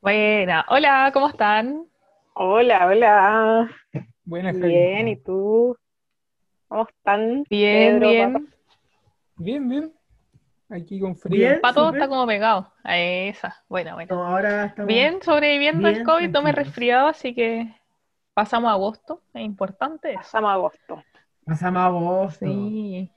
Buena, 0.00 0.66
hola, 0.68 1.10
¿cómo 1.12 1.28
están? 1.28 1.86
Hola, 2.34 2.86
hola. 2.86 3.70
Buenas, 4.24 4.58
Bien, 4.58 5.08
¿y 5.08 5.16
tú? 5.16 5.76
¿Cómo 6.68 6.86
están? 6.88 7.44
Bien, 7.48 7.98
Pedro, 7.98 8.08
bien. 8.10 8.32
Pato? 8.32 8.46
Bien, 9.36 9.68
bien. 9.68 9.92
Aquí 10.68 11.00
con 11.00 11.16
frío. 11.16 11.36
Bien. 11.36 11.60
Pato 11.62 11.90
está 11.90 12.08
como 12.08 12.26
pegado. 12.26 12.72
A 12.82 12.98
esa, 12.98 13.62
buena, 13.68 13.94
buena. 13.94 14.14
No, 14.14 14.26
ahora 14.26 14.66
estamos 14.66 14.88
Bien, 14.88 15.22
sobreviviendo 15.22 15.88
el 15.88 15.94
bien 15.94 16.04
COVID, 16.04 16.30
no 16.30 16.42
me 16.42 16.52
resfriado, 16.52 17.08
así 17.08 17.34
que 17.34 17.74
pasamos 18.34 18.68
a 18.68 18.72
agosto, 18.72 19.22
es 19.32 19.42
importante 19.42 20.10
eso. 20.10 20.18
Pasamos 20.18 20.50
a 20.50 20.54
agosto. 20.54 21.02
Pasamos 21.46 21.80
a 21.80 21.86
agosto. 21.86 22.46
Sí. 22.46 23.10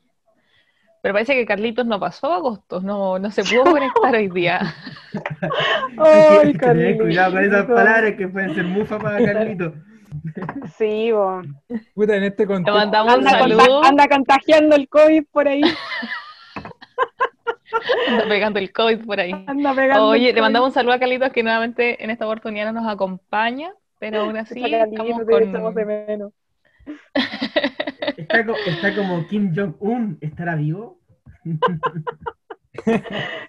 Pero 1.05 1.13
parece 1.13 1.35
que 1.35 1.45
Carlitos 1.45 1.85
no 1.85 1.99
pasó 1.99 2.33
agosto, 2.33 2.81
no, 2.81 3.19
no 3.19 3.29
se 3.29 3.43
pudo 3.43 3.63
conectar 3.65 4.15
hoy 4.15 4.27
día. 4.27 4.73
Ay, 5.99 6.57
cuidado 6.97 7.33
con 7.33 7.43
esas 7.43 7.65
palabras 7.67 8.15
que 8.15 8.27
pueden 8.27 8.55
ser 8.55 8.63
mufa 8.63 8.97
para 8.97 9.23
Carlito. 9.23 9.71
Sí, 10.79 11.11
bo. 11.11 11.43
Puta, 11.93 12.15
en 12.15 12.23
este 12.23 12.47
contexto. 12.47 12.75
mandamos 12.75 13.17
un 13.17 13.27
Anda, 13.27 13.37
saludo, 13.37 13.67
conta- 13.67 13.89
anda 13.89 14.07
contagiando 14.07 14.75
el 14.75 14.89
COVID 14.89 15.25
por 15.31 15.47
ahí. 15.47 15.61
anda 18.09 18.27
pegando 18.27 18.57
el 18.57 18.73
COVID 18.73 19.05
por 19.05 19.19
ahí. 19.19 19.45
Anda 19.45 19.75
pegando. 19.75 20.07
Oye, 20.07 20.31
COVID. 20.31 20.41
mandamos 20.41 20.69
un 20.69 20.73
saludo 20.73 20.93
a 20.93 20.99
Carlitos 20.99 21.31
que 21.31 21.43
nuevamente 21.43 22.03
en 22.03 22.09
esta 22.09 22.25
oportunidad 22.25 22.73
no 22.73 22.81
nos 22.81 22.91
acompaña, 22.91 23.71
pero 23.99 24.21
aún 24.21 24.37
así 24.37 24.59
estamos 24.65 24.89
te 24.89 24.95
echamos 25.35 25.75
de 25.75 25.83
con... 25.83 25.85
menos. 25.85 26.33
Está, 28.17 28.45
está 28.67 28.95
como 28.95 29.27
Kim 29.27 29.53
Jong-un. 29.55 30.17
¿Estará 30.21 30.55
vivo? 30.55 30.99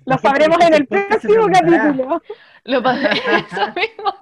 Lo 0.05 0.19
sabremos 0.19 0.59
en 0.61 0.75
el 0.75 0.87
próximo 0.87 1.47
capítulo. 1.53 2.23
Lo, 2.65 2.79
eso 2.91 3.67
mismo, 3.75 4.15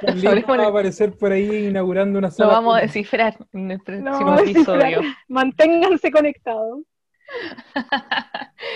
Sabremos 0.00 0.48
en 0.48 0.60
va 0.60 0.64
a 0.64 0.68
aparecer 0.68 1.16
por 1.16 1.32
ahí 1.32 1.68
inaugurando 1.68 2.18
una 2.18 2.28
lo 2.28 2.32
sala. 2.32 2.52
vamos 2.54 2.76
a 2.76 2.80
descifrar 2.80 3.36
en 3.52 3.70
el 3.72 3.80
próximo 3.80 4.38
episodio. 4.38 5.00
Manténganse 5.28 6.10
conectados. 6.10 6.80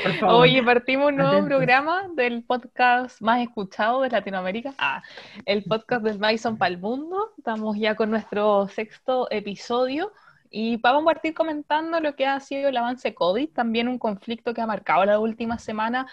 Por 0.02 0.12
favor. 0.14 0.42
Oye, 0.42 0.62
partimos 0.62 1.08
un 1.08 1.16
nuevo 1.16 1.32
Atentos. 1.32 1.48
programa 1.48 2.08
del 2.14 2.44
podcast 2.44 3.20
más 3.20 3.40
escuchado 3.40 4.02
de 4.02 4.10
Latinoamérica. 4.10 4.74
Ah, 4.78 5.02
el 5.44 5.64
podcast 5.64 6.02
del 6.02 6.18
Bison 6.18 6.56
para 6.56 6.70
el 6.70 6.78
Mundo. 6.78 7.32
Estamos 7.36 7.76
ya 7.78 7.94
con 7.94 8.10
nuestro 8.10 8.68
sexto 8.68 9.28
episodio 9.30 10.12
y 10.50 10.76
vamos 10.78 11.02
a 11.02 11.06
partir 11.06 11.34
comentando 11.34 12.00
lo 12.00 12.16
que 12.16 12.26
ha 12.26 12.40
sido 12.40 12.68
el 12.68 12.76
avance 12.76 13.14
COVID, 13.14 13.50
también 13.50 13.88
un 13.88 13.98
conflicto 13.98 14.54
que 14.54 14.60
ha 14.60 14.66
marcado 14.66 15.04
la 15.04 15.18
última 15.20 15.58
semana, 15.58 16.06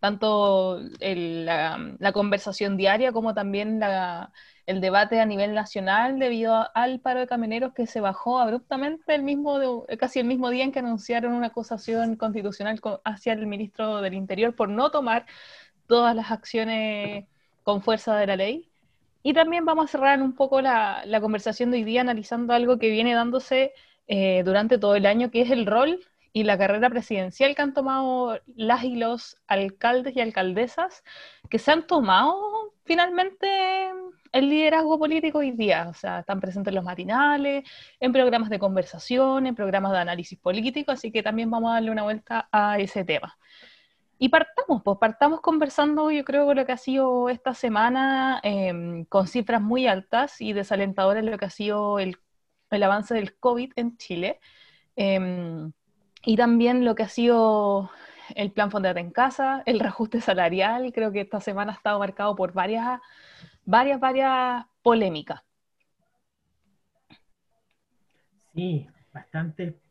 tanto 0.00 0.78
el- 1.00 1.44
la, 1.46 1.94
la 1.98 2.12
conversación 2.12 2.76
diaria 2.76 3.12
como 3.12 3.34
también 3.34 3.80
la- 3.80 4.32
el 4.66 4.80
debate 4.80 5.20
a 5.20 5.26
nivel 5.26 5.54
nacional 5.54 6.18
debido 6.18 6.68
al 6.76 7.00
paro 7.00 7.20
de 7.20 7.26
camioneros 7.26 7.72
que 7.74 7.86
se 7.86 8.00
bajó 8.00 8.38
abruptamente 8.38 9.14
el 9.14 9.22
mismo 9.22 9.84
casi 9.98 10.20
el 10.20 10.26
mismo 10.26 10.50
día 10.50 10.64
en 10.64 10.72
que 10.72 10.78
anunciaron 10.80 11.32
una 11.34 11.48
acusación 11.48 12.16
constitucional 12.16 12.80
co- 12.80 13.00
hacia 13.04 13.32
el 13.32 13.46
ministro 13.46 14.00
del 14.00 14.14
Interior 14.14 14.54
por 14.54 14.68
no 14.68 14.90
tomar 14.90 15.26
todas 15.86 16.16
las 16.16 16.30
acciones 16.32 17.26
con 17.64 17.82
fuerza 17.82 18.16
de 18.16 18.26
la 18.28 18.36
ley. 18.36 18.71
Y 19.22 19.34
también 19.34 19.64
vamos 19.64 19.86
a 19.86 19.88
cerrar 19.88 20.22
un 20.22 20.34
poco 20.34 20.60
la, 20.60 21.04
conversación 21.20 21.70
de 21.70 21.78
hoy 21.78 21.84
día 21.84 22.00
analizando 22.00 22.52
algo 22.54 22.78
que 22.78 22.90
viene 22.90 23.14
dándose 23.14 23.72
eh, 24.08 24.42
durante 24.44 24.78
todo 24.78 24.96
el 24.96 25.06
año, 25.06 25.30
que 25.30 25.42
es 25.42 25.50
el 25.50 25.66
rol 25.66 26.00
y 26.32 26.44
la 26.44 26.58
carrera 26.58 26.88
presidencial 26.90 27.54
que 27.54 27.62
han 27.62 27.74
tomado 27.74 28.40
las 28.56 28.84
y 28.84 28.96
los 28.96 29.36
alcaldes 29.46 30.16
y 30.16 30.20
alcaldesas, 30.20 31.04
que 31.50 31.58
se 31.58 31.70
han 31.70 31.86
tomado 31.86 32.74
finalmente 32.84 33.46
el 34.32 34.48
liderazgo 34.48 34.98
político 34.98 35.38
hoy 35.38 35.52
día. 35.52 35.88
O 35.88 35.94
sea, 35.94 36.20
están 36.20 36.40
presentes 36.40 36.70
en 36.70 36.76
los 36.76 36.84
matinales, 36.84 37.64
en 38.00 38.12
programas 38.12 38.50
de 38.50 38.58
conversación, 38.58 39.46
en 39.46 39.54
programas 39.54 39.92
de 39.92 39.98
análisis 39.98 40.38
político, 40.38 40.90
así 40.92 41.12
que 41.12 41.22
también 41.22 41.50
vamos 41.50 41.70
a 41.70 41.74
darle 41.74 41.90
una 41.90 42.02
vuelta 42.02 42.48
a 42.50 42.78
ese 42.78 43.04
tema. 43.04 43.36
Y 44.22 44.28
partamos, 44.28 44.82
pues 44.84 44.98
partamos 45.00 45.40
conversando, 45.40 46.08
yo 46.12 46.22
creo, 46.22 46.46
con 46.46 46.54
lo 46.54 46.64
que 46.64 46.70
ha 46.70 46.76
sido 46.76 47.28
esta 47.28 47.54
semana, 47.54 48.38
eh, 48.44 49.04
con 49.08 49.26
cifras 49.26 49.60
muy 49.60 49.88
altas 49.88 50.40
y 50.40 50.52
desalentadoras, 50.52 51.24
lo 51.24 51.36
que 51.36 51.46
ha 51.46 51.50
sido 51.50 51.98
el, 51.98 52.16
el 52.70 52.82
avance 52.84 53.14
del 53.14 53.36
COVID 53.36 53.72
en 53.74 53.96
Chile. 53.96 54.38
Eh, 54.94 55.68
y 56.24 56.36
también 56.36 56.84
lo 56.84 56.94
que 56.94 57.02
ha 57.02 57.08
sido 57.08 57.90
el 58.36 58.52
plan 58.52 58.70
Fondate 58.70 59.00
en 59.00 59.10
Casa, 59.10 59.64
el 59.66 59.80
reajuste 59.80 60.20
salarial, 60.20 60.92
creo 60.92 61.10
que 61.10 61.22
esta 61.22 61.40
semana 61.40 61.72
ha 61.72 61.74
estado 61.74 61.98
marcado 61.98 62.36
por 62.36 62.52
varias, 62.52 63.00
varias, 63.64 63.98
varias 63.98 64.64
polémicas. 64.82 65.42
Sí, 68.54 68.86
bastante 69.12 69.81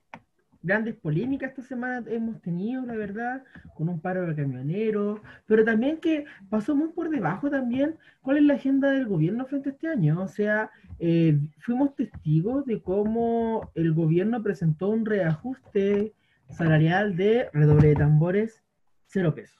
grandes 0.63 0.95
polémicas 0.95 1.49
esta 1.49 1.61
semana 1.63 2.03
hemos 2.09 2.41
tenido, 2.41 2.85
la 2.85 2.95
verdad, 2.95 3.43
con 3.75 3.89
un 3.89 3.99
paro 3.99 4.25
de 4.25 4.35
camioneros, 4.35 5.19
pero 5.45 5.63
también 5.65 5.97
que 5.97 6.25
pasó 6.49 6.75
muy 6.75 6.89
por 6.89 7.09
debajo 7.09 7.49
también 7.49 7.95
cuál 8.21 8.37
es 8.37 8.43
la 8.43 8.53
agenda 8.55 8.91
del 8.91 9.07
gobierno 9.07 9.45
frente 9.45 9.69
a 9.69 9.71
este 9.73 9.87
año. 9.87 10.21
O 10.21 10.27
sea, 10.27 10.69
eh, 10.99 11.37
fuimos 11.59 11.95
testigos 11.95 12.65
de 12.65 12.81
cómo 12.81 13.71
el 13.75 13.93
gobierno 13.93 14.41
presentó 14.43 14.89
un 14.89 15.05
reajuste 15.05 16.13
salarial 16.49 17.15
de 17.15 17.49
redoble 17.53 17.89
de 17.89 17.95
tambores, 17.95 18.63
cero 19.07 19.33
pesos. 19.33 19.59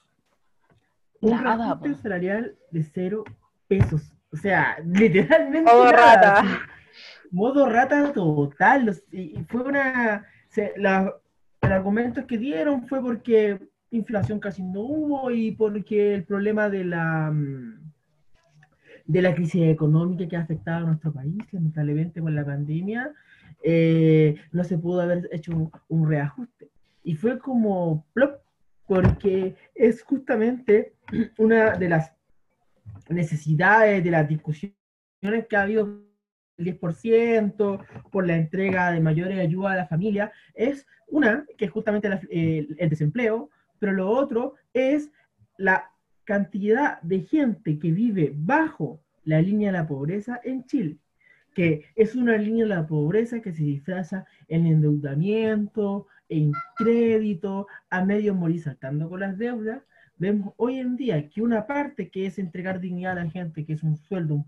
Un 1.20 1.30
Nada, 1.30 1.56
reajuste 1.56 1.90
po. 1.90 1.96
salarial 2.02 2.56
de 2.70 2.82
cero 2.84 3.24
pesos. 3.68 4.12
O 4.32 4.36
sea, 4.36 4.76
literalmente 4.84 5.70
Modo 5.70 5.84
nada, 5.84 6.14
rata. 6.14 6.40
así 6.40 6.48
modo 7.30 7.66
rata 7.68 8.12
total. 8.12 8.94
y 9.10 9.42
fue 9.48 9.62
una. 9.62 10.26
Se- 10.52 10.72
la- 10.76 11.12
el 11.62 11.72
argumento 11.72 12.26
que 12.26 12.38
dieron 12.38 12.86
fue 12.86 13.00
porque 13.02 13.58
inflación 13.90 14.38
casi 14.40 14.62
no 14.62 14.80
hubo 14.80 15.30
y 15.30 15.50
porque 15.52 16.14
el 16.14 16.24
problema 16.24 16.68
de 16.70 16.84
la. 16.84 17.30
mm, 17.30 17.80
de 19.04 19.20
la 19.20 19.34
crisis 19.34 19.62
económica 19.64 20.28
que 20.28 20.36
ha 20.36 20.42
afectado 20.42 20.84
a 20.84 20.88
nuestro 20.90 21.12
país, 21.12 21.36
lamentablemente 21.52 22.20
con 22.20 22.34
la 22.36 22.44
pandemia, 22.44 23.10
eh, 23.62 24.36
no 24.52 24.62
se 24.62 24.78
pudo 24.78 25.00
haber 25.00 25.28
hecho 25.32 25.50
un, 25.56 25.70
un 25.88 26.08
reajuste. 26.08 26.70
Y 27.02 27.16
fue 27.16 27.38
como 27.40 28.06
plop, 28.14 28.40
porque 28.86 29.56
es 29.74 30.02
justamente 30.04 30.92
una 31.36 31.76
de 31.76 31.88
las 31.88 32.12
necesidades, 33.08 34.04
de 34.04 34.10
las 34.10 34.28
discusiones 34.28 34.76
que 35.48 35.56
ha 35.56 35.62
habido 35.62 36.00
el 36.58 36.78
10% 36.78 37.84
por 38.10 38.26
la 38.26 38.36
entrega 38.36 38.90
de 38.90 39.00
mayores 39.00 39.38
ayudas 39.38 39.72
a 39.72 39.76
la 39.76 39.86
familia, 39.86 40.32
es 40.54 40.86
una, 41.08 41.46
que 41.56 41.66
es 41.66 41.70
justamente 41.70 42.08
el 42.30 42.88
desempleo, 42.88 43.50
pero 43.78 43.92
lo 43.92 44.10
otro 44.10 44.54
es 44.72 45.10
la 45.56 45.90
cantidad 46.24 47.00
de 47.02 47.20
gente 47.20 47.78
que 47.78 47.92
vive 47.92 48.32
bajo 48.34 49.00
la 49.24 49.40
línea 49.40 49.72
de 49.72 49.78
la 49.78 49.86
pobreza 49.86 50.40
en 50.44 50.64
Chile, 50.64 50.98
que 51.54 51.84
es 51.96 52.14
una 52.14 52.36
línea 52.36 52.64
de 52.64 52.74
la 52.74 52.86
pobreza 52.86 53.40
que 53.40 53.52
se 53.52 53.62
disfraza 53.62 54.24
en 54.48 54.66
endeudamiento, 54.66 56.06
en 56.28 56.52
crédito, 56.76 57.66
a 57.90 58.04
medio 58.04 58.34
morir 58.34 58.62
saltando 58.62 59.08
con 59.08 59.20
las 59.20 59.36
deudas. 59.36 59.82
Vemos 60.16 60.54
hoy 60.56 60.78
en 60.78 60.96
día 60.96 61.28
que 61.28 61.42
una 61.42 61.66
parte 61.66 62.10
que 62.10 62.26
es 62.26 62.38
entregar 62.38 62.80
dignidad 62.80 63.18
a 63.18 63.24
la 63.24 63.30
gente, 63.30 63.64
que 63.64 63.74
es 63.74 63.82
un 63.82 63.96
sueldo 63.96 64.46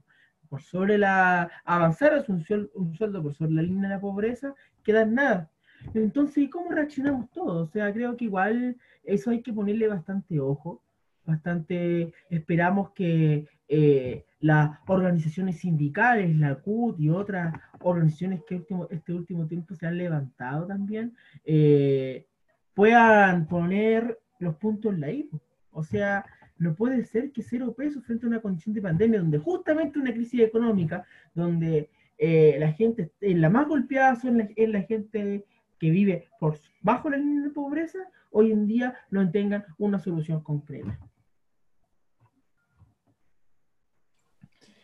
por 0.54 0.62
sobre 0.62 0.98
la, 0.98 1.50
avanzar 1.64 2.14
es 2.14 2.28
un 2.28 2.40
sueldo, 2.44 2.70
un 2.76 2.94
sueldo 2.94 3.20
por 3.20 3.34
sobre 3.34 3.54
la 3.54 3.62
línea 3.62 3.88
de 3.88 3.94
la 3.96 4.00
pobreza, 4.00 4.54
queda 4.84 5.02
en 5.02 5.14
nada. 5.14 5.50
Entonces, 5.94 6.48
¿cómo 6.48 6.70
reaccionamos 6.70 7.28
todos? 7.32 7.68
O 7.68 7.72
sea, 7.72 7.92
creo 7.92 8.16
que 8.16 8.26
igual 8.26 8.76
eso 9.02 9.30
hay 9.32 9.42
que 9.42 9.52
ponerle 9.52 9.88
bastante 9.88 10.38
ojo, 10.38 10.80
bastante, 11.26 12.12
esperamos 12.30 12.92
que 12.92 13.48
eh, 13.66 14.24
las 14.38 14.78
organizaciones 14.86 15.58
sindicales, 15.58 16.36
la 16.36 16.54
CUT 16.54 17.00
y 17.00 17.10
otras 17.10 17.52
organizaciones 17.80 18.44
que 18.46 18.54
último, 18.54 18.86
este 18.92 19.12
último 19.12 19.48
tiempo 19.48 19.74
se 19.74 19.88
han 19.88 19.98
levantado 19.98 20.68
también, 20.68 21.16
eh, 21.44 22.28
puedan 22.74 23.48
poner 23.48 24.20
los 24.38 24.54
puntos 24.54 24.94
en 24.94 25.00
la 25.00 25.10
I. 25.10 25.28
O 25.72 25.82
sea, 25.82 26.24
no 26.58 26.74
puede 26.74 27.04
ser 27.04 27.32
que 27.32 27.42
cero 27.42 27.74
pesos 27.76 28.04
frente 28.04 28.26
a 28.26 28.28
una 28.28 28.40
condición 28.40 28.74
de 28.74 28.82
pandemia, 28.82 29.20
donde 29.20 29.38
justamente 29.38 29.98
una 29.98 30.12
crisis 30.12 30.40
económica, 30.40 31.04
donde 31.34 31.90
eh, 32.18 32.56
la 32.58 32.72
gente, 32.72 33.10
eh, 33.20 33.34
la 33.34 33.50
más 33.50 33.66
golpeada 33.66 34.16
son 34.16 34.38
la, 34.38 34.48
es 34.54 34.68
la 34.68 34.82
gente 34.82 35.44
que 35.78 35.90
vive 35.90 36.28
por 36.38 36.58
bajo 36.80 37.10
la 37.10 37.16
línea 37.16 37.42
de 37.42 37.50
pobreza, 37.50 37.98
hoy 38.30 38.52
en 38.52 38.66
día 38.66 38.96
no 39.10 39.28
tengan 39.30 39.64
una 39.78 39.98
solución 39.98 40.42
concreta. 40.42 40.98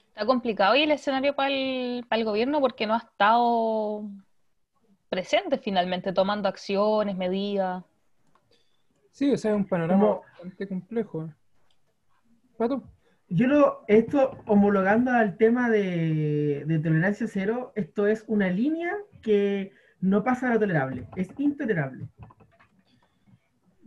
Está 0.09 0.27
complicado 0.27 0.77
y 0.77 0.83
el 0.83 0.91
escenario 0.91 1.35
para 1.35 1.51
el, 1.51 2.05
para 2.09 2.19
el 2.19 2.25
gobierno 2.25 2.61
porque 2.61 2.87
no 2.87 2.95
ha 2.95 2.99
estado 2.99 4.11
presente 5.09 5.59
finalmente, 5.59 6.13
tomando 6.13 6.49
acciones, 6.49 7.17
medidas. 7.17 7.85
Sí, 9.13 9.33
o 9.33 9.37
sea, 9.37 9.53
es 9.53 9.57
un 9.57 9.67
panorama 9.67 10.21
bastante 10.33 10.69
complejo. 10.69 11.29
Pato. 12.61 12.83
Yo 13.31 13.47
lo, 13.47 13.85
esto 13.89 14.37
homologando 14.47 15.13
al 15.13 15.39
tema 15.39 15.71
de, 15.71 16.65
de 16.67 16.79
tolerancia 16.79 17.27
cero, 17.27 17.73
esto 17.75 18.07
es 18.07 18.23
una 18.27 18.51
línea 18.51 18.95
que 19.23 19.73
no 20.03 20.23
pasa 20.23 20.49
a 20.51 20.55
lo 20.55 20.61
tolerable, 20.61 21.07
es 21.17 21.31
intolerable. 21.39 22.07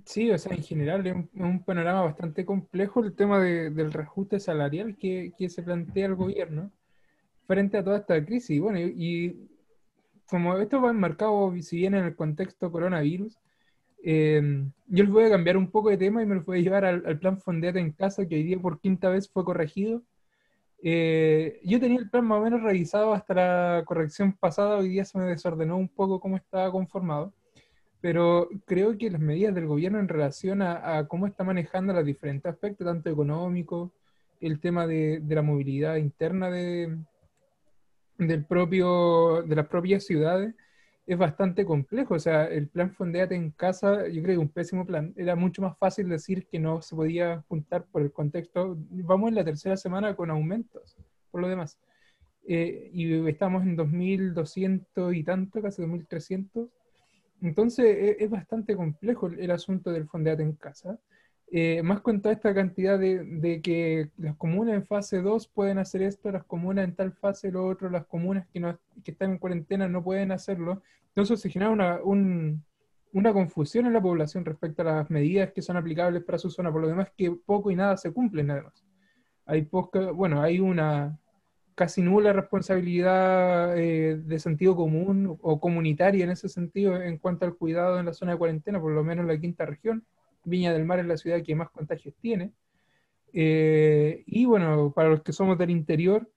Sí, 0.05 0.31
o 0.31 0.37
sea, 0.39 0.55
en 0.55 0.63
general 0.63 1.05
es 1.05 1.15
un, 1.35 1.63
panorama 1.63 2.01
bastante 2.01 2.45
complejo 2.45 3.03
el 3.03 3.13
tema 3.13 3.39
de- 3.39 3.69
del 3.69 3.93
reajuste 3.93 4.39
salarial 4.39 4.97
que, 4.97 5.33
que 5.37 5.49
se 5.49 5.61
plantea 5.61 6.07
el 6.07 6.15
gobierno 6.15 6.71
frente 7.45 7.77
a 7.77 7.83
toda 7.83 7.97
esta 7.99 8.25
crisis. 8.25 8.49
Y 8.57 8.59
bueno, 8.59 8.79
y, 8.79 8.93
y 8.97 9.49
como 10.25 10.57
esto 10.57 10.81
va 10.81 10.89
enmarcado, 10.89 11.53
si 11.61 11.77
bien 11.77 11.93
en 11.93 12.05
el 12.05 12.15
contexto 12.15 12.71
coronavirus, 12.71 13.37
eh, 14.03 14.41
yo 14.87 15.03
les 15.03 15.11
voy 15.11 15.23
a 15.23 15.29
cambiar 15.29 15.57
un 15.57 15.71
poco 15.71 15.89
de 15.89 15.97
tema 15.97 16.21
y 16.21 16.25
me 16.25 16.35
los 16.35 16.45
voy 16.45 16.59
a 16.59 16.61
llevar 16.61 16.85
al, 16.85 17.03
al 17.05 17.19
plan 17.19 17.39
Fondete 17.39 17.79
en 17.79 17.91
casa, 17.91 18.27
que 18.27 18.35
hoy 18.35 18.43
día 18.43 18.59
por 18.59 18.79
quinta 18.79 19.09
vez 19.09 19.29
fue 19.29 19.43
corregido. 19.43 20.03
Eh, 20.83 21.59
yo 21.63 21.79
tenía 21.79 21.99
el 21.99 22.09
plan 22.09 22.25
más 22.25 22.39
o 22.39 22.43
menos 22.43 22.61
revisado 22.61 23.13
hasta 23.13 23.33
la 23.33 23.83
corrección 23.85 24.33
pasada, 24.33 24.77
hoy 24.77 24.89
día 24.89 25.05
se 25.05 25.17
me 25.17 25.25
desordenó 25.25 25.77
un 25.77 25.89
poco 25.89 26.19
cómo 26.19 26.37
estaba 26.37 26.71
conformado 26.71 27.33
pero 28.03 28.49
creo 28.65 28.97
que 28.97 29.09
las 29.09 29.21
medidas 29.21 29.55
del 29.55 29.65
gobierno 29.65 29.97
en 29.97 30.09
relación 30.09 30.61
a, 30.61 30.97
a 30.97 31.07
cómo 31.07 31.25
está 31.25 31.45
manejando 31.45 31.93
los 31.93 32.03
diferentes 32.03 32.51
aspectos, 32.51 32.85
tanto 32.85 33.09
económico, 33.09 33.93
el 34.41 34.59
tema 34.59 34.85
de, 34.85 35.21
de 35.21 35.35
la 35.35 35.41
movilidad 35.41 35.95
interna 35.95 36.51
de, 36.51 36.97
del 38.17 38.43
propio, 38.43 39.43
de 39.43 39.55
las 39.55 39.67
propias 39.67 40.03
ciudades, 40.03 40.53
es 41.05 41.17
bastante 41.17 41.65
complejo. 41.65 42.15
O 42.15 42.19
sea, 42.19 42.45
el 42.45 42.67
plan 42.67 42.91
Fondeate 42.91 43.35
en 43.35 43.51
casa, 43.51 44.07
yo 44.07 44.21
creo 44.23 44.35
que 44.35 44.45
un 44.45 44.49
pésimo 44.49 44.85
plan. 44.85 45.13
Era 45.17 45.35
mucho 45.35 45.61
más 45.61 45.77
fácil 45.77 46.09
decir 46.09 46.47
que 46.47 46.59
no 46.59 46.81
se 46.81 46.95
podía 46.95 47.43
juntar 47.47 47.85
por 47.91 48.01
el 48.01 48.11
contexto. 48.11 48.77
Vamos 48.89 49.29
en 49.29 49.35
la 49.35 49.43
tercera 49.45 49.77
semana 49.77 50.15
con 50.15 50.29
aumentos, 50.31 50.95
por 51.31 51.41
lo 51.41 51.47
demás. 51.47 51.77
Eh, 52.47 52.89
y 52.93 53.27
estamos 53.29 53.63
en 53.63 53.75
2.200 53.77 55.13
y 55.15 55.23
tanto, 55.23 55.61
casi 55.61 55.81
2.300. 55.81 56.69
Entonces 57.41 57.85
e- 57.85 58.23
es, 58.23 58.29
bastante 58.29 58.75
complejo 58.75 59.27
el, 59.27 59.39
el 59.39 59.51
asunto 59.51 59.91
del 59.91 60.07
fondeate 60.07 60.43
en 60.43 60.53
casa. 60.53 60.99
Eh, 61.55 61.83
más 61.83 62.01
con 62.01 62.19
toda 62.19 62.33
esta 62.33 62.51
cantidad 62.51 62.97
de, 62.97 63.61
que 63.63 64.09
las 64.17 64.35
comunas 64.37 64.73
en 64.73 64.83
fase 64.87 65.21
2 65.21 65.47
pueden 65.47 65.77
hacer 65.77 66.01
esto, 66.01 66.31
las 66.31 66.43
comunas 66.45 66.83
en 66.83 66.95
tal 66.95 67.11
fase 67.13 67.51
lo 67.51 67.67
otro, 67.67 67.91
las 67.91 68.07
comunas 68.07 68.47
que, 68.51 68.75
están 69.05 69.33
en 69.33 69.37
cuarentena 69.37 69.87
no 69.87 70.03
pueden 70.03 70.31
hacerlo. 70.31 70.81
Entonces 71.09 71.39
se 71.39 71.51
genera 71.51 71.69
una, 71.69 72.01
un- 72.03 72.63
una 73.11 73.31
confusión 73.33 73.85
en 73.85 73.93
la 73.93 74.01
población 74.01 74.45
respecto 74.45 74.81
a 74.81 74.85
las 74.85 75.11
medidas 75.11 75.51
que 75.51 75.61
son 75.61 75.77
aplicables 75.77 76.23
para 76.23 76.39
su 76.39 76.49
zona. 76.49 76.71
Por 76.71 76.81
lo 76.81 76.87
demás, 76.87 77.11
que 77.15 77.29
poco 77.45 77.69
y 77.69 77.75
nada 77.75 77.97
se 77.97 78.11
cumplen 78.11 78.49
además. 78.49 78.83
Hay 79.45 79.69
bueno, 80.15 80.41
hay 80.41 80.59
una 80.59 81.19
casi 81.75 82.01
nula 82.01 82.33
responsabilidad 82.33 83.77
eh, 83.77 84.17
de 84.17 84.39
sentido 84.39 84.75
común 84.75 85.37
o 85.39 85.59
comunitaria 85.59 86.23
en 86.23 86.31
ese 86.31 86.49
sentido 86.49 86.99
en 86.99 87.19
cuanto 87.19 87.45
al 87.45 87.55
cuidado 87.55 87.99
en 87.99 88.07
la 88.07 88.13
zona 88.13 88.31
de 88.31 88.39
cuarentena, 88.39 88.81
por 88.81 88.91
lo 88.91 89.03
menos 89.03 89.21
en 89.23 89.27
la 89.27 89.39
quinta 89.39 89.67
región. 89.67 90.03
Viña 90.43 90.73
del 90.73 90.85
Mar 90.85 90.99
es 90.99 91.05
la 91.05 91.17
ciudad 91.17 91.41
que 91.43 91.55
más 91.55 91.69
contagios 91.69 92.15
tiene. 92.19 92.53
Eh, 93.33 94.23
y 94.27 94.45
bueno, 94.45 94.93
para 94.93 95.09
los 95.09 95.23
que 95.23 95.33
somos 95.33 95.57
del 95.57 95.71
interior, 95.71 96.29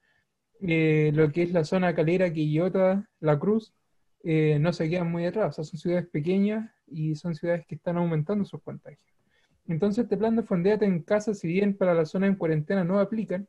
eh, 0.61 1.13
lo 1.15 1.31
que 1.31 1.43
es 1.43 1.53
la 1.53 1.65
zona 1.65 1.95
calera, 1.95 2.33
Quillota, 2.33 3.09
La 3.21 3.39
Cruz, 3.39 3.75
eh, 4.25 4.59
no 4.61 4.73
se 4.73 4.89
quedan 4.89 5.11
muy 5.11 5.27
atrás. 5.27 5.51
O 5.51 5.53
sea, 5.53 5.65
son 5.65 5.79
ciudades 5.79 6.07
pequeñas 6.09 6.71
y 6.87 7.15
son 7.15 7.35
ciudades 7.35 7.67
que 7.67 7.75
están 7.75 7.97
aumentando 7.99 8.45
sus 8.45 8.63
contagios. 8.63 9.01
Entonces, 9.69 10.05
este 10.05 10.17
plan 10.17 10.37
de 10.37 10.43
fondeate 10.43 10.85
en 10.85 11.03
casa, 11.03 11.35
si 11.35 11.49
bien 11.49 11.77
para 11.77 11.95
la 11.95 12.07
zona 12.07 12.27
en 12.27 12.37
cuarentena 12.37 12.85
no 12.85 13.01
aplican, 13.01 13.49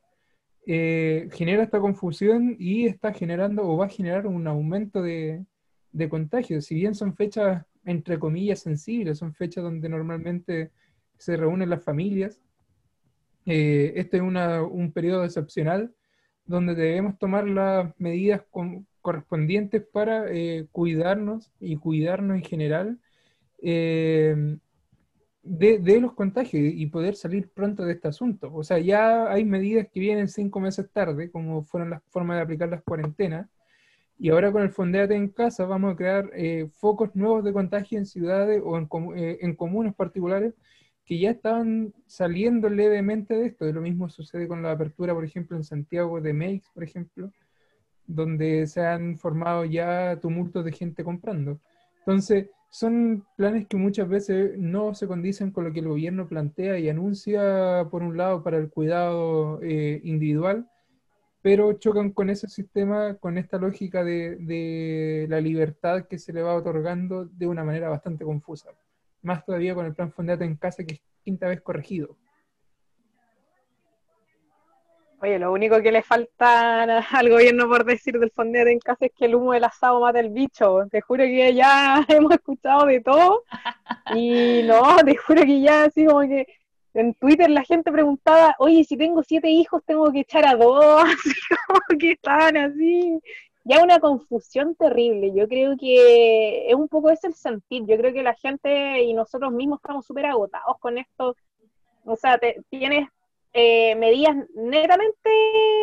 genera 0.66 1.62
esta 1.62 1.80
confusión 1.80 2.54
y 2.58 2.86
está 2.86 3.14
generando 3.14 3.62
o 3.66 3.78
va 3.78 3.86
a 3.86 3.88
generar 3.88 4.26
un 4.26 4.46
aumento 4.46 5.00
de, 5.00 5.46
de 5.92 6.08
contagios. 6.08 6.66
Si 6.66 6.74
bien 6.74 6.94
son 6.94 7.14
fechas, 7.14 7.64
entre 7.84 8.18
comillas, 8.18 8.60
sensibles, 8.60 9.18
son 9.18 9.34
fechas 9.34 9.64
donde 9.64 9.88
normalmente 9.88 10.70
se 11.18 11.36
reúnen 11.36 11.70
las 11.70 11.84
familias, 11.84 12.40
eh, 13.46 13.92
este 13.96 14.18
es 14.18 14.22
una- 14.22 14.62
un 14.62 14.92
periodo 14.92 15.24
excepcional 15.24 15.94
donde 16.44 16.74
debemos 16.74 17.18
tomar 17.18 17.46
las 17.48 17.92
medidas 17.98 18.42
correspondientes 19.02 19.82
para 19.92 20.26
eh, 20.30 20.66
cuidarnos 20.72 21.50
y 21.60 21.76
cuidarnos 21.76 22.36
en 22.38 22.42
general 22.44 22.98
eh, 23.62 24.58
de, 25.42 25.78
de 25.78 26.00
los 26.00 26.14
contagios 26.14 26.72
y 26.74 26.86
poder 26.86 27.14
salir 27.16 27.50
pronto 27.50 27.84
de 27.84 27.94
este 27.94 28.08
asunto. 28.08 28.52
O 28.54 28.62
sea, 28.64 28.78
ya 28.78 29.30
hay 29.32 29.44
medidas 29.44 29.88
que 29.92 30.00
vienen 30.00 30.28
cinco 30.28 30.60
meses 30.60 30.90
tarde, 30.92 31.30
como 31.30 31.62
fueron 31.62 31.90
las 31.90 32.02
formas 32.10 32.36
de 32.38 32.42
aplicar 32.42 32.68
las 32.68 32.82
cuarentenas, 32.82 33.48
y 34.18 34.30
ahora 34.30 34.52
con 34.52 34.62
el 34.62 34.70
Fondeate 34.70 35.14
en 35.14 35.28
casa 35.28 35.64
vamos 35.64 35.92
a 35.92 35.96
crear 35.96 36.30
eh, 36.34 36.68
focos 36.74 37.14
nuevos 37.14 37.44
de 37.44 37.52
contagio 37.52 37.98
en 37.98 38.06
ciudades 38.06 38.60
o 38.64 38.76
en, 38.78 38.88
comu- 38.88 39.14
eh, 39.16 39.56
comunas 39.56 39.94
particulares 39.94 40.54
que 41.04 41.18
ya 41.18 41.30
estaban 41.30 41.94
saliendo 42.06 42.68
levemente 42.68 43.34
de 43.34 43.46
esto. 43.46 43.66
Y 43.68 43.72
lo 43.72 43.80
mismo 43.80 44.08
sucede 44.08 44.48
con 44.48 44.62
la 44.62 44.72
apertura, 44.72 45.14
por 45.14 45.24
ejemplo, 45.24 45.56
en 45.56 45.64
Santiago 45.64 46.20
de 46.20 46.32
Meix, 46.34 46.62
por 46.74 46.84
ejemplo, 46.84 47.32
donde 48.06 48.66
se 48.66 48.80
han 48.84 49.16
formado 49.18 49.64
ya 49.64 50.18
tumultos 50.20 50.64
de 50.64 50.72
gente 50.72 51.04
comprando. 51.04 51.60
Entonces, 52.00 52.48
son 52.70 53.24
planes 53.36 53.66
que 53.66 53.76
muchas 53.76 54.08
veces 54.08 54.58
no 54.58 54.94
se 54.94 55.06
condicen 55.06 55.50
con 55.50 55.64
lo 55.64 55.72
que 55.72 55.80
el 55.80 55.88
gobierno 55.88 56.28
plantea 56.28 56.78
y 56.78 56.88
anuncia, 56.88 57.86
por 57.90 58.02
un 58.02 58.16
lado, 58.16 58.42
para 58.42 58.58
el 58.58 58.70
cuidado 58.70 59.60
eh, 59.62 60.00
individual, 60.04 60.66
pero 61.42 61.72
chocan 61.74 62.10
con 62.12 62.30
ese 62.30 62.48
sistema, 62.48 63.14
con 63.14 63.38
esta 63.38 63.58
lógica 63.58 64.04
de, 64.04 64.36
de 64.36 65.26
la 65.28 65.40
libertad 65.40 66.06
que 66.08 66.18
se 66.18 66.32
le 66.32 66.42
va 66.42 66.54
otorgando 66.54 67.24
de 67.26 67.46
una 67.46 67.64
manera 67.64 67.88
bastante 67.88 68.24
confusa. 68.24 68.70
Más 69.22 69.44
todavía 69.44 69.74
con 69.74 69.86
el 69.86 69.94
plan 69.94 70.12
Fondate 70.12 70.44
en 70.44 70.56
casa, 70.56 70.84
que 70.84 70.94
es 70.94 71.00
quinta 71.22 71.48
vez 71.48 71.60
corregido. 71.60 72.16
Oye, 75.20 75.36
lo 75.40 75.52
único 75.52 75.82
que 75.82 75.90
le 75.90 76.02
falta 76.02 76.84
al 76.84 77.28
gobierno 77.28 77.68
por 77.68 77.84
decir 77.84 78.20
del 78.20 78.30
fondete 78.30 78.70
en 78.70 78.78
casa 78.78 79.06
es 79.06 79.12
que 79.16 79.24
el 79.24 79.34
humo 79.34 79.52
del 79.52 79.64
asado 79.64 80.00
mata 80.00 80.20
el 80.20 80.30
bicho. 80.30 80.86
Te 80.92 81.00
juro 81.00 81.24
que 81.24 81.54
ya 81.54 82.04
hemos 82.08 82.32
escuchado 82.32 82.86
de 82.86 83.00
todo. 83.00 83.42
Y 84.14 84.62
no, 84.64 84.96
te 85.04 85.16
juro 85.16 85.42
que 85.42 85.60
ya 85.60 85.84
así 85.84 86.06
como 86.06 86.20
que 86.20 86.46
en 86.94 87.14
Twitter 87.14 87.50
la 87.50 87.62
gente 87.64 87.92
preguntaba, 87.92 88.54
oye, 88.58 88.84
si 88.84 88.96
tengo 88.96 89.22
siete 89.22 89.50
hijos, 89.50 89.82
tengo 89.86 90.10
que 90.12 90.20
echar 90.20 90.46
a 90.46 90.54
dos, 90.56 91.04
que 92.00 92.12
estaban 92.12 92.56
así. 92.56 93.20
Ya 93.64 93.82
una 93.82 93.98
confusión 94.00 94.74
terrible. 94.76 95.32
Yo 95.34 95.46
creo 95.46 95.76
que 95.76 96.68
es 96.68 96.74
un 96.74 96.88
poco 96.88 97.10
ese 97.10 97.26
el 97.26 97.34
sentir. 97.34 97.84
Yo 97.86 97.96
creo 97.98 98.12
que 98.14 98.22
la 98.22 98.34
gente 98.34 99.02
y 99.02 99.12
nosotros 99.12 99.52
mismos 99.52 99.78
estamos 99.78 100.06
súper 100.06 100.26
agotados 100.26 100.78
con 100.80 100.96
esto. 100.96 101.36
O 102.04 102.16
sea, 102.16 102.38
te- 102.38 102.62
tienes 102.70 103.08
eh, 103.52 103.94
medidas 103.96 104.36
netamente 104.54 105.30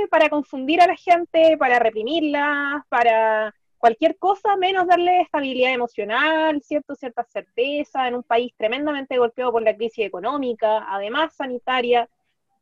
para 0.10 0.30
confundir 0.30 0.82
a 0.82 0.88
la 0.88 0.96
gente, 0.96 1.58
para 1.58 1.78
reprimirla, 1.78 2.86
para 2.90 3.54
cualquier 3.86 4.18
cosa 4.18 4.58
menos 4.58 4.88
darle 4.88 5.22
estabilidad 5.22 5.72
emocional, 5.72 6.60
cierto, 6.64 6.96
cierta 6.96 7.24
certeza 7.24 8.08
en 8.08 8.16
un 8.16 8.24
país 8.24 8.52
tremendamente 8.58 9.16
golpeado 9.20 9.52
por 9.52 9.62
la 9.62 9.76
crisis 9.76 10.08
económica, 10.08 10.84
además 10.90 11.36
sanitaria, 11.36 12.10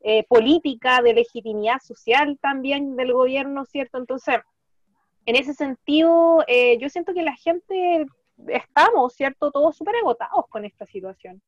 eh, 0.01 0.25
política, 0.25 1.01
de 1.01 1.13
legitimidad 1.13 1.79
social 1.81 2.37
también 2.41 2.97
del 2.97 3.13
gobierno, 3.13 3.63
¿cierto? 3.63 3.99
Entonces, 3.99 4.35
en 5.25 5.37
ese 5.37 5.53
sentido, 5.53 6.43
eh, 6.45 6.77
yo 6.77 6.89
siento 6.89 7.13
que 7.13 7.23
la 7.23 7.37
gente 7.37 8.05
estamos, 8.47 9.13
¿cierto? 9.13 9.49
Todos 9.49 9.77
súper 9.77 9.95
agotados 9.95 10.45
con 10.49 10.65
esta 10.65 10.85
situación. 10.85 11.41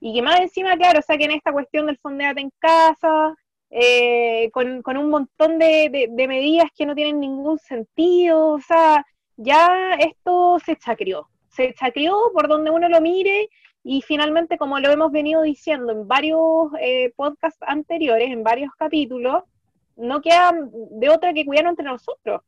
Y 0.00 0.14
que 0.14 0.22
más 0.22 0.40
encima, 0.40 0.74
claro, 0.78 1.02
saquen 1.02 1.32
esta 1.32 1.52
cuestión 1.52 1.84
del 1.84 1.98
fondeate 1.98 2.40
en 2.40 2.50
casa, 2.58 3.36
eh, 3.72 4.50
con, 4.52 4.82
con 4.82 4.96
un 4.98 5.10
montón 5.10 5.58
de, 5.58 5.88
de- 5.90 6.08
de 6.10 6.28
medidas 6.28 6.66
que 6.76 6.86
no 6.86 6.94
tienen 6.94 7.20
ningún 7.20 7.58
sentido, 7.58 8.48
o 8.50 8.60
sea, 8.60 9.04
ya 9.36 9.94
esto 9.98 10.58
se 10.64 10.76
chacrió, 10.76 11.28
se 11.48 11.74
chacrió 11.74 12.14
por 12.34 12.48
donde 12.48 12.70
uno 12.70 12.88
lo 12.88 13.00
mire 13.00 13.48
y 13.84 14.02
finalmente, 14.02 14.58
como 14.58 14.78
lo 14.78 14.90
hemos 14.90 15.10
venido 15.10 15.42
diciendo 15.42 15.92
en 15.92 16.06
varios 16.06 16.70
eh, 16.80 17.12
podcasts 17.16 17.58
anteriores, 17.66 18.30
en 18.30 18.44
varios 18.44 18.70
capítulos, 18.78 19.42
no 19.96 20.20
queda 20.20 20.52
de 20.92 21.08
otra 21.10 21.32
que 21.34 21.44
cuidarnos 21.46 21.72
entre 21.72 21.86
nosotros. 21.86 22.42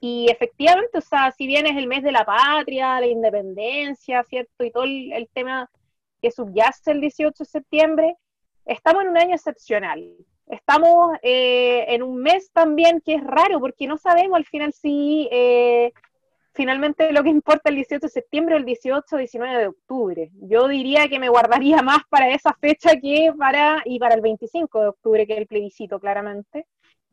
Y 0.00 0.28
efectivamente, 0.30 0.98
o 0.98 1.00
sea, 1.00 1.32
si 1.32 1.46
bien 1.46 1.66
es 1.66 1.76
el 1.76 1.88
mes 1.88 2.02
de 2.04 2.12
la 2.12 2.24
patria, 2.24 3.00
la 3.00 3.06
independencia, 3.06 4.22
¿cierto? 4.24 4.64
Y 4.64 4.70
todo 4.70 4.84
el, 4.84 5.12
el 5.12 5.28
tema 5.34 5.68
que 6.22 6.30
subyace 6.30 6.92
el 6.92 7.00
18 7.00 7.42
de 7.44 7.50
septiembre, 7.50 8.16
estamos 8.68 9.02
en 9.02 9.08
un 9.08 9.18
año 9.18 9.34
excepcional. 9.34 10.14
Estamos 10.46 11.16
eh, 11.22 11.86
en 11.88 12.02
un 12.02 12.22
mes 12.22 12.50
también 12.52 13.00
que 13.04 13.14
es 13.14 13.24
raro 13.24 13.60
porque 13.60 13.86
no 13.86 13.98
sabemos 13.98 14.36
al 14.36 14.44
final 14.44 14.72
si 14.72 15.28
eh, 15.32 15.92
finalmente 16.52 17.12
lo 17.12 17.22
que 17.22 17.30
importa 17.38 17.70
el 17.70 17.76
18 17.76 18.06
de 18.06 18.08
septiembre 18.08 18.54
o 18.54 18.58
el 18.58 18.64
18 18.64 19.04
o 19.10 19.18
19 19.18 19.58
de 19.58 19.66
octubre. 19.66 20.30
Yo 20.42 20.68
diría 20.68 21.08
que 21.08 21.18
me 21.18 21.28
guardaría 21.28 21.82
más 21.82 22.02
para 22.08 22.30
esa 22.30 22.54
fecha 22.54 22.96
que 22.96 23.32
para, 23.36 23.82
y 23.84 23.98
para 23.98 24.14
el 24.14 24.20
25 24.20 24.80
de 24.80 24.88
octubre, 24.88 25.26
que 25.26 25.32
es 25.32 25.38
el 25.40 25.46
plebiscito, 25.46 25.98
claramente. 25.98 26.66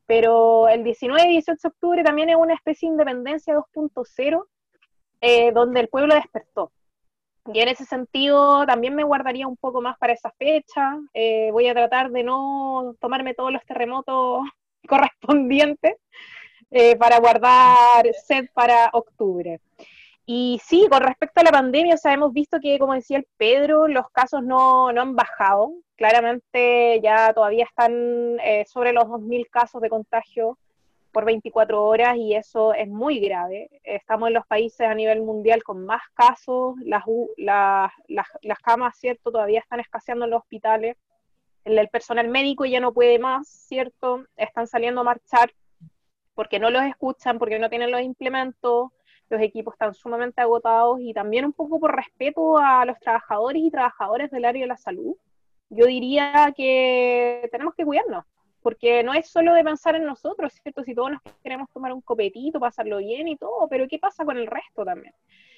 Pero 0.06 0.68
el 0.70 0.84
19 0.84 1.30
y 1.30 1.32
18 1.32 1.60
de 1.62 1.68
octubre 1.68 2.04
también 2.04 2.30
es 2.30 2.36
una 2.36 2.54
especie 2.54 2.88
de 2.88 2.94
independencia 2.94 3.56
2.0, 3.56 4.46
eh, 5.22 5.52
donde 5.52 5.80
el 5.80 5.88
pueblo 5.88 6.14
despertó. 6.14 6.72
Y 7.54 7.60
en 7.60 7.68
ese 7.68 7.86
sentido 7.86 8.66
también 8.66 8.96
me 8.96 9.04
guardaría 9.04 9.48
un 9.48 9.58
poco 9.58 9.82
más 9.82 9.98
para 9.98 10.14
esa 10.14 10.32
fecha. 10.32 10.98
Eh, 11.14 11.50
voy 11.52 11.68
a 11.68 11.74
tratar 11.74 12.12
de 12.12 12.24
no 12.24 12.96
tomarme 13.00 13.34
todos 13.34 13.52
los 13.52 13.64
terremotos 13.66 14.44
correspondientes 14.88 15.96
eh, 16.72 16.96
para 16.96 17.20
guardar 17.20 18.06
sed 18.26 18.48
para 18.54 18.90
octubre. 18.94 19.60
Y 20.26 20.60
sí, 20.64 20.88
con 20.90 21.04
respecto 21.04 21.42
a 21.42 21.44
la 21.44 21.52
pandemia, 21.52 21.94
o 21.94 21.98
sea, 21.98 22.14
hemos 22.14 22.34
visto 22.34 22.58
que, 22.60 22.80
como 22.80 22.96
decía 22.96 23.18
el 23.18 23.28
Pedro, 23.38 23.88
los 23.88 24.10
casos 24.10 24.44
no, 24.44 24.92
no 24.92 25.02
han 25.02 25.16
bajado. 25.16 25.72
Claramente 25.96 27.00
ya 27.02 27.32
todavía 27.34 27.66
están 27.66 28.40
eh, 28.44 28.66
sobre 28.68 28.92
los 28.92 29.06
2.000 29.06 29.48
casos 29.52 29.82
de 29.82 29.90
contagio 29.90 30.58
por 31.16 31.24
24 31.24 31.82
horas 31.82 32.18
y 32.18 32.36
eso 32.36 32.74
es 32.74 32.90
muy 32.90 33.22
grave. 33.22 33.70
Estamos 33.86 34.28
en 34.28 34.34
los 34.34 34.46
países 34.48 34.82
a 34.82 34.94
nivel 34.94 35.22
mundial 35.22 35.64
con 35.64 35.86
más 35.86 36.02
casos, 36.14 36.76
las, 36.84 37.06
las, 37.38 37.90
las, 38.42 38.60
camas, 38.60 38.98
¿cierto? 38.98 39.32
Todavía 39.32 39.62
están 39.62 39.80
escaseando 39.80 40.26
en 40.26 40.32
los 40.32 40.42
hospitales, 40.42 40.98
el, 41.64 41.88
personal 41.88 42.28
médico 42.28 42.66
ya 42.66 42.82
no 42.82 42.94
puede 42.94 43.18
más, 43.18 43.48
¿cierto? 43.48 44.26
Están 44.36 44.68
saliendo 44.68 45.00
a 45.00 45.06
marchar 45.06 45.54
porque 46.34 46.60
no 46.60 46.70
los 46.70 46.84
escuchan, 46.84 47.40
porque 47.40 47.60
no 47.60 47.70
tienen 47.70 47.92
los 47.92 48.02
implementos, 48.02 48.92
los 49.30 49.40
equipos 49.42 49.76
están 49.76 49.94
sumamente 49.94 50.42
agotados 50.42 51.00
y 51.00 51.14
también 51.14 51.46
un 51.46 51.54
poco 51.54 51.80
por 51.80 51.96
respeto 51.96 52.58
a 52.58 52.84
los 52.84 53.00
trabajadores 53.00 53.62
y 53.64 53.72
trabajadoras 53.72 54.30
del 54.32 54.44
área 54.44 54.64
de 54.64 54.68
la 54.68 54.76
salud. 54.76 55.16
Yo 55.70 55.86
diría 55.86 56.54
que 56.58 57.48
tenemos 57.54 57.74
que 57.74 57.86
cuidarnos, 57.86 58.26
porque 58.66 59.04
no 59.04 59.14
es 59.14 59.30
solo 59.30 59.54
de 59.54 59.64
pensar 59.64 59.96
en 59.96 60.06
nosotros, 60.06 60.52
¿cierto? 60.54 60.84
Si 60.84 60.96
todos 60.96 61.12
nos 61.12 61.22
queremos 61.44 61.70
tomar 61.72 61.94
un 61.94 62.02
copetito, 62.02 62.60
pasarlo 62.60 62.98
bien 62.98 63.28
y 63.28 63.38
todo, 63.38 63.68
pero 63.70 63.88
¿qué 63.88 64.00
pasa 64.00 64.26
con 64.26 64.38
el 64.38 64.48
resto 64.48 64.84
también? 64.84 65.14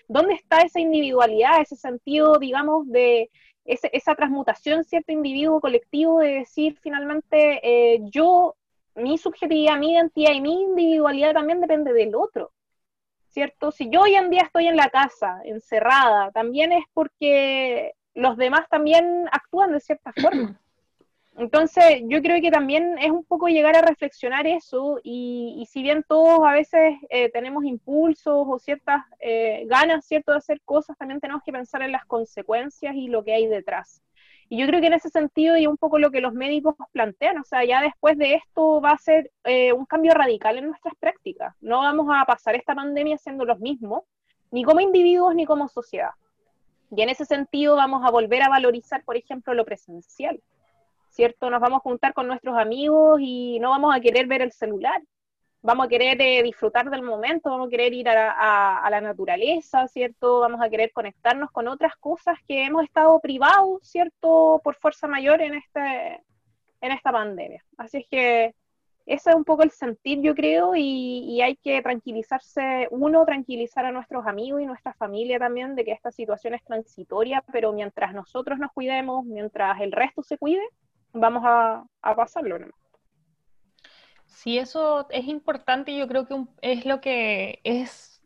¿Dónde 0.09 0.33
está 0.33 0.59
esa 0.59 0.81
individualidad, 0.81 1.61
ese 1.61 1.77
sentido, 1.77 2.37
digamos, 2.37 2.85
de 2.89 3.29
esa 3.63 4.13
transmutación, 4.13 4.83
cierto 4.83 5.13
individuo 5.13 5.61
colectivo, 5.61 6.19
de 6.19 6.39
decir 6.39 6.77
finalmente 6.81 7.61
eh, 7.63 7.99
yo, 8.11 8.57
mi 8.95 9.17
subjetividad, 9.17 9.77
mi 9.77 9.93
identidad 9.93 10.33
y 10.33 10.41
mi 10.41 10.63
individualidad 10.63 11.31
también 11.31 11.61
depende 11.61 11.93
del 11.93 12.13
otro? 12.13 12.51
¿Cierto? 13.29 13.71
Si 13.71 13.89
yo 13.89 14.01
hoy 14.01 14.15
en 14.15 14.29
día 14.29 14.41
estoy 14.41 14.67
en 14.67 14.75
la 14.75 14.89
casa, 14.89 15.39
encerrada, 15.45 16.29
también 16.33 16.73
es 16.73 16.83
porque 16.93 17.93
los 18.15 18.35
demás 18.35 18.67
también 18.69 19.29
actúan 19.31 19.71
de 19.71 19.79
cierta 19.79 20.11
forma. 20.11 20.59
Entonces, 21.37 22.01
yo 22.05 22.19
creo 22.23 22.41
que 22.41 22.49
también 22.49 22.97
es 22.97 23.11
un 23.11 23.23
poco 23.23 23.47
llegar 23.47 23.75
a 23.75 23.83
reflexionar 23.83 24.47
eso 24.47 24.99
y, 25.03 25.67
si 25.69 25.83
bien 25.83 26.03
todos 26.07 26.39
a 26.43 26.51
veces 26.51 26.95
eh, 27.11 27.29
tenemos 27.29 27.63
impulsos 27.63 28.47
o 28.49 28.57
ciertas 28.57 29.03
eh, 29.19 29.63
ganas, 29.67 30.03
¿cierto?, 30.05 30.31
de 30.31 30.39
hacer 30.39 30.59
cosas, 30.61 30.97
también 30.97 31.19
tenemos 31.19 31.43
que 31.43 31.51
pensar 31.51 31.83
en 31.83 31.91
las 31.91 32.05
consecuencias 32.05 32.95
y 32.95 33.07
lo 33.07 33.23
que 33.23 33.33
hay 33.33 33.45
detrás. 33.45 34.01
Y 34.49 34.57
yo 34.57 34.65
creo 34.65 34.81
que 34.81 34.87
en 34.87 34.93
ese 34.93 35.09
sentido 35.09 35.57
y 35.57 35.67
un 35.67 35.77
poco 35.77 35.99
lo 35.99 36.09
que 36.09 36.21
los 36.21 36.33
médicos 36.33 36.73
plantean, 36.91 37.37
o 37.37 37.43
sea, 37.43 37.63
ya 37.63 37.81
después 37.83 38.17
de 38.17 38.33
esto 38.33 38.81
va 38.81 38.91
a 38.91 38.97
ser 38.97 39.29
eh, 39.43 39.73
un 39.73 39.85
cambio 39.85 40.13
radical 40.15 40.57
en 40.57 40.67
nuestras 40.69 40.95
prácticas. 40.95 41.53
No 41.61 41.79
vamos 41.79 42.07
a 42.09 42.25
pasar 42.25 42.55
esta 42.55 42.73
pandemia 42.73 43.19
siendo 43.19 43.45
los 43.45 43.59
mismos, 43.59 44.05
ni 44.49 44.63
como 44.63 44.79
individuos 44.79 45.35
ni 45.35 45.45
como 45.45 45.67
sociedad. 45.67 46.11
Y 46.89 47.01
en 47.03 47.09
ese 47.09 47.25
sentido 47.25 47.75
vamos 47.75 48.03
a 48.03 48.09
volver 48.09 48.41
a 48.41 48.49
valorizar, 48.49 49.03
por 49.03 49.17
ejemplo, 49.17 49.53
lo 49.53 49.65
presencial 49.65 50.41
¿cierto? 51.17 51.49
Nos 51.49 51.59
vamos 51.59 51.77
a 51.77 51.81
juntar 51.81 52.13
con 52.13 52.27
nuestros 52.27 52.55
amigos 52.55 53.19
y 53.19 53.59
no 53.59 53.71
vamos 53.71 53.95
a 53.95 53.99
querer 53.99 54.27
ver 54.27 54.43
el 54.43 54.51
celular, 54.51 55.01
vamos 55.63 55.87
a 55.87 55.89
querer 55.89 56.21
eh, 56.21 56.43
disfrutar 56.43 56.91
del 56.91 57.01
momento, 57.01 57.49
vamos 57.49 57.67
a 57.67 57.69
querer 57.71 57.91
ir 57.91 58.07
a, 58.07 58.87
la 58.91 59.01
naturaleza, 59.01 59.87
¿cierto? 59.87 60.41
Vamos 60.41 60.61
a 60.61 60.69
querer 60.69 60.91
conectarnos 60.93 61.49
con 61.49 61.67
otras 61.67 61.95
cosas 61.97 62.37
que 62.47 62.65
hemos 62.65 62.83
estado 62.83 63.19
privados, 63.19 63.79
¿cierto? 63.81 64.61
Por 64.63 64.75
fuerza 64.75 65.07
mayor 65.07 65.41
en, 65.41 65.55
este, 65.55 66.23
en 66.81 66.91
esta 66.91 67.11
pandemia. 67.11 67.65
Así 67.77 67.97
es 67.97 68.05
que 68.11 68.53
ese 69.07 69.29
es 69.31 69.35
un 69.35 69.43
poco 69.43 69.63
el 69.63 69.71
sentir, 69.71 70.21
yo 70.21 70.35
creo, 70.35 70.75
y, 70.75 71.23
y, 71.29 71.41
hay 71.41 71.55
que 71.55 71.81
tranquilizarse, 71.81 72.89
uno, 72.91 73.25
tranquilizar 73.25 73.85
a 73.85 73.91
nuestros 73.91 74.27
amigos 74.27 74.61
y 74.61 74.67
nuestra 74.67 74.93
familia 74.93 75.39
también 75.39 75.73
de 75.73 75.83
que 75.83 75.93
esta 75.93 76.11
situación 76.11 76.53
es 76.53 76.63
transitoria, 76.63 77.43
pero 77.51 77.73
mientras 77.73 78.13
nosotros 78.13 78.59
nos 78.59 78.71
cuidemos, 78.71 79.25
mientras 79.25 79.81
el 79.81 79.91
resto 79.93 80.21
se 80.21 80.37
cuide, 80.37 80.61
vamos 81.13 81.43
a, 81.45 81.83
pasarlo. 82.15 82.59
¿no? 82.59 82.67
Sí, 84.25 84.57
eso 84.57 85.07
es 85.09 85.25
importante 85.27 85.95
yo 85.95 86.07
creo 86.07 86.27
que 86.27 86.45
es 86.61 86.85
lo 86.85 87.01
que 87.01 87.59
es 87.63 88.21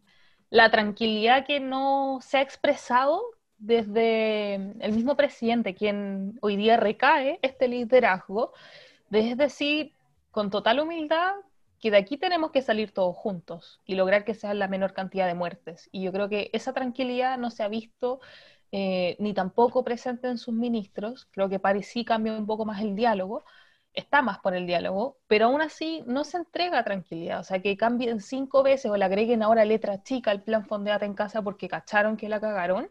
la 0.50 0.70
tranquilidad 0.70 1.46
que 1.46 1.60
no 1.60 2.20
se 2.22 2.38
ha 2.38 2.42
expresado 2.42 3.24
desde 3.58 4.56
el 4.56 4.92
mismo 4.94 5.16
presidente, 5.16 5.76
quien 5.76 6.38
hoy 6.42 6.58
día 6.58 6.78
recae 6.78 7.40
este 7.42 7.68
liderazgo, 7.68 8.54
es 9.12 9.38
decir, 9.38 9.94
con 10.32 10.50
total 10.50 10.80
humildad, 10.80 11.34
que 11.80 11.92
de 11.92 11.98
aquí 11.98 12.18
tenemos 12.18 12.52
que 12.52 12.62
salir 12.62 12.92
todos 12.92 13.16
juntos 13.16 13.82
y 13.86 13.96
lograr 13.96 14.24
que 14.24 14.36
sea 14.36 14.54
la 14.54 14.68
menor 14.68 14.94
cantidad 14.94 15.28
de 15.28 15.34
muertes. 15.34 15.90
Y 15.92 16.04
yo 16.04 16.12
creo 16.12 16.30
que 16.30 16.50
esa 16.54 16.74
tranquilidad 16.74 17.38
no 17.38 17.50
se 17.50 17.64
ha 17.64 17.68
visto 17.68 18.20
eh, 18.72 19.18
ni 19.20 19.34
tampoco 19.34 19.84
presente 19.84 20.28
en 20.30 20.38
sus 20.38 20.54
ministros. 20.54 21.28
Creo 21.32 21.50
que 21.50 21.60
París 21.60 21.88
sí 21.88 22.06
un 22.10 22.46
poco 22.46 22.66
más 22.66 22.82
el 22.82 22.96
diálogo, 22.96 23.44
está 23.94 24.22
más 24.22 24.40
por 24.40 24.56
el 24.56 24.66
diálogo, 24.68 25.18
pero 25.28 25.48
aún 25.48 25.62
así 25.62 26.04
no 26.08 26.24
se 26.24 26.38
entrega 26.38 26.84
tranquilidad. 26.84 27.42
O 27.42 27.44
sea, 27.44 27.62
que 27.62 27.78
cambien 27.78 28.22
cinco 28.22 28.64
veces 28.64 28.92
o 28.92 28.98
le 28.98 29.06
agreguen 29.06 29.44
ahora 29.44 29.66
letra 29.66 30.04
chica 30.04 30.32
al 30.32 30.44
plan 30.44 30.66
Fondeate 30.66 31.06
en 31.06 31.14
casa 31.16 31.42
porque 31.42 31.68
cacharon 31.68 32.18
que 32.18 32.30
la 32.30 32.40
cagaron. 32.40 32.90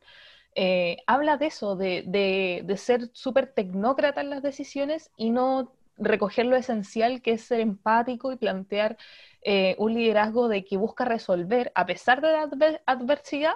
Eh, 0.55 0.99
habla 1.07 1.37
de 1.37 1.47
eso, 1.47 1.77
de, 1.77 2.05
de, 2.07 2.77
ser 2.77 3.09
súper 3.13 3.53
tecnócrata 3.55 4.21
en 4.21 4.31
las 4.31 4.43
decisiones 4.43 5.11
y 5.17 5.31
no 5.31 5.73
recoger 5.97 6.47
lo 6.47 6.57
esencial 6.57 7.23
que 7.23 7.33
es 7.33 7.43
ser 7.43 7.61
empático 7.61 8.33
y 8.33 8.37
plantear 8.37 8.97
eh, 9.43 9.77
un 9.79 9.95
liderazgo 9.95 10.49
de 10.49 10.65
que 10.65 10.77
busca 10.77 11.05
resolver, 11.05 11.73
a 11.75 11.87
pesar 11.87 12.21
de 12.21 12.33
la 12.33 12.49
adversidad, 12.87 13.55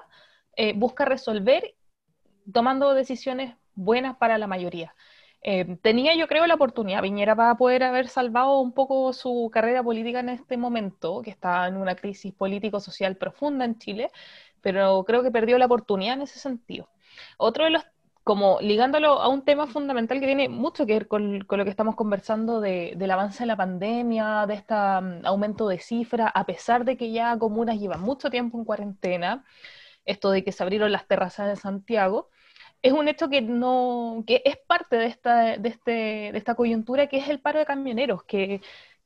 busca 0.76 1.04
resolver 1.04 1.74
tomando 2.52 2.94
decisiones 2.94 3.56
buenas 3.74 4.16
para 4.16 4.38
la 4.38 4.46
mayoría. 4.46 4.94
Eh, 5.46 5.76
tenía 5.82 6.14
yo 6.16 6.26
creo 6.26 6.46
la 6.46 6.54
oportunidad, 6.54 7.02
Viñera 7.02 7.34
va 7.34 7.50
a 7.50 7.56
poder 7.56 7.82
haber 7.82 8.08
salvado 8.08 8.60
un 8.60 8.72
poco 8.72 9.12
su 9.12 9.50
carrera 9.52 9.82
política 9.82 10.20
en 10.20 10.30
este 10.30 10.56
momento, 10.56 11.20
que 11.22 11.30
está 11.30 11.68
en 11.68 11.76
una 11.76 11.94
crisis 11.96 12.32
político-social 12.32 13.16
profunda 13.18 13.66
en 13.66 13.78
Chile, 13.78 14.10
pero 14.62 15.04
creo 15.04 15.22
que 15.22 15.30
perdió 15.30 15.58
la 15.58 15.66
oportunidad 15.66 16.14
en 16.14 16.22
ese 16.22 16.38
sentido. 16.38 16.88
Otro 17.36 17.64
de 17.64 17.70
los, 17.70 17.84
como 18.24 18.58
ligándolo 18.62 19.20
a 19.20 19.28
un 19.28 19.44
tema 19.44 19.66
fundamental 19.66 20.18
que 20.18 20.26
tiene 20.26 20.48
mucho 20.48 20.86
que 20.86 20.94
ver 20.94 21.08
con, 21.08 21.40
lo 21.46 21.64
que 21.64 21.70
estamos 21.70 21.94
conversando 21.94 22.60
del 22.62 23.10
avance 23.10 23.40
de 23.42 23.46
la 23.46 23.56
pandemia, 23.56 24.46
de 24.46 24.54
este 24.54 24.74
aumento 24.74 25.68
de 25.68 25.78
cifras, 25.78 26.32
a 26.34 26.46
pesar 26.46 26.86
de 26.86 26.96
que 26.96 27.12
ya 27.12 27.38
comunas 27.38 27.78
llevan 27.78 28.00
mucho 28.00 28.30
tiempo 28.30 28.56
en 28.58 28.64
cuarentena, 28.64 29.44
esto 30.06 30.30
de 30.30 30.42
que 30.42 30.52
se 30.52 30.62
abrieron 30.62 30.90
las 30.90 31.06
terrazas 31.06 31.48
de 31.48 31.56
Santiago, 31.56 32.30
es 32.84 32.92
un 32.92 33.08
hecho 33.08 33.30
que 33.30 33.40
no, 33.42 34.24
que 34.26 34.42
es 34.44 34.58
parte 34.58 34.96
de 34.96 35.06
esta, 35.06 35.56
de, 35.58 35.68
este, 35.70 35.90
de 36.32 36.38
esta 36.38 36.54
coyuntura, 36.54 37.06
que 37.08 37.16
es 37.18 37.28
el 37.30 37.40
paro 37.40 37.58
de 37.58 37.64
camioneros, 37.66 38.24
que 38.24 38.60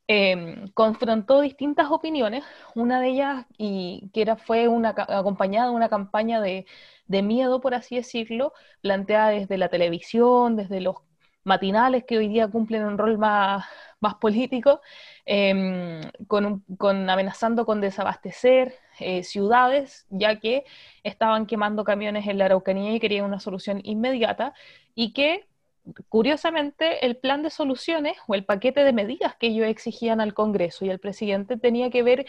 em, 0.09 0.69
confrontó 0.73 1.41
distintas 1.41 1.91
opiniones, 1.91 2.45
una 2.75 3.01
de 3.01 3.09
ellas, 3.11 3.47
y 3.57 4.11
que 4.13 4.23
era, 4.23 4.37
fue 4.37 4.67
una, 4.69 4.91
acompañada 4.91 5.69
de 5.71 5.77
una 5.77 5.89
campaña 5.89 6.41
de, 6.41 6.67
de 7.07 7.23
miedo, 7.23 7.61
por 7.61 7.75
así 7.75 7.97
decirlo, 7.97 8.53
planteada 8.81 9.31
desde 9.31 9.59
la 9.59 9.69
televisión, 9.69 10.57
desde 10.57 10.81
los 10.81 10.97
matinales 11.45 12.05
que 12.05 12.19
hoy 12.19 12.29
día 12.29 12.49
cumplen 12.49 12.85
un 12.85 12.99
rol 12.99 13.17
más, 13.19 13.65
más 14.01 14.15
político, 14.17 14.81
em, 15.25 16.01
con, 16.27 16.65
con, 16.79 17.09
amenazando 17.11 17.65
con 17.67 17.81
desabastecer 17.81 18.75
eh, 19.01 19.23
ciudades, 19.23 20.07
ya 20.11 20.41
que 20.41 20.65
estaban 21.03 21.47
quemando 21.47 21.85
camiones 21.85 22.27
en 22.27 22.39
la 22.39 22.47
Araucanía 22.47 22.93
y 22.95 23.01
querían 23.01 23.25
una 23.25 23.41
solución 23.41 23.81
inmediata, 23.85 24.55
y 24.95 25.13
que 25.13 25.47
curiosamente 26.09 27.07
el 27.07 27.17
plan 27.17 27.43
de 27.43 27.51
soluciones 27.51 28.17
o 28.27 28.35
el 28.35 28.45
paquete 28.45 28.85
de 28.85 28.93
medidas 28.93 29.37
que 29.37 29.49
ellos 29.49 29.69
exigían 29.69 30.21
al 30.21 30.35
Congreso 30.35 30.85
y 30.85 30.91
al 30.91 30.99
presidente 30.99 31.57
tenía 31.57 31.91
que 31.91 32.03
ver 32.03 32.27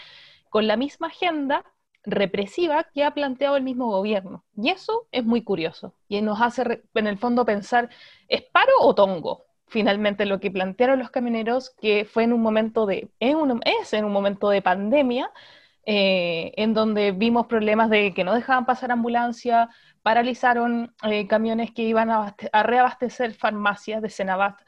con 0.50 0.68
la 0.68 0.78
misma 0.78 1.08
agenda 1.08 1.66
represiva 2.04 2.86
que 2.94 3.04
ha 3.04 3.14
planteado 3.14 3.58
el 3.58 3.64
mismo 3.64 3.90
gobierno. 3.92 4.46
Y 4.56 4.70
eso 4.70 5.08
es 5.12 5.26
muy 5.26 5.44
curioso 5.44 5.94
y 6.08 6.22
nos 6.22 6.42
hace 6.42 6.84
en 6.94 7.08
el 7.08 7.18
fondo 7.18 7.46
pensar, 7.46 7.90
¿es 8.30 8.44
paro 8.44 8.72
o 8.80 8.96
tongo? 8.96 9.50
finalmente 9.70 10.26
lo 10.26 10.40
que 10.40 10.52
plantearon 10.52 11.00
los 11.00 11.12
camioneros, 11.12 11.70
que 11.70 12.06
fue 12.06 12.24
en 12.24 12.34
un 12.34 12.42
momento 12.42 12.86
de, 12.86 13.10
es 13.20 13.94
en 13.94 14.06
un 14.06 14.12
momento 14.12 14.50
de 14.50 14.62
pandemia, 14.62 15.32
eh, 15.86 16.52
en 16.58 16.74
donde 16.74 17.12
vimos 17.12 17.48
problemas 17.48 17.90
de 17.90 18.14
que 18.14 18.24
no 18.24 18.34
dejaban 18.34 18.66
pasar 18.66 18.92
ambulancia, 18.92 19.70
paralizaron 20.04 20.94
eh, 21.04 21.28
camiones 21.28 21.72
que 21.72 21.84
iban 21.84 22.10
a, 22.12 22.36
reabastecer 22.64 23.34
farmacias 23.34 24.02
de 24.02 24.10
Senabat, 24.10 24.62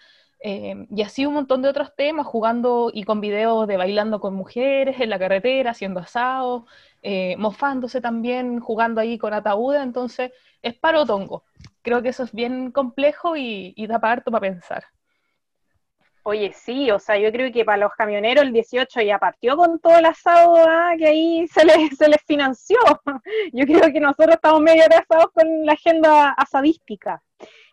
eh, 0.44 0.88
y 0.90 1.02
así 1.04 1.26
un 1.26 1.36
montón 1.36 1.62
de 1.62 1.70
otros 1.70 1.96
temas, 1.96 2.26
jugando 2.26 2.92
y 2.94 3.04
con 3.04 3.22
videos 3.22 3.68
de 3.68 3.78
bailando 3.78 4.20
con 4.20 4.34
mujeres 4.34 5.00
en 5.00 5.10
la 5.10 5.20
carretera, 5.20 5.72
haciendo 5.72 6.00
asados, 6.00 6.64
mofándose 7.38 8.02
también, 8.02 8.60
jugando 8.60 9.02
ahí 9.02 9.18
con 9.18 9.34
ataúdes, 9.34 9.82
entonces 9.82 10.32
es 10.62 10.76
paro 10.76 11.06
tongo. 11.06 11.44
Creo 11.82 12.02
que 12.02 12.10
eso 12.10 12.24
es 12.24 12.32
bien 12.32 12.72
complejo 12.72 13.36
y, 13.38 13.74
da 13.88 14.00
para 14.00 14.22
para 14.22 14.40
pensar. 14.40 14.86
Oye, 16.24 16.54
sí, 16.54 16.92
o 16.92 17.00
sea, 17.00 17.18
yo 17.18 17.32
creo 17.32 17.52
que 17.52 17.66
para 17.66 17.80
los 17.80 17.94
camioneros 17.94 18.44
el 18.44 18.54
18 18.54 19.02
ya 19.02 19.18
partió 19.18 19.58
con 19.58 19.80
todo 19.80 19.98
el 19.98 20.06
asado 20.06 20.56
¿ah? 20.68 20.94
que 20.98 21.08
ahí 21.08 21.48
se 21.54 21.66
les, 21.66 21.98
se 21.98 22.08
les 22.08 22.22
financió. 22.24 22.78
Yo 23.54 23.66
creo 23.66 23.92
que 23.92 24.00
nosotros 24.00 24.36
estamos 24.36 24.62
medio 24.62 24.84
atrasados 24.86 25.32
con 25.34 25.66
la 25.66 25.74
agenda 25.74 26.30
asadística. 26.32 27.22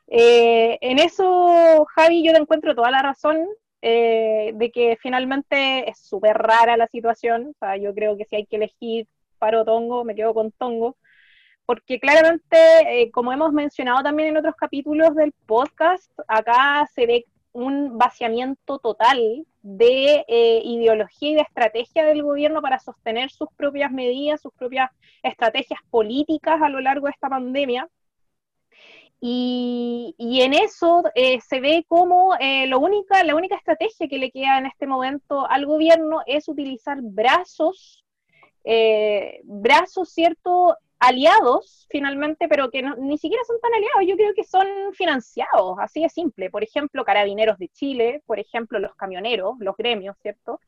Eh, 0.07 0.79
en 0.81 0.99
eso, 0.99 1.85
Javi, 1.95 2.25
yo 2.25 2.33
te 2.33 2.39
encuentro 2.39 2.75
toda 2.75 2.91
la 2.91 3.03
razón 3.03 3.47
eh, 3.83 4.53
de 4.55 4.71
que 4.73 4.97
finalmente 5.01 5.89
es 5.91 5.99
súper 5.99 6.37
rara 6.39 6.77
la 6.79 6.87
situación. 6.87 7.49
O 7.49 7.59
sea, 7.59 7.77
yo 7.77 7.95
creo 7.95 8.17
que 8.17 8.25
si 8.25 8.37
hay 8.37 8.47
que 8.47 8.57
elegir 8.57 9.07
paro 9.39 9.65
tongo, 9.65 10.05
me 10.05 10.15
quedo 10.15 10.33
con 10.35 10.53
tongo. 10.53 10.97
Porque 11.67 12.01
claramente, 12.01 12.57
eh, 12.87 13.11
como 13.11 13.33
hemos 13.33 13.53
mencionado 13.53 14.03
también 14.03 14.31
en 14.31 14.39
otros 14.39 14.55
capítulos 14.57 15.15
del 15.15 15.33
podcast, 15.47 16.11
acá 16.27 16.87
se 16.95 17.07
ve 17.07 17.27
un 17.59 17.99
vaciamiento 17.99 18.79
total 18.79 19.45
de 19.63 20.25
eh, 20.29 20.63
ideología 20.65 21.31
y 21.31 21.35
de 21.35 21.41
estrategia 21.41 22.05
del 22.05 22.23
gobierno 22.23 22.63
para 22.63 22.79
sostener 22.79 23.31
sus 23.31 23.49
propias 23.57 23.91
medidas, 23.91 24.41
sus 24.41 24.53
propias 24.55 24.91
estrategias 25.25 25.81
políticas 25.91 26.63
a 26.63 26.69
lo 26.69 26.81
largo 26.81 27.07
de 27.07 27.13
esta 27.13 27.29
pandemia. 27.29 27.89
Y, 29.21 30.15
en 30.19 30.55
eso 30.55 31.03
eh, 31.17 31.41
se 31.41 31.59
ve 31.59 31.85
como 31.89 32.37
eh, 32.39 32.69
lo 32.69 32.79
única, 32.79 33.25
la 33.25 33.35
única 33.35 33.57
estrategia 33.57 34.07
que 34.07 34.19
le 34.19 34.31
queda 34.31 34.59
en 34.59 34.67
este 34.67 34.87
momento 34.87 35.45
al 35.51 35.67
gobierno 35.67 36.21
es 36.27 36.49
utilizar 36.49 36.99
brazos, 37.03 38.05
brazos, 39.45 40.13
¿cierto?, 40.13 40.77
aliados 41.01 41.87
finalmente, 41.91 42.49
pero 42.49 42.71
que 42.71 42.83
ni 42.83 43.19
siquiera 43.19 43.43
son 43.45 43.61
tan 43.61 43.73
aliados, 43.75 44.03
yo 44.07 44.17
creo 44.17 44.35
que 44.35 44.45
son 44.45 44.67
financiados, 44.95 45.77
así 45.81 46.03
de 46.03 46.09
simple. 46.09 46.51
Por 46.51 46.63
ejemplo, 46.63 47.05
Carabineros 47.05 47.59
de 47.59 47.69
Chile, 47.69 48.23
por 48.27 48.39
ejemplo, 48.39 48.79
los 48.79 48.95
camioneros, 48.95 49.57
los 49.61 49.77
gremios, 49.77 50.17
¿cierto? 50.21 50.61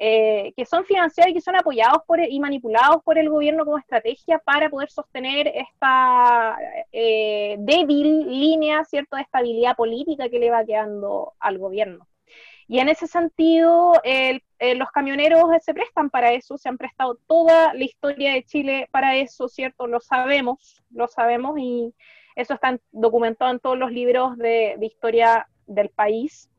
Eh, 0.00 0.52
que 0.56 0.64
son 0.64 0.84
financiados 0.84 1.30
y 1.30 1.34
que 1.34 1.40
son 1.40 1.56
apoyados 1.56 2.02
por, 2.06 2.20
y 2.20 2.38
manipulados 2.38 3.02
por 3.02 3.18
el 3.18 3.28
gobierno 3.28 3.64
como 3.64 3.78
estrategia 3.78 4.38
para 4.38 4.70
poder 4.70 4.90
sostener 4.90 5.48
esta 5.48 6.56
eh, 6.92 7.56
débil 7.58 8.28
línea, 8.28 8.84
¿cierto?, 8.84 9.16
de 9.16 9.22
estabilidad 9.22 9.74
política 9.74 10.28
que 10.28 10.38
le 10.38 10.50
va 10.50 10.64
quedando 10.64 11.32
al 11.40 11.58
gobierno. 11.58 12.06
Y 12.68 12.78
en 12.80 12.90
ese 12.90 13.06
sentido, 13.08 13.94
eh, 14.58 14.74
los 14.74 14.90
camioneros 14.90 15.44
se 15.62 15.72
prestan 15.72 16.10
para 16.10 16.32
eso, 16.32 16.58
se 16.58 16.68
han 16.68 16.78
prestado 16.78 17.16
toda 17.26 17.72
la 17.74 17.84
historia 17.84 18.32
de 18.32 18.44
Chile 18.44 18.88
para 18.90 19.16
eso, 19.16 19.48
¿cierto? 19.48 19.86
Lo 19.86 20.00
sabemos, 20.00 20.82
lo 20.90 21.06
sabemos 21.06 21.58
y 21.58 21.94
eso 22.34 22.54
está 22.54 22.78
documentado 22.90 23.50
en 23.52 23.60
todos 23.60 23.78
los 23.78 23.92
libros 23.92 24.36
de, 24.36 24.76
historia 24.80 25.48
del 25.66 25.90
país. 25.90 26.50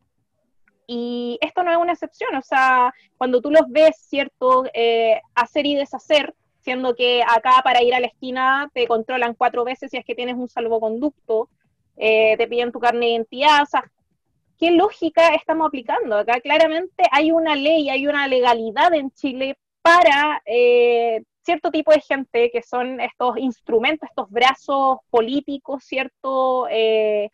Y 0.87 1.37
esto 1.41 1.63
no 1.63 1.71
es 1.71 1.77
una 1.77 1.93
excepción, 1.93 2.35
o 2.35 2.41
sea, 2.41 2.93
cuando 3.17 3.41
tú 3.41 3.51
los 3.51 3.67
ves, 3.67 3.95
¿cierto? 3.97 4.63
Eh, 4.73 5.21
hacer 5.35 5.65
y 5.65 5.75
deshacer, 5.75 6.33
siendo 6.59 6.95
que 6.95 7.21
acá 7.21 7.61
para 7.63 7.83
ir 7.83 7.93
a 7.93 7.99
la 7.99 8.07
esquina 8.07 8.69
te 8.73 8.87
controlan 8.87 9.35
cuatro 9.35 9.63
veces 9.63 9.91
si 9.91 9.97
es 9.97 10.05
que 10.05 10.15
tienes 10.15 10.35
un 10.35 10.49
salvoconducto, 10.49 11.49
eh, 11.97 12.35
te 12.37 12.47
piden 12.47 12.71
tu 12.71 12.79
carne 12.79 13.05
de 13.05 13.11
identidad, 13.11 13.63
o 13.63 13.65
sea, 13.65 13.91
¿qué 14.59 14.71
lógica 14.71 15.33
estamos 15.35 15.67
aplicando? 15.67 16.17
Acá 16.17 16.39
claramente 16.41 17.03
hay 17.11 17.31
una 17.31 17.55
ley, 17.55 17.89
hay 17.89 18.07
una 18.07 18.27
legalidad 18.27 18.93
en 18.93 19.09
Chile 19.11 19.57
para 19.81 20.41
eh, 20.45 21.23
cierto 21.41 21.71
tipo 21.71 21.91
de 21.91 22.01
gente 22.01 22.51
que 22.51 22.61
son 22.61 22.99
estos 22.99 23.37
instrumentos, 23.37 24.09
estos 24.09 24.29
brazos 24.29 24.99
políticos, 25.09 25.83
cierto 25.83 26.67
eh, 26.69 27.29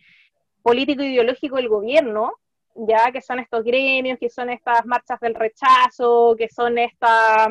político 0.61 1.03
ideológico 1.03 1.57
del 1.57 1.67
gobierno, 1.67 2.31
ya 2.75 3.11
que 3.11 3.21
son 3.21 3.39
estos 3.39 3.63
gremios, 3.63 4.19
que 4.19 4.29
son 4.29 4.49
estas 4.49 4.85
marchas 4.85 5.19
del 5.19 5.33
rechazo, 5.33 6.35
que 6.38 6.47
son 6.49 6.77
estas 6.77 7.49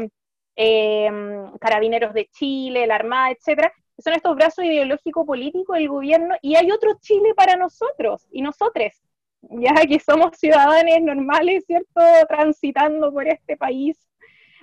em, 0.56 1.50
carabineros 1.58 2.14
de 2.14 2.28
Chile, 2.30 2.86
la 2.86 2.96
Armada, 2.96 3.32
etcétera, 3.32 3.72
son 3.98 4.12
estos 4.12 4.36
brazos 4.36 4.64
ideológico 4.64 5.26
políticos 5.26 5.76
del 5.76 5.88
gobierno, 5.88 6.34
y 6.42 6.56
hay 6.56 6.70
otro 6.70 6.96
Chile 7.00 7.34
para 7.34 7.56
nosotros 7.56 8.26
y 8.30 8.42
nosotros, 8.42 9.02
ya 9.50 9.74
que 9.86 9.98
somos 9.98 10.36
ciudadanos 10.36 11.00
normales, 11.02 11.64
¿cierto? 11.66 12.00
Transitando 12.28 13.12
por 13.12 13.26
este 13.28 13.56
país 13.56 13.96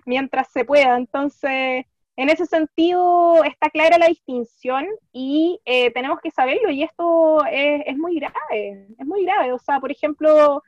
mientras 0.05 0.51
se 0.51 0.65
pueda. 0.65 0.97
Entonces, 0.97 1.85
en 2.15 2.29
ese 2.29 2.45
sentido, 2.45 3.43
está 3.43 3.69
clara 3.69 3.97
la 3.97 4.07
distinción 4.07 4.85
y 5.11 5.59
eh, 5.65 5.91
tenemos 5.91 6.19
que 6.21 6.31
saberlo 6.31 6.69
y 6.69 6.83
esto 6.83 7.43
es, 7.45 7.97
muy 7.97 8.19
grave, 8.19 8.87
es 8.97 9.05
muy 9.05 9.25
grave. 9.25 9.53
O 9.53 9.59
sea, 9.59 9.79
por 9.79 9.91
ejemplo, 9.91 10.61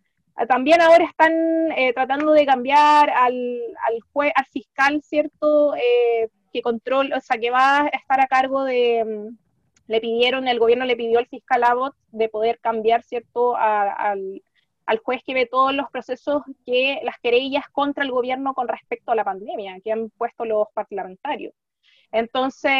también 0.47 0.81
ahora 0.81 1.05
están 1.05 1.33
eh, 1.75 1.93
tratando 1.93 2.31
de 2.33 2.45
cambiar 2.45 3.09
al, 3.09 3.61
al, 3.87 4.31
al 4.35 4.45
fiscal, 4.51 5.01
¿cierto? 5.03 5.75
Eh, 5.75 6.29
que 6.51 6.61
control, 6.61 7.11
o 7.13 7.19
sea, 7.19 7.37
que 7.37 7.49
va 7.51 7.81
a 7.81 7.87
estar 7.87 8.21
a 8.21 8.27
cargo 8.27 8.63
de, 8.63 9.33
le 9.87 10.01
pidieron, 10.01 10.47
el 10.47 10.59
gobierno 10.59 10.85
le 10.85 10.95
pidió 10.95 11.19
al 11.19 11.27
fiscal 11.27 11.63
Abbott 11.63 11.95
de 12.11 12.29
poder 12.29 12.59
cambiar, 12.59 13.03
¿cierto?, 13.03 13.55
al, 13.55 14.41
juez 15.03 15.21
que 15.25 15.33
ve 15.33 15.45
todos 15.45 15.73
los 15.73 15.89
procesos 15.91 16.43
que 16.65 16.99
las 17.03 17.17
querellas 17.19 17.65
contra 17.71 18.03
el 18.03 18.11
gobierno 18.11 18.53
con 18.53 18.67
respecto 18.67 19.11
a 19.11 19.15
la 19.15 19.23
pandemia 19.23 19.79
que 19.83 19.91
han 19.91 20.09
puesto 20.11 20.45
los 20.45 20.67
parlamentarios. 20.73 21.53
Entonces, 22.11 22.71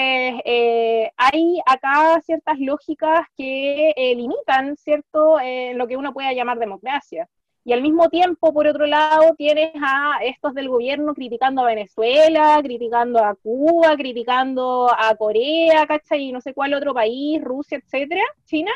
eh, 0.46 1.12
hay 1.18 1.60
acá 1.66 2.22
ciertas 2.22 2.60
lógicas 2.60 3.26
que 3.36 3.92
eh, 3.96 4.16
limitan, 4.16 4.78
¿cierto?, 4.78 5.39
eh, 5.39 5.74
lo 5.74 5.88
que 5.88 5.98
uno 5.98 6.13
puede 6.13 6.36
llamar 6.36 6.60
democracia. 6.60 7.28
Y 7.65 7.71
al 7.71 7.82
mismo 7.82 8.10
tiempo, 8.10 8.54
por 8.54 8.67
otro 8.67 8.86
lado, 8.86 9.36
tienes 9.38 9.71
a 9.82 10.17
estos 10.23 10.54
del 10.54 10.67
gobierno 10.67 11.13
criticando 11.13 11.62
a 11.62 11.67
Venezuela, 11.67 12.60
criticando 12.62 13.23
a 13.23 13.36
Cuba, 13.36 13.95
criticando 13.95 14.89
a 14.91 15.15
Corea, 15.15 15.88
¿cachai? 15.88 16.23
Y 16.23 16.32
no 16.34 16.41
sé 16.41 16.54
cuál 16.54 16.73
otro 16.73 16.93
país, 16.93 17.41
Rusia, 17.41 17.78
etcétera, 17.78 18.23
China, 18.45 18.71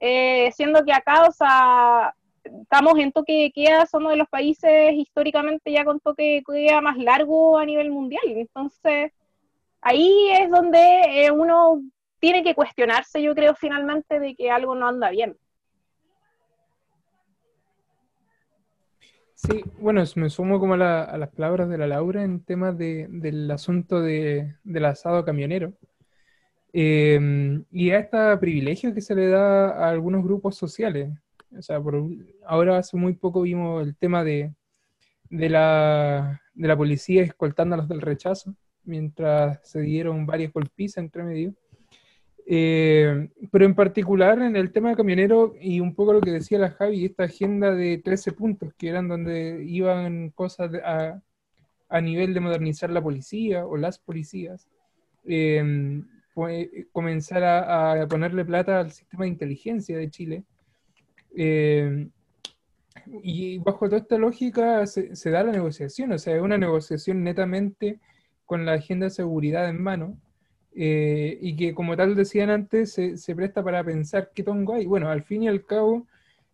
eh, 0.00 0.50
siendo 0.52 0.84
que 0.84 0.92
acá, 0.92 1.26
o 1.28 1.32
sea, 1.32 2.14
estamos 2.42 2.98
en 2.98 3.12
toque 3.12 3.42
de 3.42 3.52
queda, 3.52 3.86
somos 3.86 4.10
de 4.10 4.16
los 4.16 4.28
países 4.28 4.94
históricamente 4.94 5.70
ya 5.70 5.84
con 5.84 6.00
toque 6.00 6.22
de 6.22 6.42
queda 6.42 6.80
más 6.80 6.96
largo 6.96 7.56
a 7.56 7.64
nivel 7.64 7.90
mundial. 7.90 8.22
Entonces, 8.26 9.12
ahí 9.80 10.30
es 10.32 10.50
donde 10.50 11.24
eh, 11.24 11.30
uno 11.30 11.82
tiene 12.20 12.42
que 12.42 12.54
cuestionarse, 12.54 13.22
yo 13.22 13.34
creo, 13.34 13.54
finalmente, 13.54 14.18
de 14.18 14.34
que 14.34 14.50
algo 14.50 14.74
no 14.74 14.88
anda 14.88 15.10
bien. 15.10 15.36
Sí, 19.38 19.62
bueno, 19.78 20.02
me 20.16 20.30
sumo 20.30 20.58
como 20.58 20.74
a, 20.74 20.78
las 21.16 21.28
palabras 21.30 21.68
de 21.68 21.78
la 21.78 21.86
Laura 21.86 22.24
en 22.24 22.40
temas 22.40 22.76
del 22.76 23.48
asunto 23.52 24.00
de, 24.00 24.56
del 24.64 24.84
asado 24.84 25.24
camionero. 25.24 25.74
Em, 26.72 27.64
y 27.70 27.90
a 27.90 28.00
este 28.00 28.36
privilegio 28.38 28.92
que 28.92 29.00
se 29.00 29.14
le 29.14 29.28
da 29.28 29.70
a 29.70 29.90
algunos 29.90 30.24
grupos 30.24 30.56
sociales. 30.56 31.10
O 31.56 31.62
sea, 31.62 31.80
por, 31.80 32.02
ahora 32.46 32.78
hace 32.78 32.96
muy 32.96 33.14
poco 33.14 33.42
vimos 33.42 33.86
el 33.86 33.96
tema 33.96 34.24
de, 34.24 34.52
de, 35.30 35.48
la, 35.48 36.42
de 36.54 36.68
la 36.68 36.76
policía 36.76 37.22
escoltando 37.22 37.74
a 37.76 37.78
los 37.78 37.88
del 37.88 38.00
rechazo, 38.00 38.56
mientras 38.82 39.60
se 39.62 39.80
dieron 39.80 40.26
varias 40.26 40.52
golpizas 40.52 41.04
entre 41.04 41.22
medio. 41.22 41.54
Eh, 42.50 43.28
pero 43.52 43.66
en 43.66 43.74
particular 43.74 44.40
en 44.40 44.56
el 44.56 44.72
tema 44.72 44.88
de 44.88 44.96
camionero 44.96 45.54
y 45.60 45.80
un 45.80 45.94
poco 45.94 46.14
lo 46.14 46.22
que 46.22 46.30
decía 46.30 46.58
la 46.58 46.70
Javi, 46.70 47.04
esta 47.04 47.24
agenda 47.24 47.74
de 47.74 47.98
13 47.98 48.32
puntos 48.32 48.72
que 48.72 48.88
eran 48.88 49.06
donde 49.06 49.62
iban 49.66 50.30
cosas 50.30 50.72
a, 50.82 51.20
a, 51.90 52.00
nivel 52.00 52.32
de 52.32 52.40
modernizar 52.40 52.88
la 52.88 53.02
policía 53.02 53.66
o 53.66 53.76
las 53.76 53.98
policías, 53.98 54.66
eh, 55.26 56.00
comenzar 56.90 57.44
a, 57.44 58.00
a, 58.02 58.08
ponerle 58.08 58.46
plata 58.46 58.80
al 58.80 58.92
sistema 58.92 59.24
de 59.24 59.30
inteligencia 59.30 59.98
de 59.98 60.08
Chile. 60.08 60.44
Eh, 61.36 62.08
y 63.22 63.58
bajo 63.58 63.90
toda 63.90 63.98
esta 63.98 64.16
lógica 64.16 64.86
se, 64.86 65.14
se, 65.16 65.30
da 65.30 65.42
la 65.42 65.52
negociación, 65.52 66.12
o 66.12 66.18
sea, 66.18 66.36
es 66.36 66.42
una 66.42 66.56
negociación 66.56 67.22
netamente 67.22 68.00
con 68.46 68.64
la 68.64 68.72
agenda 68.72 69.04
de 69.04 69.10
seguridad 69.10 69.68
en 69.68 69.82
mano, 69.82 70.18
eh, 70.80 71.36
y 71.40 71.56
que 71.56 71.74
como 71.74 71.96
tal 71.96 72.14
decían 72.14 72.50
antes, 72.50 72.92
se, 72.92 73.34
presta 73.34 73.64
para 73.64 73.82
pensar 73.82 74.30
qué 74.32 74.44
tongo 74.44 74.74
hay. 74.74 74.86
Bueno, 74.86 75.10
al 75.10 75.24
fin 75.24 75.42
y 75.42 75.48
al 75.48 75.64
cabo 75.64 76.06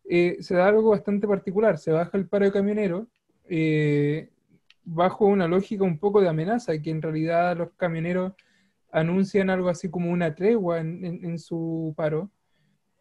eh, 0.09 0.39
se 0.41 0.55
da 0.55 0.67
algo 0.69 0.91
bastante 0.91 1.29
particular, 1.29 1.77
se 1.77 1.93
baja 1.93 2.17
el 2.17 2.27
paro 2.27 2.47
de 2.47 2.53
camioneros, 2.53 3.07
eh, 3.51 4.31
bajo 4.83 5.27
una 5.27 5.47
lógica 5.47 5.85
un 5.85 5.99
poco 5.99 6.23
de 6.23 6.31
amenaza, 6.31 6.73
que 6.81 6.89
en 6.89 7.03
realidad 7.03 7.55
los 7.59 7.73
camioneros 7.77 8.33
anuncian 8.91 9.51
algo 9.51 9.69
así 9.69 9.91
como 9.91 10.11
una 10.11 10.35
tregua 10.35 10.81
en, 10.81 11.39
su 11.39 11.93
paro. 11.95 12.31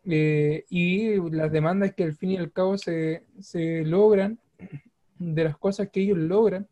Y 0.03 1.15
las 1.31 1.51
demandas 1.53 1.93
que 1.93 2.03
al 2.03 2.15
fin 2.15 2.31
y 2.31 2.38
al 2.38 2.51
cabo 2.51 2.77
se, 2.77 3.23
se 3.39 3.86
logran, 3.86 4.39
de 5.19 5.43
las 5.45 5.57
cosas 5.57 5.88
que 5.89 6.01
ellos 6.01 6.17
logran, 6.17 6.67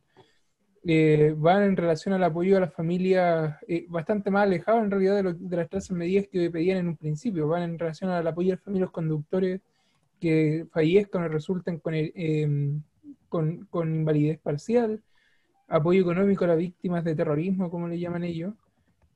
eh, 0.84 1.36
van 1.38 1.64
en 1.64 1.78
relación 1.78 2.14
al 2.16 2.24
apoyo 2.24 2.58
a 2.58 2.62
las 2.62 2.74
familias 2.74 3.56
eh, 3.68 3.86
bastante 3.88 4.32
más 4.32 4.44
alejado 4.44 4.80
en 4.80 4.90
realidad 4.90 5.24
de, 5.24 5.58
las 5.58 5.68
clases 5.70 5.92
medidas 5.92 6.28
que 6.32 6.50
pedían 6.50 6.78
en 6.80 6.88
un 6.88 6.98
principio, 6.98 7.48
van 7.48 7.64
en 7.64 7.80
relación 7.80 8.10
al 8.10 8.26
apoyo 8.26 8.54
a 8.54 8.56
las 8.56 8.64
familias 8.64 8.90
conductores 8.90 9.62
que 10.20 10.66
fallezcan 10.72 11.24
o 11.24 11.28
resulten 11.28 11.80
con, 11.80 11.94
em, 11.96 12.82
con, 13.30 13.66
con, 13.68 13.96
invalidez 13.96 14.40
parcial, 14.40 15.04
apoyo 15.68 16.02
económico 16.02 16.46
a 16.46 16.50
las 16.50 16.58
víctimas 16.58 17.04
de 17.04 17.16
terrorismo, 17.16 17.70
como 17.70 17.88
le 17.88 18.00
llaman 18.00 18.24
ellos, 18.24 18.54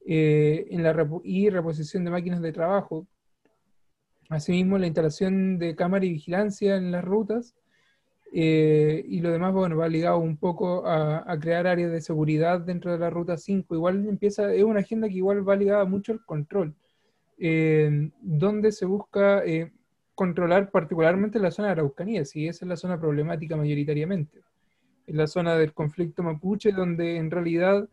eh, 0.08 0.68
en 0.70 0.84
la 0.84 0.96
y 1.24 1.50
reposición 1.50 2.06
de 2.06 2.12
máquinas 2.12 2.42
de 2.42 2.52
trabajo. 2.52 3.08
Asimismo, 4.30 4.78
la 4.78 4.88
instalación 4.88 5.58
de 5.58 5.76
cámara 5.76 6.06
y 6.06 6.12
vigilancia 6.12 6.76
en 6.76 6.92
las 6.92 7.04
rutas 7.04 7.56
eh, 8.38 9.06
y 9.08 9.22
lo 9.22 9.32
demás, 9.32 9.54
bueno, 9.54 9.78
va 9.78 9.88
ligado 9.88 10.18
un 10.18 10.36
poco 10.36 10.86
a, 10.86 11.40
crear 11.40 11.68
áreas 11.68 11.90
de 11.90 12.02
seguridad 12.02 12.60
dentro 12.60 12.92
de 12.92 13.00
la 13.00 13.10
ruta 13.10 13.38
5. 13.38 13.74
Igual 13.74 14.06
empieza, 14.10 14.54
es 14.54 14.62
una 14.66 14.82
agenda 14.82 15.08
que 15.08 15.14
igual 15.16 15.48
va 15.48 15.56
ligada 15.56 15.86
mucho 15.86 16.12
al 16.12 16.26
control, 16.26 16.76
eh, 17.38 18.12
donde 18.20 18.74
se 18.74 18.86
busca 18.86 19.42
eh, 19.46 19.72
controlar 20.16 20.70
particularmente 20.70 21.40
la 21.40 21.50
zona 21.50 21.70
de 21.70 21.72
Araucanía, 21.74 22.26
si 22.26 22.46
esa 22.46 22.66
es 22.66 22.70
la 22.70 22.76
zona 22.76 23.00
problemática 23.00 23.56
mayoritariamente. 23.56 24.42
Es 25.08 25.16
la 25.16 25.28
zona 25.28 25.56
del 25.58 25.72
conflicto 25.74 26.22
mapuche, 26.22 26.74
donde 26.74 27.16
en 27.16 27.32
realidad, 27.32 27.88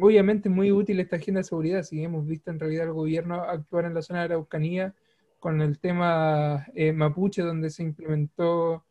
obviamente 0.00 0.48
es 0.48 0.54
muy 0.54 0.72
útil 0.72 0.98
esta 0.98 1.16
agenda 1.16 1.38
de 1.38 1.44
seguridad, 1.44 1.84
si 1.84 2.02
hemos 2.02 2.26
visto 2.26 2.50
en 2.50 2.58
realidad 2.58 2.86
el 2.86 2.94
gobierno 2.94 3.42
actuar 3.42 3.84
en 3.84 3.94
la 3.94 4.02
zona 4.02 4.20
de 4.20 4.24
Araucanía 4.24 4.92
con 5.38 5.60
el 5.60 5.78
tema 5.78 6.66
mapuche, 6.94 7.42
donde 7.42 7.70
se 7.70 7.84
implementó 7.84 8.82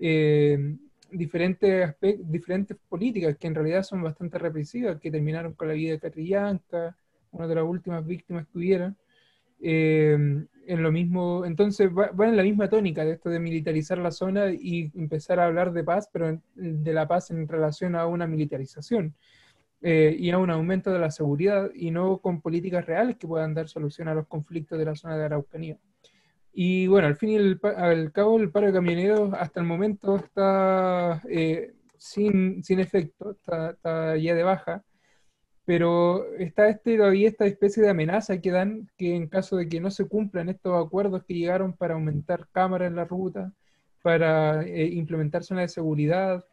eh, 0.00 0.76
diferentes, 1.10 1.94
diferentes 2.20 2.76
políticas 2.88 3.36
que 3.36 3.46
en 3.46 3.54
realidad 3.54 3.82
son 3.82 4.02
bastante 4.02 4.38
represivas, 4.38 5.00
que 5.00 5.10
terminaron 5.10 5.54
con 5.54 5.68
la 5.68 5.74
vida 5.74 5.92
de 5.92 6.00
Catrillanca, 6.00 6.96
una 7.32 7.46
de 7.46 7.54
las 7.54 7.64
últimas 7.64 8.06
víctimas 8.06 8.46
que 8.46 8.58
hubieron. 8.58 8.96
Eh, 9.60 10.46
en 10.66 10.82
lo 10.82 10.92
mismo, 10.92 11.44
entonces 11.44 11.90
va, 11.90 12.10
en 12.26 12.36
la 12.36 12.42
misma 12.42 12.68
tónica 12.68 13.04
de 13.04 13.12
esto 13.12 13.30
de 13.30 13.38
militarizar 13.38 13.98
la 13.98 14.10
zona 14.10 14.50
y 14.50 14.90
empezar 14.94 15.38
a 15.40 15.46
hablar 15.46 15.72
de 15.72 15.84
paz, 15.84 16.08
pero 16.12 16.40
de 16.54 16.92
la 16.92 17.06
paz 17.06 17.30
en 17.30 17.46
relación 17.48 17.94
a 17.94 18.06
una 18.06 18.26
militarización 18.26 19.14
eh, 19.82 20.16
y 20.18 20.30
a 20.30 20.38
un 20.38 20.50
aumento 20.50 20.92
de 20.92 20.98
la 20.98 21.10
seguridad 21.10 21.70
y 21.74 21.90
no 21.90 22.18
con 22.18 22.40
políticas 22.40 22.86
reales 22.86 23.16
que 23.16 23.26
puedan 23.26 23.54
dar 23.54 23.68
solución 23.68 24.08
a 24.08 24.14
los 24.14 24.26
conflictos 24.26 24.78
de 24.78 24.84
la 24.86 24.94
zona 24.94 25.16
de 25.16 25.24
Araucanía. 25.24 25.78
Y 26.56 26.86
bueno, 26.86 27.08
al 27.08 27.16
fin 27.16 27.30
y 27.30 27.36
al, 27.36 28.12
cabo, 28.12 28.38
el 28.38 28.50
paro 28.52 28.68
de 28.68 28.72
camioneros 28.72 29.34
hasta 29.34 29.58
el 29.58 29.66
momento 29.66 30.16
está 30.16 31.20
eh, 31.28 31.74
sin, 31.98 32.62
sin, 32.62 32.78
efecto, 32.78 33.32
está, 33.32 34.16
ya 34.16 34.34
de 34.36 34.42
baja, 34.44 34.84
pero 35.64 36.32
está 36.34 36.68
este, 36.68 36.96
todavía 36.96 37.28
esta 37.28 37.46
especie 37.46 37.82
de 37.82 37.90
amenaza 37.90 38.40
que 38.40 38.52
dan 38.52 38.88
que 38.96 39.16
en 39.16 39.28
caso 39.28 39.56
de 39.56 39.68
que 39.68 39.80
no 39.80 39.90
se 39.90 40.06
cumplan 40.06 40.48
estos 40.48 40.86
acuerdos 40.86 41.24
que 41.24 41.34
llegaron 41.34 41.72
para 41.72 41.94
aumentar 41.94 42.46
cámaras 42.52 42.88
en 42.88 42.96
la 42.96 43.04
ruta, 43.04 43.52
para 44.02 44.62
eh, 44.62 44.86
implementar 44.86 45.42
zonas 45.42 45.64
de 45.64 45.68
seguridad 45.74 46.44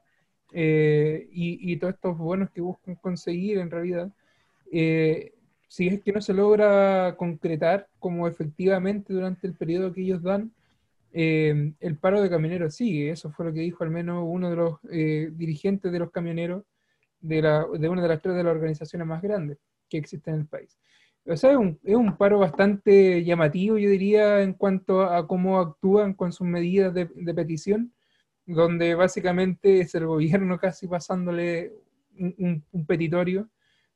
eh, 0.54 1.28
y, 1.32 1.72
y, 1.72 1.78
todos 1.78 1.94
estos 1.94 2.18
bonos 2.18 2.50
que 2.50 2.62
buscan 2.62 2.96
conseguir 2.96 3.60
en 3.60 3.70
realidad, 3.70 4.12
si 5.72 5.88
es 5.88 6.02
que 6.02 6.12
no 6.12 6.20
se 6.20 6.34
logra 6.34 7.16
concretar 7.16 7.88
como 7.98 8.28
efectivamente 8.28 9.14
durante 9.14 9.48
el 9.48 9.54
periodo 9.54 9.94
que 9.94 10.02
ellos 10.02 10.22
dan, 10.22 10.52
eh, 11.14 11.72
el 11.80 11.96
paro 11.96 12.22
de 12.22 12.30
camioneros 12.30 12.76
sigue. 12.76 13.10
Eso 13.10 13.32
fue 13.32 13.46
lo 13.46 13.54
que 13.54 13.62
dijo 13.62 13.86
al 13.86 13.90
menos 13.90 14.22
uno 14.28 14.50
de 14.50 14.56
los 14.58 14.80
eh, 14.92 15.30
dirigentes 15.32 15.90
de 15.90 16.00
los 16.00 16.12
camioneros 16.12 16.66
de, 17.22 17.42
la, 17.42 17.66
de, 17.80 17.88
una 17.88 18.02
de 18.02 18.08
las 18.10 18.22
tres 18.22 18.36
de 18.36 18.44
las 18.44 18.54
organizaciones 18.54 19.08
más 19.08 19.22
grandes 19.22 19.60
que 19.88 19.98
existen 19.98 20.34
en 20.34 20.40
el 20.42 20.46
país. 20.46 20.78
O 21.26 21.38
sea, 21.38 21.52
es 21.52 21.58
un, 21.58 21.80
es 21.86 21.96
un 21.96 22.18
paro 22.18 22.40
bastante 22.40 23.24
llamativo, 23.24 23.78
yo 23.78 23.90
diría, 23.90 24.42
en 24.42 24.56
cuanto 24.56 25.04
a 25.04 25.26
cómo 25.26 25.58
actúan 25.58 26.16
con 26.16 26.34
sus 26.34 26.48
medidas 26.48 26.94
de, 26.94 27.10
de 27.16 27.34
petición, 27.34 27.94
donde 28.46 28.94
básicamente 28.94 29.80
es 29.80 29.96
el 29.96 30.06
gobierno 30.06 30.58
casi 30.60 30.90
pasándole 30.90 31.72
un, 32.20 32.62
un 32.74 32.86
petitorio 32.86 33.48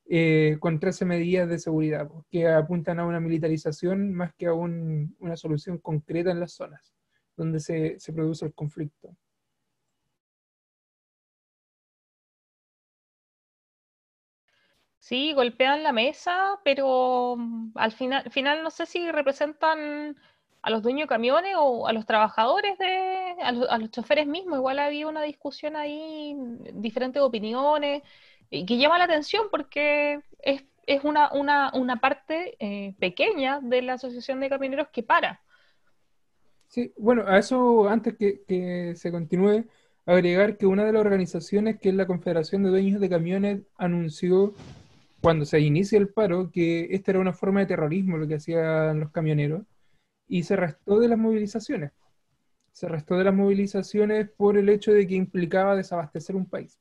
eh, 0.08 0.56
con 0.60 0.78
13 0.78 1.04
medidas 1.04 1.48
de 1.48 1.58
seguridad 1.58 2.08
que 2.30 2.48
apuntan 2.48 3.00
a 3.00 3.06
una 3.06 3.20
militarización 3.20 4.14
más 4.14 4.32
que 4.34 4.46
a 4.46 4.54
una 4.54 5.36
solución 5.36 5.78
concreta 5.78 6.30
en 6.30 6.40
las 6.40 6.52
zonas 6.52 6.96
donde 7.36 7.60
se, 7.60 7.98
produce 8.12 8.46
el 8.46 8.54
conflicto. 8.54 9.14
Sí, 14.98 15.32
golpean 15.34 15.82
la 15.82 15.92
mesa, 15.92 16.58
pero 16.64 17.36
mm, 17.38 17.72
al 17.76 17.92
final, 17.92 18.30
final 18.30 18.62
no 18.62 18.70
sé 18.70 18.86
si 18.86 19.10
representan 19.12 20.16
a 20.62 20.70
los 20.70 20.82
dueños 20.82 21.04
de 21.04 21.08
camiones 21.08 21.54
o 21.56 21.86
a 21.86 21.92
los 21.92 22.06
trabajadores, 22.06 22.76
de, 22.78 23.36
a, 23.40 23.52
los, 23.52 23.68
a 23.68 23.78
los 23.78 23.90
choferes 23.90 24.26
mismos. 24.26 24.58
Igual 24.58 24.78
había 24.80 25.06
una 25.06 25.22
discusión 25.22 25.76
ahí, 25.76 26.36
diferentes 26.74 27.22
opiniones 27.22 28.02
y 28.50 28.66
que 28.66 28.78
llama 28.78 28.98
la 28.98 29.04
atención 29.04 29.46
porque 29.50 30.20
es, 30.42 30.64
una, 31.04 31.98
parte 32.00 32.56
eh, 32.58 32.94
pequeña 32.98 33.60
de 33.60 33.82
la 33.82 33.94
Asociación 33.94 34.40
de 34.40 34.48
Camioneros 34.48 34.88
que 34.92 35.02
para. 35.02 35.40
Sí, 36.68 36.92
bueno, 36.96 37.24
a 37.26 37.38
eso 37.38 37.88
antes 37.88 38.16
que, 38.16 38.42
que, 38.46 38.94
se 38.96 39.10
continúe, 39.10 39.64
agregar 40.04 40.56
que 40.56 40.66
una 40.66 40.84
de 40.84 40.92
las 40.92 41.00
organizaciones, 41.00 41.78
que 41.80 41.90
es 41.90 41.94
la 41.94 42.06
Confederación 42.06 42.62
de 42.62 42.70
Dueños 42.70 43.00
de 43.00 43.08
Camiones, 43.08 43.60
anunció 43.76 44.54
cuando 45.20 45.44
se 45.44 45.60
inicia 45.60 45.98
el 45.98 46.08
paro 46.08 46.50
que 46.52 46.88
esta 46.90 47.12
era 47.12 47.20
una 47.20 47.32
forma 47.32 47.60
de 47.60 47.66
terrorismo 47.66 48.16
lo 48.16 48.28
que 48.28 48.36
hacían 48.36 49.00
los 49.00 49.10
camioneros 49.10 49.62
y 50.28 50.42
se 50.44 50.56
restó 50.56 51.00
de 51.00 51.08
las 51.08 51.18
movilizaciones. 51.18 51.92
Se 52.72 52.88
restó 52.88 53.16
de 53.16 53.24
las 53.24 53.34
movilizaciones 53.34 54.28
por 54.30 54.56
el 54.56 54.68
hecho 54.68 54.92
de 54.92 55.06
que 55.06 55.14
implicaba 55.14 55.74
desabastecer 55.74 56.36
un 56.36 56.46
país. 56.46 56.78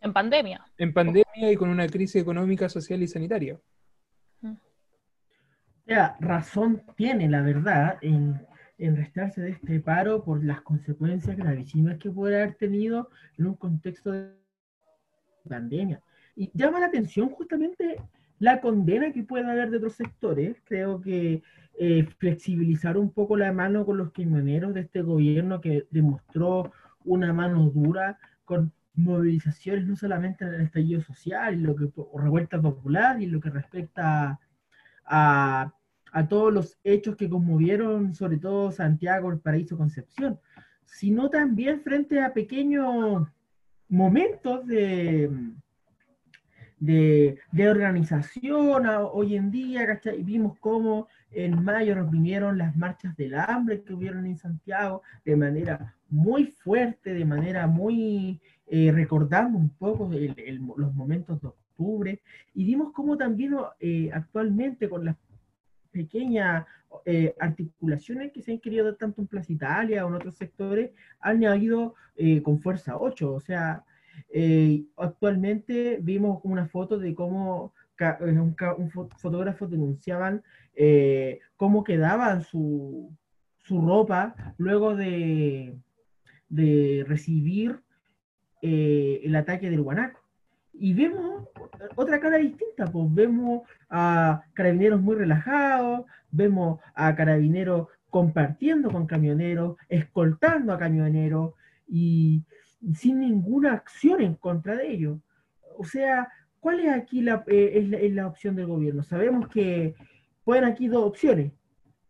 En 0.00 0.12
pandemia. 0.12 0.64
En 0.78 0.92
pandemia 0.92 1.52
y 1.52 1.56
con 1.56 1.68
una 1.68 1.86
crisis 1.86 2.22
económica, 2.22 2.68
social 2.68 3.02
y 3.02 3.08
sanitaria. 3.08 3.58
Ya, 5.86 6.16
razón 6.20 6.82
tiene, 6.96 7.28
la 7.28 7.42
verdad, 7.42 7.98
en, 8.00 8.46
restarse 8.78 9.42
de 9.42 9.50
este 9.50 9.80
paro 9.80 10.24
por 10.24 10.42
las 10.42 10.62
consecuencias 10.62 11.36
gravísimas 11.36 11.98
que 11.98 12.10
puede 12.10 12.36
haber 12.40 12.54
tenido 12.54 13.10
en 13.36 13.46
un 13.46 13.54
contexto 13.54 14.12
de 14.12 14.30
pandemia. 15.48 16.00
Y 16.36 16.50
llama 16.54 16.80
la 16.80 16.86
atención 16.86 17.28
justamente 17.28 18.00
la 18.38 18.60
condena 18.60 19.12
que 19.12 19.24
puede 19.24 19.50
haber 19.50 19.70
de 19.70 19.78
otros 19.78 19.94
sectores. 19.94 20.62
Creo 20.64 21.00
que 21.00 21.42
eh, 21.78 22.06
flexibilizar 22.18 22.96
un 22.96 23.12
poco 23.12 23.36
la 23.36 23.52
mano 23.52 23.84
con 23.84 23.98
los 23.98 24.12
camioneros 24.12 24.72
de 24.72 24.82
este 24.82 25.02
gobierno 25.02 25.60
que 25.60 25.86
demostró 25.90 26.72
una 27.04 27.32
mano 27.32 27.68
dura 27.68 28.18
con 28.44 28.72
movilizaciones 29.02 29.86
no 29.86 29.96
solamente 29.96 30.44
en 30.44 30.54
el 30.54 30.60
estallido 30.62 31.00
social, 31.02 31.54
y 31.54 31.62
lo 31.62 31.74
que, 31.76 31.88
o 31.94 32.18
revuelta 32.18 32.60
popular, 32.60 33.20
y 33.20 33.26
lo 33.26 33.40
que 33.40 33.50
respecta 33.50 34.38
a, 35.04 35.74
a 36.12 36.28
todos 36.28 36.52
los 36.52 36.78
hechos 36.84 37.16
que 37.16 37.28
conmovieron, 37.28 38.14
sobre 38.14 38.38
todo 38.38 38.72
Santiago, 38.72 39.30
el 39.30 39.40
Paraíso, 39.40 39.76
Concepción, 39.76 40.38
sino 40.84 41.30
también 41.30 41.80
frente 41.82 42.20
a 42.20 42.32
pequeños 42.32 43.28
momentos 43.88 44.66
de, 44.66 45.30
de, 46.80 47.68
organización 47.68 48.86
hoy 48.86 49.36
en 49.36 49.50
día, 49.50 49.86
¿cachai? 49.86 50.22
Vimos 50.22 50.58
cómo 50.58 51.08
en 51.30 51.62
mayo 51.62 51.94
nos 51.94 52.10
vinieron 52.10 52.58
las 52.58 52.74
marchas 52.76 53.16
del 53.16 53.34
hambre 53.34 53.82
que 53.82 53.92
hubieron 53.92 54.26
en 54.26 54.38
Santiago 54.38 55.02
de 55.24 55.36
manera 55.36 55.94
muy 56.08 56.46
fuerte, 56.46 57.12
de 57.12 57.24
manera 57.24 57.66
muy 57.66 58.40
eh, 58.72 58.92
recordamos 58.92 59.60
un 59.60 59.70
poco 59.70 60.08
los 60.76 60.94
momentos 60.94 61.42
de 61.42 61.48
octubre 61.48 62.22
y 62.54 62.64
vimos 62.64 62.92
cómo 62.92 63.16
también 63.16 63.56
eh, 63.80 64.10
actualmente 64.12 64.88
con 64.88 65.04
las 65.04 65.16
pequeñas 65.90 66.64
eh, 67.04 67.34
articulaciones 67.40 68.30
que 68.30 68.42
se 68.42 68.52
han 68.52 68.60
querido 68.60 68.84
dar 68.84 68.94
tanto 68.94 69.22
en 69.22 69.26
Plaza 69.26 69.52
Italia 69.52 70.06
o 70.06 70.08
en 70.08 70.14
otros 70.14 70.36
sectores 70.36 70.92
han 71.18 71.42
ido 71.60 71.96
con 72.44 72.60
fuerza 72.60 72.96
8. 72.96 73.32
O 73.32 73.40
sea, 73.40 73.84
actualmente 74.96 75.98
vimos 76.00 76.40
una 76.44 76.66
foto 76.66 76.96
de 76.96 77.12
cómo 77.12 77.74
un, 78.20 78.56
un 78.78 78.90
fotógrafo 78.90 79.66
denunciaban 79.66 80.44
cómo 81.56 81.82
quedaban 81.82 82.42
su, 82.42 83.10
su 83.58 83.80
ropa 83.80 84.54
luego 84.58 84.94
de, 84.94 85.76
de 86.48 87.04
recibir 87.08 87.80
eh, 88.62 89.20
el 89.24 89.36
ataque 89.36 89.70
del 89.70 89.82
Guanaco. 89.82 90.20
Y 90.72 90.94
vemos 90.94 91.48
otra 91.96 92.20
cara 92.20 92.38
distinta, 92.38 92.86
pues 92.86 93.12
vemos 93.12 93.62
a 93.88 94.42
carabineros 94.54 95.00
muy 95.00 95.16
relajados, 95.16 96.06
vemos 96.30 96.80
a 96.94 97.14
carabineros 97.14 97.88
compartiendo 98.08 98.90
con 98.90 99.06
camioneros, 99.06 99.76
escoltando 99.88 100.72
a 100.72 100.78
camioneros 100.78 101.54
y 101.86 102.44
sin 102.94 103.20
ninguna 103.20 103.72
acción 103.72 104.20
en 104.20 104.34
contra 104.34 104.76
de 104.76 104.90
ellos. 104.90 105.18
O 105.78 105.84
sea, 105.84 106.28
¿cuál 106.58 106.80
es 106.80 106.92
aquí 106.92 107.22
la, 107.22 107.44
eh, 107.46 107.88
es 108.02 108.12
la, 108.12 108.26
opción 108.26 108.56
del 108.56 108.66
gobierno? 108.66 109.02
Sabemos 109.02 109.48
que 109.48 109.94
pueden 110.44 110.64
aquí 110.64 110.88
dos 110.88 111.04
opciones. 111.04 111.52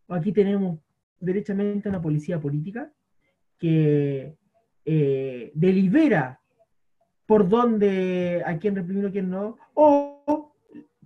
Aquí 0.09 0.31
tenemos 0.31 0.79
derechamente 1.19 1.87
una 1.87 2.01
policía 2.01 2.39
política 2.39 2.91
que 3.57 4.35
eh, 4.85 5.51
delibera 5.53 6.40
por 7.31 7.47
dónde, 7.47 8.43
a 8.45 8.57
quién 8.57 8.75
reprimir 8.75 9.05
o 9.05 9.11
quién 9.13 9.29
no, 9.29 9.57
o 9.73 10.53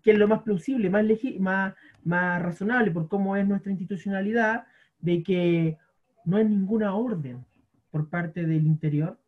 que 0.02 0.10
es 0.10 0.18
lo 0.18 0.28
más 0.28 0.42
plausible, 0.42 0.90
más, 0.90 1.06
más, 1.38 1.76
más 2.04 2.42
razonable 2.42 2.90
por 2.90 3.08
cómo 3.08 3.38
es 3.38 3.48
nuestra 3.48 3.72
institucionalidad, 3.72 4.66
de 5.00 5.22
que 5.22 5.78
no 6.24 6.38
hay 6.38 6.46
ninguna 6.46 6.96
orden 6.96 7.46
por 7.92 8.10
parte 8.10 8.48
del 8.48 8.66
interior 8.66 9.20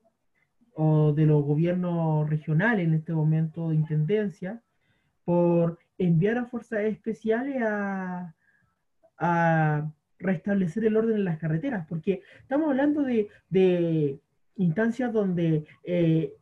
o 0.74 1.14
de 1.14 1.28
los 1.28 1.44
gobiernos 1.44 2.28
regionales 2.28 2.88
en 2.88 2.96
este 2.96 3.14
momento 3.14 3.70
de 3.70 3.76
intendencia 3.76 4.64
por 5.24 5.78
enviar 6.00 6.40
a 6.40 6.46
fuerzas 6.46 6.80
especiales 6.80 7.62
a, 7.62 8.34
a 9.20 9.88
restablecer 10.18 10.84
el 10.86 10.98
orden 10.98 11.18
en 11.18 11.26
las 11.26 11.38
carreteras, 11.38 11.86
porque 11.88 12.24
estamos 12.42 12.70
hablando 12.70 13.04
de, 13.04 13.28
de 13.52 14.20
instancias 14.56 15.14
donde 15.14 15.64
eh, 15.84 16.34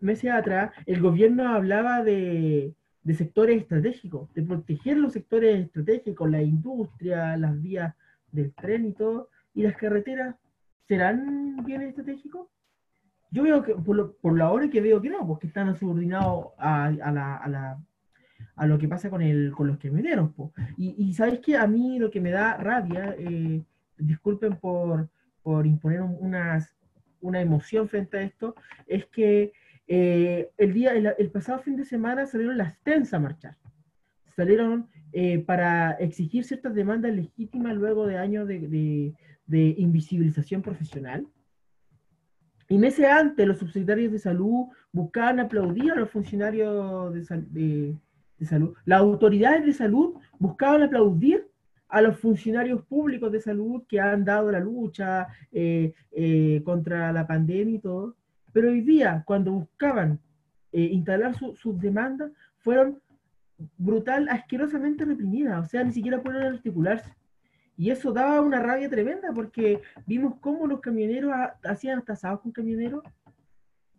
meses 0.00 0.30
atrás 0.30 0.72
el 0.86 1.00
gobierno 1.00 1.48
hablaba 1.48 2.02
de, 2.02 2.74
de, 3.02 3.14
sectores 3.14 3.60
estratégicos, 3.60 4.32
de 4.34 4.42
proteger 4.42 4.96
los 4.96 5.12
sectores 5.12 5.66
estratégicos, 5.66 6.30
la 6.30 6.42
industria, 6.42 7.36
las 7.36 7.60
vías 7.60 7.94
del 8.32 8.52
tren 8.52 8.86
y 8.86 8.92
todo, 8.92 9.30
y 9.54 9.62
las 9.62 9.76
carreteras, 9.76 10.36
¿serán 10.86 11.64
bienes 11.64 11.88
estratégicos? 11.90 12.48
Yo 13.30 13.42
veo 13.42 13.62
que, 13.62 13.74
por, 13.74 13.96
lo, 13.96 14.12
por 14.14 14.38
la 14.38 14.50
hora 14.50 14.70
que 14.70 14.80
veo 14.80 15.02
que 15.02 15.10
no, 15.10 15.26
porque 15.26 15.48
están 15.48 15.74
subordinados 15.76 16.46
a, 16.56 16.86
a, 16.86 17.12
la, 17.12 17.36
a, 17.36 17.48
la, 17.48 17.78
a 18.56 18.66
lo 18.66 18.78
que 18.78 18.88
pasa 18.88 19.10
con, 19.10 19.20
el, 19.20 19.52
con 19.52 19.66
los 19.66 19.78
camioneros. 19.78 20.30
Y, 20.76 20.94
y 20.96 21.14
sabes 21.14 21.40
que 21.40 21.56
a 21.56 21.66
mí 21.66 21.98
lo 21.98 22.10
que 22.10 22.20
me 22.20 22.30
da 22.30 22.56
rabia, 22.56 23.14
eh, 23.18 23.62
disculpen 23.98 24.56
por, 24.56 25.08
por 25.42 25.66
imponer 25.66 26.00
unas, 26.02 26.74
una 27.20 27.40
emoción 27.40 27.88
frente 27.88 28.18
a 28.18 28.22
esto, 28.22 28.54
es 28.86 29.06
que 29.06 29.52
eh, 29.86 30.50
el, 30.58 30.74
día, 30.74 30.92
el, 30.92 31.30
pasado 31.30 31.60
fin 31.60 31.76
de 31.76 31.84
semana 31.84 32.26
salieron 32.26 32.58
las 32.58 32.78
TENS 32.82 33.14
a 33.14 33.18
marchar. 33.18 33.56
Salieron 34.36 34.88
eh, 35.12 35.38
para 35.38 35.92
exigir 35.92 36.44
ciertas 36.44 36.74
demandas 36.74 37.14
legítimas 37.14 37.74
luego 37.74 38.06
de 38.06 38.18
años 38.18 38.46
de, 38.46 39.14
de, 39.46 39.74
invisibilización 39.78 40.60
profesional. 40.60 41.26
Y 42.68 42.76
meses 42.76 43.06
antes, 43.06 43.48
los 43.48 43.58
subsecretarios 43.58 44.12
de 44.12 44.18
salud 44.18 44.66
buscaban 44.92 45.40
aplaudir 45.40 45.92
a 45.92 45.96
los 45.96 46.10
funcionarios 46.10 47.14
de, 47.14 47.96
de, 48.38 48.46
salud. 48.46 48.76
Las 48.84 49.00
autoridades 49.00 49.64
de 49.64 49.72
salud 49.72 50.16
buscaban 50.38 50.82
aplaudir 50.82 51.47
a 51.88 52.02
los 52.02 52.18
funcionarios 52.18 52.84
públicos 52.84 53.32
de 53.32 53.40
salud 53.40 53.82
que 53.88 54.00
han 54.00 54.24
dado 54.24 54.50
la 54.50 54.60
lucha 54.60 55.28
eh, 55.52 55.94
eh, 56.12 56.62
contra 56.64 57.12
la 57.12 57.26
pandemia 57.26 57.76
y 57.76 57.80
todo. 57.80 58.16
Pero 58.52 58.68
hoy 58.68 58.80
día, 58.80 59.22
cuando 59.26 59.52
buscaban 59.52 60.20
instalar 60.70 61.34
sus 61.34 61.80
demandas, 61.80 62.30
fueron 62.58 63.00
brutal, 63.76 64.28
asquerosamente 64.28 65.04
reprimida, 65.04 65.60
o 65.60 65.64
sea, 65.64 65.82
ni 65.82 65.92
siquiera 65.92 66.22
pueden 66.22 66.42
articularse. 66.42 67.14
Y 67.76 67.90
eso 67.90 68.12
daba 68.12 68.40
una 68.40 68.60
rabia 68.60 68.90
tremenda 68.90 69.32
porque 69.32 69.80
vimos 70.06 70.34
cómo 70.40 70.66
los 70.66 70.80
camioneros 70.80 71.32
hacían 71.62 72.02
hasta 72.06 72.36
con 72.38 72.52
camioneros, 72.52 73.04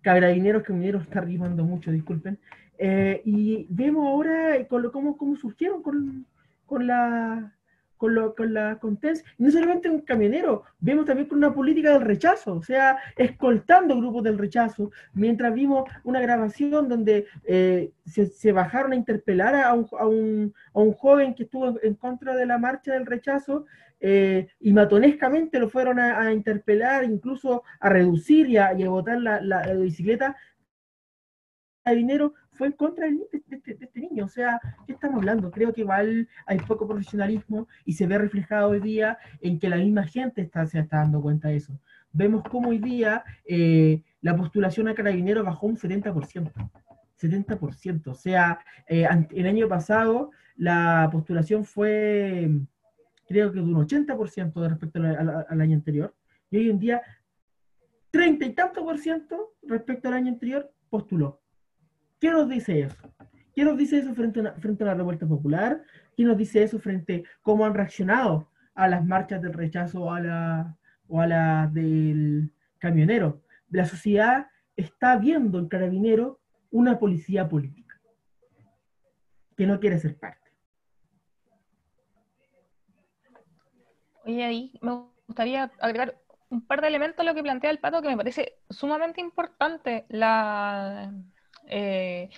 carabineros, 0.02 0.63
camioneros, 0.63 1.04
está 1.04 1.21
rimando 1.21 1.63
mucho, 1.63 1.91
disculpen, 1.91 2.38
eh, 2.78 3.21
y 3.25 3.67
vemos 3.69 4.08
ahora 4.08 4.56
cómo, 4.67 5.17
cómo 5.17 5.36
surgieron 5.36 5.82
con, 5.82 6.25
con 6.65 6.88
la 6.88 7.54
con, 7.99 8.15
lo, 8.15 8.33
con 8.33 8.53
la 8.53 8.79
contención, 8.79 9.27
no 9.38 9.51
solamente 9.51 9.89
un 9.89 9.99
camionero, 9.99 10.63
vemos 10.79 11.05
también 11.05 11.27
con 11.27 11.38
una 11.38 11.53
política 11.53 11.91
del 11.91 12.03
rechazo, 12.03 12.53
o 12.53 12.63
sea, 12.63 12.97
escoltando 13.17 13.97
grupos 13.97 14.23
del 14.23 14.38
rechazo, 14.38 14.89
mientras 15.13 15.53
vimos 15.53 15.83
una 16.05 16.21
grabación 16.21 16.88
donde 16.88 17.27
eh, 17.43 17.91
se, 18.05 18.51
bajaron 18.53 18.93
a 18.93 18.95
interpelar 18.95 19.53
a 19.53 19.73
un, 19.73 19.85
a, 19.99 20.07
un, 20.07 20.53
a 20.73 20.79
un, 20.79 20.93
joven 20.93 21.33
que 21.35 21.43
estuvo 21.43 21.77
en 21.83 21.95
contra 21.95 22.38
de 22.38 22.45
la 22.45 22.57
marcha 22.57 22.93
del 22.93 23.05
rechazo 23.05 23.65
eh, 23.99 24.47
y 24.62 24.71
matonescamente 24.71 25.59
lo 25.59 25.69
fueron 25.69 25.99
a, 25.99 26.31
interpelar, 26.31 27.03
incluso 27.03 27.63
a 27.81 27.89
reducir 27.89 28.47
y 28.47 28.55
a, 28.55 28.71
botar 28.89 29.19
la, 29.19 29.41
la, 29.41 29.65
la 29.65 29.73
bicicleta. 29.73 30.38
De 31.85 31.95
dinero 31.95 32.33
fue 32.59 32.67
en 32.67 32.73
contra 32.73 33.07
de, 33.07 33.17
este, 33.31 33.71
este, 33.71 33.99
niño. 34.01 34.25
O 34.25 34.27
sea, 34.27 34.59
¿qué 34.85 34.91
estamos 34.91 35.19
hablando? 35.19 35.49
Creo 35.49 35.71
que 35.71 35.79
igual 35.79 36.27
hay 36.45 36.57
poco 36.59 36.85
profesionalismo 36.85 37.69
y 37.85 37.93
se 37.93 38.05
ve 38.05 38.17
reflejado 38.17 38.71
hoy 38.71 38.81
día 38.81 39.17
en 39.39 39.59
que 39.59 39.69
la 39.69 39.77
misma 39.77 40.03
gente 40.03 40.41
está, 40.41 40.65
se 40.65 40.79
está 40.79 40.97
dando 40.97 41.21
cuenta 41.21 41.47
de 41.47 41.55
eso. 41.55 41.79
Vemos 42.11 42.43
cómo 42.51 42.69
hoy 42.69 42.79
día 42.79 43.23
eh, 43.45 44.03
la 44.19 44.35
postulación 44.35 44.89
a 44.89 44.93
carabinero 44.93 45.41
bajó 45.41 45.67
un 45.67 45.77
70%. 45.77 46.51
70%. 47.17 48.07
O 48.07 48.13
sea, 48.13 48.59
eh, 48.89 49.07
el 49.31 49.47
año 49.47 49.69
pasado 49.69 50.31
la 50.57 51.07
postulación 51.13 51.63
fue, 51.63 52.49
creo 53.25 53.53
que 53.53 53.59
de 53.59 53.65
un 53.65 53.87
80% 53.87 54.67
respecto 54.67 54.99
al 54.99 55.61
año 55.61 55.75
anterior. 55.77 56.13
Y 56.51 56.57
hoy 56.57 56.69
en 56.71 56.79
día, 56.79 57.01
30 58.11 58.45
y 58.45 58.53
tanto 58.53 58.83
por 58.83 58.97
ciento 58.97 59.53
respecto 59.61 60.09
al 60.09 60.15
año 60.15 60.27
anterior 60.33 60.69
postuló. 60.89 61.38
¿Qué 62.19 62.29
nos 62.29 62.49
dice 62.49 62.82
eso? 62.82 63.13
¿Qué 63.55 63.63
nos 63.63 63.77
dice 63.77 63.97
eso 63.97 64.13
frente 64.13 64.41
a, 64.41 64.86
la 64.86 64.93
revuelta 64.93 65.25
popular? 65.27 65.82
¿Qué 66.15 66.23
nos 66.23 66.38
dice 66.38 66.63
eso 66.63 66.79
frente 66.79 67.23
a 67.25 67.39
cómo 67.41 67.65
han 67.65 67.73
reaccionado 67.73 68.49
a 68.75 68.88
las 68.88 69.05
marchas 69.05 69.41
del 69.41 69.53
rechazo 69.53 70.03
o 70.03 70.13
a 70.13 70.19
la, 70.19 70.77
o 71.08 71.21
a 71.21 71.27
la 71.27 71.69
del 71.71 72.51
camionero? 72.77 73.41
La 73.69 73.86
sociedad 73.86 74.47
está 74.75 75.17
viendo 75.17 75.60
en 75.60 75.67
carabinero 75.67 76.39
una 76.71 76.99
policía 76.99 77.47
política 77.47 77.99
que 79.58 79.65
no 79.65 79.79
quiere 79.79 79.99
ser 79.99 80.17
parte. 80.17 80.51
Oye, 84.25 84.43
ahí 84.43 84.73
me 84.82 85.03
gustaría 85.27 85.71
agregar 85.79 86.17
un 86.49 86.65
par 86.65 86.82
de 86.82 86.88
elementos 86.88 87.19
a 87.19 87.23
lo 87.23 87.36
que 87.36 87.43
plantea 87.43 87.71
el 87.71 87.79
pato 87.79 88.01
que 88.01 88.10
me 88.10 88.17
parece 88.17 88.60
sumamente 88.69 89.21
importante. 89.21 90.05
La, 90.10 91.12
eh, 91.69 92.29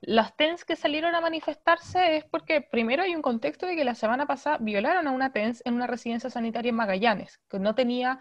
las 0.00 0.36
TENS 0.36 0.64
que 0.64 0.76
salieron 0.76 1.14
a 1.14 1.20
manifestarse 1.20 2.16
es 2.16 2.24
porque 2.24 2.60
primero 2.60 3.02
hay 3.02 3.14
un 3.14 3.22
contexto 3.22 3.66
de 3.66 3.76
que 3.76 3.84
la 3.84 3.94
semana 3.94 4.26
pasada 4.26 4.58
violaron 4.58 5.06
a 5.06 5.10
una 5.10 5.32
TENS 5.32 5.62
en 5.64 5.74
una 5.74 5.86
residencia 5.86 6.30
sanitaria 6.30 6.70
en 6.70 6.76
Magallanes, 6.76 7.40
que 7.50 7.58
no 7.58 7.74
tenía 7.74 8.20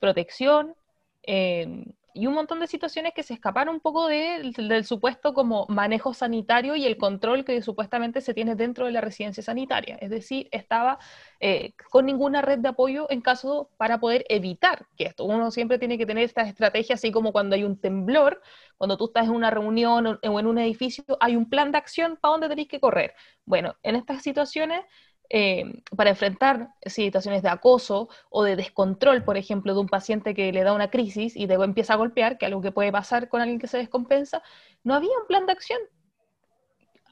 protección, 0.00 0.74
eh, 1.22 1.84
y 2.14 2.28
un 2.28 2.34
montón 2.34 2.60
de 2.60 2.68
situaciones 2.68 3.12
que 3.12 3.24
se 3.24 3.34
escaparon 3.34 3.74
un 3.74 3.80
poco 3.80 4.06
del 4.06 4.84
supuesto 4.84 5.34
como 5.34 5.66
manejo 5.68 6.14
sanitario 6.14 6.76
y 6.76 6.86
el 6.86 6.96
control 6.96 7.44
que 7.44 7.60
supuestamente 7.60 8.20
se 8.20 8.32
tiene 8.34 8.54
dentro 8.54 8.86
de 8.86 8.92
la 8.92 9.00
residencia 9.00 9.42
sanitaria. 9.42 9.96
Es 10.00 10.10
decir, 10.10 10.48
estaba 10.52 10.98
eh, 11.40 11.74
con 11.90 12.06
ninguna 12.06 12.40
red 12.40 12.60
de 12.60 12.68
apoyo 12.68 13.10
en 13.10 13.20
caso 13.20 13.68
para 13.76 13.98
poder 13.98 14.24
evitar 14.28 14.86
que 14.96 15.06
esto. 15.06 15.24
Uno 15.24 15.50
siempre 15.50 15.78
tiene 15.80 15.98
que 15.98 16.06
tener 16.06 16.22
estas 16.22 16.46
estrategias, 16.48 17.00
así 17.00 17.10
como 17.10 17.32
cuando 17.32 17.56
hay 17.56 17.64
un 17.64 17.80
temblor, 17.80 18.40
cuando 18.78 18.96
tú 18.96 19.06
estás 19.06 19.24
en 19.24 19.32
una 19.32 19.50
reunión 19.50 20.06
o 20.22 20.40
en 20.40 20.46
un 20.46 20.58
edificio, 20.58 21.04
hay 21.18 21.34
un 21.34 21.50
plan 21.50 21.72
de 21.72 21.78
acción 21.78 22.16
para 22.16 22.32
dónde 22.32 22.48
tenéis 22.48 22.68
que 22.68 22.78
correr. 22.78 23.14
Bueno, 23.44 23.74
en 23.82 23.96
estas 23.96 24.22
situaciones 24.22 24.84
eh, 25.30 25.80
para 25.96 26.10
enfrentar 26.10 26.74
situaciones 26.84 27.42
de 27.42 27.48
acoso 27.48 28.08
o 28.30 28.44
de 28.44 28.56
descontrol, 28.56 29.24
por 29.24 29.36
ejemplo, 29.36 29.72
de 29.74 29.80
un 29.80 29.88
paciente 29.88 30.34
que 30.34 30.52
le 30.52 30.62
da 30.62 30.74
una 30.74 30.90
crisis 30.90 31.34
y 31.34 31.46
luego 31.46 31.64
empieza 31.64 31.94
a 31.94 31.96
golpear, 31.96 32.36
que 32.36 32.46
algo 32.46 32.60
que 32.60 32.72
puede 32.72 32.92
pasar 32.92 33.28
con 33.28 33.40
alguien 33.40 33.58
que 33.58 33.66
se 33.66 33.78
descompensa, 33.78 34.42
no 34.82 34.94
había 34.94 35.10
un 35.18 35.26
plan 35.26 35.46
de 35.46 35.52
acción. 35.52 35.80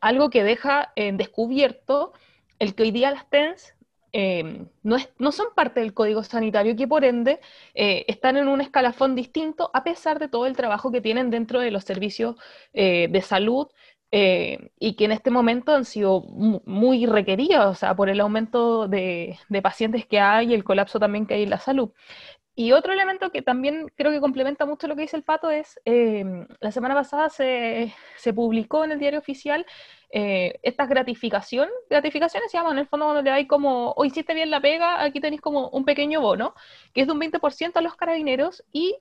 Algo 0.01 0.31
que 0.31 0.45
deja 0.45 0.93
en 0.95 1.17
descubierto 1.17 2.13
el 2.59 2.75
que 2.75 2.83
hoy 2.83 2.91
día 2.91 3.11
las 3.11 3.29
TENS 3.31 3.75
eh, 4.15 4.67
no, 4.83 5.33
son 5.33 5.47
parte 5.55 5.81
del 5.81 5.95
código 5.95 6.23
sanitario 6.23 6.73
y 6.73 6.77
que 6.77 6.87
por 6.87 7.05
ende 7.05 7.41
eh, 7.73 8.05
están 8.09 8.37
en 8.37 8.47
un 8.47 8.61
escalafón 8.61 9.15
distinto 9.15 9.71
a 9.73 9.85
pesar 9.85 10.19
de 10.19 10.29
todo 10.29 10.45
el 10.47 10.55
trabajo 10.55 10.93
que 10.93 11.01
tienen 11.01 11.31
dentro 11.31 11.61
de 11.61 11.71
los 11.71 11.85
servicios 11.85 12.37
de 12.75 13.23
salud 13.25 13.69
eh, 14.15 14.71
y 14.79 14.95
que 14.95 15.07
en 15.07 15.13
este 15.13 15.31
momento 15.31 15.73
han 15.75 15.87
sido 15.87 16.23
muy 16.67 17.07
requeridos, 17.07 17.67
o 17.67 17.75
sea, 17.75 17.97
por 17.97 18.11
el 18.11 18.21
aumento 18.21 18.87
de, 18.87 19.39
pacientes 19.63 20.07
que 20.07 20.21
hay 20.21 20.51
y 20.51 20.55
el 20.55 20.65
colapso 20.65 21.01
también 21.01 21.27
que 21.27 21.35
hay 21.35 21.45
en 21.45 21.51
la 21.51 21.59
salud. 21.59 21.91
y 22.55 22.73
otro 22.73 22.93
elemento 22.93 23.31
que 23.33 23.43
también 23.43 23.89
creo 23.97 24.13
que 24.13 24.21
complementa 24.21 24.67
mucho 24.67 24.87
lo 24.87 24.95
que 24.97 25.03
dice 25.03 25.17
el 25.17 25.23
Pato 25.25 25.51
es, 25.51 25.81
eh, 25.87 26.25
la 26.61 26.71
semana 26.73 26.95
pasada 26.95 27.31
se, 27.31 27.95
se, 28.17 28.35
publicó 28.35 28.85
en 28.85 28.93
el 28.93 28.99
diario 28.99 29.19
oficial 29.21 29.65
eh, 30.11 30.59
esta 30.63 30.85
gratificación, 30.87 31.69
gratificaciones 31.89 32.51
se 32.51 32.59
llaman, 32.59 32.75
en 32.75 32.81
el 32.81 32.89
fondo 32.89 33.07
cuando 33.07 33.23
le 33.23 33.31
dais 33.31 33.49
como, 33.49 33.93
o 33.93 34.05
hiciste 34.05 34.35
bien 34.35 34.51
la 34.51 34.61
pega, 34.61 35.03
aquí 35.03 35.21
tenéis 35.21 35.41
como 35.41 35.71
un 35.71 35.87
pequeño 35.87 36.21
bono, 36.21 36.55
que 36.93 37.01
es 37.03 37.07
de 37.07 37.15
un 37.15 37.21
20% 37.21 37.77
a 37.77 37.81
los 37.81 37.97
carabineros 37.97 38.63
y 38.73 38.99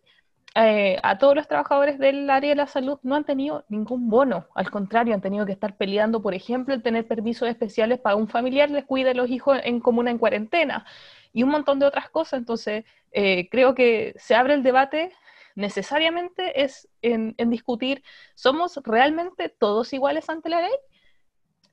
eh, 0.55 0.97
a 1.03 1.17
todos 1.17 1.35
los 1.35 1.47
trabajadores 1.47 1.97
del 1.97 2.29
área 2.29 2.49
de 2.49 2.55
la 2.55 2.67
salud 2.67 2.99
no 3.03 3.15
han 3.15 3.23
tenido 3.23 3.65
ningún 3.69 4.09
bono, 4.09 4.47
al 4.55 4.69
contrario, 4.69 5.13
han 5.13 5.21
tenido 5.21 5.45
que 5.45 5.53
estar 5.53 5.77
peleando, 5.77 6.21
por 6.21 6.33
ejemplo, 6.33 6.73
el 6.73 6.83
tener 6.83 7.07
permisos 7.07 7.47
especiales 7.47 7.99
para 7.99 8.15
un 8.17 8.27
familiar 8.27 8.69
les 8.69 8.85
cuide 8.85 9.11
a 9.11 9.13
los 9.13 9.29
hijos 9.29 9.59
en 9.63 9.79
comuna 9.79 10.11
en 10.11 10.17
cuarentena 10.17 10.85
y 11.33 11.43
un 11.43 11.49
montón 11.49 11.79
de 11.79 11.85
otras 11.85 12.09
cosas. 12.09 12.39
Entonces, 12.39 12.83
eh, 13.11 13.47
creo 13.49 13.75
que 13.75 14.13
se 14.17 14.35
abre 14.35 14.53
el 14.53 14.63
debate 14.63 15.11
necesariamente 15.55 16.63
es 16.63 16.87
en, 17.01 17.35
discutir, 17.49 18.03
¿somos 18.35 18.79
realmente 18.83 19.49
todos 19.49 19.93
iguales 19.93 20.29
ante 20.29 20.49
la 20.49 20.61
ley? 20.61 20.71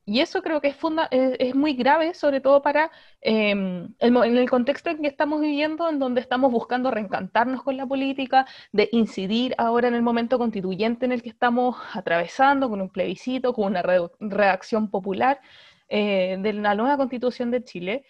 Y 0.09 0.21
eso 0.21 0.41
creo 0.43 0.63
que 0.63 0.69
es, 0.69 0.77
es, 1.11 1.55
muy 1.55 1.75
grave, 1.75 2.15
sobre 2.15 2.41
todo 2.41 2.63
para 2.63 2.91
em, 3.21 3.95
en 3.99 4.17
el 4.17 4.49
contexto 4.49 4.89
en 4.89 5.03
que 5.03 5.09
estamos 5.09 5.43
viviendo, 5.43 5.87
en 5.91 5.99
donde 5.99 6.23
estamos 6.23 6.51
buscando 6.51 6.91
reencantarnos 6.91 7.63
con 7.63 7.77
la 7.77 7.87
política, 7.87 8.47
de 8.73 8.89
incidir 8.93 9.55
ahora 9.59 9.89
en 9.89 9.95
el 9.95 10.01
momento 10.01 10.39
constituyente 10.39 11.05
en 11.05 11.13
el 11.13 11.23
que 11.23 11.29
estamos 11.29 11.77
atravesando, 11.93 12.71
con 12.71 12.81
un 12.81 12.89
plebiscito, 12.89 13.53
con 13.53 13.67
una 13.67 13.83
reacción 14.19 14.91
popular 14.91 15.43
eh, 15.91 16.39
de 16.41 16.53
la 16.55 16.75
nueva 16.75 16.97
constitución 16.97 17.51
de 17.51 17.63
Chile 17.65 18.05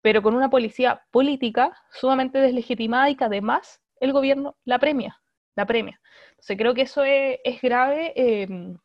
pero 0.00 0.22
con 0.22 0.34
una 0.34 0.50
policía 0.50 1.02
política 1.10 1.74
sumamente 1.90 2.38
deslegitimada 2.38 3.08
y 3.08 3.16
que 3.16 3.24
además 3.24 3.80
el 4.00 4.12
gobierno 4.12 4.54
la 4.64 4.78
premia, 4.78 5.18
la 5.56 5.64
premia. 5.64 5.98
Entonces 6.32 6.58
creo 6.58 6.74
que 6.74 6.82
eso 6.82 7.04
es, 7.04 7.38
grave 7.62 8.12
em, 8.14 8.76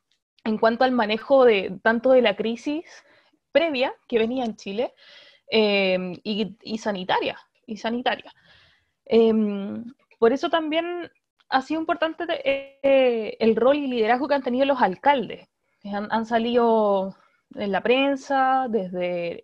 en 0.43 0.57
cuanto 0.57 0.83
al 0.83 0.91
manejo 0.91 1.45
de 1.45 1.79
tanto 1.83 2.11
de 2.11 2.21
la 2.21 2.35
crisis 2.35 2.85
previa 3.51 3.93
que 4.07 4.19
venía 4.19 4.45
en 4.45 4.55
Chile 4.55 4.93
em, 5.47 6.13
y, 6.23 6.77
sanitaria, 6.77 7.37
y 7.65 7.77
sanitaria. 7.77 8.31
Em, 9.05 9.83
por 10.19 10.33
eso 10.33 10.49
también 10.49 11.11
ha 11.49 11.61
sido 11.61 11.79
importante 11.81 12.25
eh, 12.43 13.37
el 13.39 13.55
rol 13.55 13.77
y 13.77 13.87
liderazgo 13.87 14.27
que 14.27 14.35
han 14.35 14.43
tenido 14.43 14.65
los 14.65 14.81
alcaldes. 14.81 15.47
Han, 15.83 16.07
han 16.11 16.25
salido 16.25 17.15
en 17.55 17.71
la 17.71 17.81
prensa, 17.81 18.67
desde 18.69 19.41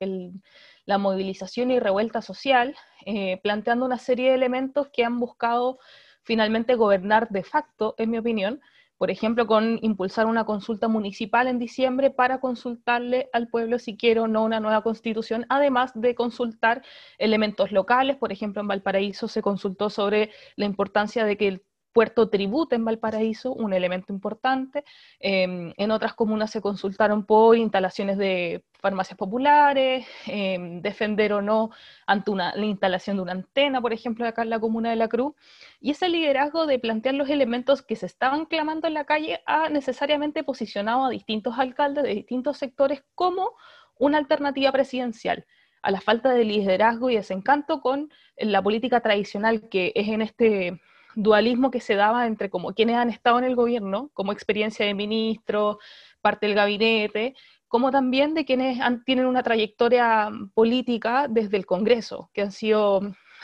la 0.85 0.97
movilización 0.97 1.71
y 1.71 1.79
revuelta 1.79 2.21
social, 2.21 2.75
eh, 3.05 3.39
planteando 3.41 3.85
una 3.85 3.97
serie 3.97 4.29
de 4.29 4.35
elementos 4.35 4.89
que 4.93 5.03
han 5.03 5.19
buscado 5.19 5.79
finalmente 6.23 6.75
gobernar 6.75 7.29
de 7.29 7.43
facto, 7.43 7.95
en 7.97 8.11
mi 8.11 8.17
opinión, 8.17 8.61
por 8.97 9.11
ejemplo, 9.11 9.45
con 9.47 9.79
impulsar 9.81 10.25
una 10.25 10.45
consulta 10.45 10.87
municipal 10.87 11.47
en 11.47 11.59
diciembre 11.59 12.11
para 12.11 12.39
consultarle 12.39 13.29
al 13.33 13.47
pueblo 13.49 13.77
si 13.79 13.97
quiere 13.97 14.21
o 14.21 14.27
no 14.27 14.43
una 14.43 14.59
nueva 14.59 14.83
constitución, 14.83 15.45
además 15.49 15.91
de 15.95 16.15
consultar 16.15 16.81
elementos 17.17 17.71
locales. 17.71 18.15
Por 18.17 18.31
ejemplo, 18.31 18.61
en 18.61 18.67
Valparaíso 18.67 19.27
se 19.27 19.41
consultó 19.41 19.89
sobre 19.89 20.31
la 20.55 20.65
importancia 20.65 21.25
de 21.25 21.37
que 21.37 21.47
el 21.47 21.63
Puerto 21.95 22.27
Tributa 22.27 22.75
en 22.75 22.83
Valparaíso, 22.83 23.53
un 23.53 23.71
elemento 23.71 24.11
importante. 24.11 24.83
Em, 25.17 25.73
en 25.77 25.91
otras 25.91 26.13
comunas 26.13 26.51
se 26.51 26.59
consultaron 26.59 27.25
por 27.25 27.55
instalaciones 27.55 28.17
de 28.17 28.65
farmacias 28.81 29.17
populares, 29.17 30.05
em, 30.27 30.81
defender 30.81 31.31
o 31.31 31.41
no 31.41 31.69
ante 32.05 32.31
una, 32.31 32.53
la 32.53 32.65
instalación 32.65 33.15
de 33.15 33.21
una 33.23 33.31
antena, 33.31 33.79
por 33.79 33.93
ejemplo, 33.93 34.27
acá 34.27 34.41
en 34.41 34.49
la 34.49 34.59
comuna 34.59 34.89
de 34.89 34.97
La 34.97 35.07
Cruz. 35.07 35.35
Y 35.79 35.91
ese 35.91 36.09
liderazgo 36.09 36.65
de 36.65 36.79
plantear 36.79 37.15
los 37.15 37.29
elementos 37.29 37.81
que 37.81 37.95
se 37.95 38.07
estaban 38.07 38.45
clamando 38.45 38.87
en 38.89 38.93
la 38.93 39.05
calle 39.05 39.41
ha 39.45 39.69
necesariamente 39.69 40.43
posicionado 40.43 41.05
a 41.05 41.09
distintos 41.09 41.57
alcaldes 41.57 42.03
de 42.03 42.13
distintos 42.13 42.57
sectores 42.57 43.05
como 43.15 43.53
una 43.97 44.17
alternativa 44.17 44.69
presidencial 44.73 45.45
a 45.81 45.91
la 45.91 46.01
falta 46.01 46.31
de 46.31 46.43
liderazgo 46.43 47.09
y 47.09 47.15
desencanto 47.15 47.79
con 47.79 48.11
la 48.35 48.61
política 48.61 48.99
tradicional 48.99 49.69
que 49.69 49.93
es 49.95 50.09
en 50.09 50.21
este 50.21 50.81
dualismo 51.15 51.71
que 51.71 51.79
se 51.79 51.95
daba 51.95 52.27
entre 52.27 52.49
como 52.49 52.73
quienes 52.73 52.95
han 52.97 53.09
estado 53.09 53.39
en 53.39 53.45
el 53.45 53.55
gobierno, 53.55 54.09
como 54.13 54.31
experiencia 54.31 54.85
de 54.85 54.93
ministro, 54.93 55.79
parte 56.21 56.45
del 56.47 56.55
gabinete, 56.55 57.35
como 57.67 57.91
también 57.91 58.33
de 58.33 58.45
quienes 58.45 58.79
tienen 59.05 59.25
una 59.25 59.43
trayectoria 59.43 60.29
política 60.53 61.27
desde 61.29 61.57
el 61.57 61.65
Congreso, 61.65 62.29
que 62.33 62.41
han 62.41 62.51
sido 62.51 63.01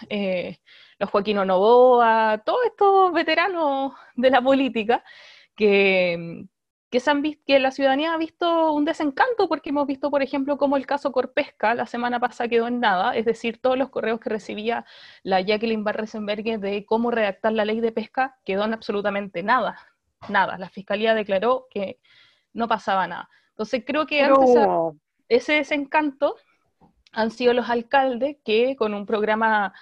eh, 0.09 0.57
los 0.99 1.09
Joaquín 1.09 1.37
Novoa, 1.37 2.41
todos 2.45 2.59
estos 2.65 3.13
veteranos 3.13 3.93
de 4.15 4.29
la 4.29 4.41
política, 4.41 5.03
que, 5.55 6.45
que, 6.91 6.99
se 6.99 7.09
han 7.09 7.21
visto, 7.21 7.41
que 7.47 7.57
la 7.59 7.71
ciudadanía 7.71 8.13
ha 8.13 8.17
visto 8.17 8.73
un 8.73 8.83
desencanto 8.83 9.47
porque 9.47 9.69
hemos 9.69 9.87
visto, 9.87 10.11
por 10.11 10.21
ejemplo, 10.21 10.57
como 10.57 10.75
el 10.75 10.85
caso 10.85 11.11
Corpesca 11.13 11.73
la 11.73 11.85
semana 11.85 12.19
pasada 12.19 12.49
quedó 12.49 12.67
en 12.67 12.81
nada, 12.81 13.15
es 13.15 13.25
decir, 13.25 13.59
todos 13.61 13.77
los 13.77 13.89
correos 13.89 14.19
que 14.19 14.29
recibía 14.29 14.85
la 15.23 15.39
Jacqueline 15.39 15.85
Barresenberg 15.85 16.59
de 16.59 16.85
cómo 16.85 17.09
redactar 17.09 17.53
la 17.53 17.63
ley 17.65 17.79
de 17.79 17.93
pesca 17.93 18.37
quedó 18.43 18.65
en 18.65 18.73
absolutamente 18.73 19.41
nada, 19.41 19.77
nada. 20.27 20.57
La 20.57 20.69
fiscalía 20.69 21.15
declaró 21.15 21.67
que 21.71 21.99
no 22.53 22.67
pasaba 22.67 23.07
nada. 23.07 23.29
Entonces 23.51 23.83
creo 23.87 24.05
que 24.05 24.21
antes 24.21 24.57
ese 25.29 25.53
desencanto 25.53 26.35
han 27.13 27.31
sido 27.31 27.53
los 27.53 27.69
alcaldes 27.69 28.37
que 28.43 28.75
con 28.75 28.93
un 28.93 29.05
programa 29.05 29.73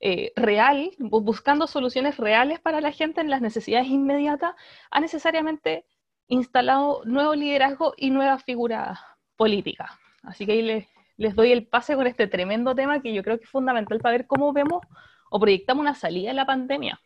eh, 0.00 0.32
real, 0.34 0.90
buscando 0.98 1.68
soluciones 1.68 2.16
reales 2.16 2.58
para 2.58 2.80
la 2.80 2.90
gente 2.90 3.20
en 3.20 3.30
las 3.30 3.42
necesidades 3.42 3.86
inmediatas, 3.86 4.54
han 4.90 5.02
necesariamente 5.02 5.86
instalado 6.28 7.02
nuevo 7.04 7.34
liderazgo 7.34 7.94
y 7.96 8.10
nueva 8.10 8.38
figura 8.38 9.00
política. 9.36 9.98
Así 10.22 10.46
que 10.46 10.52
ahí 10.52 10.62
les, 10.62 10.86
les 11.16 11.34
doy 11.34 11.52
el 11.52 11.66
pase 11.66 11.96
con 11.96 12.06
este 12.06 12.26
tremendo 12.26 12.74
tema 12.74 13.00
que 13.02 13.12
yo 13.12 13.22
creo 13.22 13.38
que 13.38 13.44
es 13.44 13.50
fundamental 13.50 13.98
para 13.98 14.16
ver 14.16 14.26
cómo 14.26 14.52
vemos 14.52 14.82
o 15.30 15.40
proyectamos 15.40 15.82
una 15.82 15.94
salida 15.94 16.28
de 16.28 16.34
la 16.34 16.46
pandemia. 16.46 17.00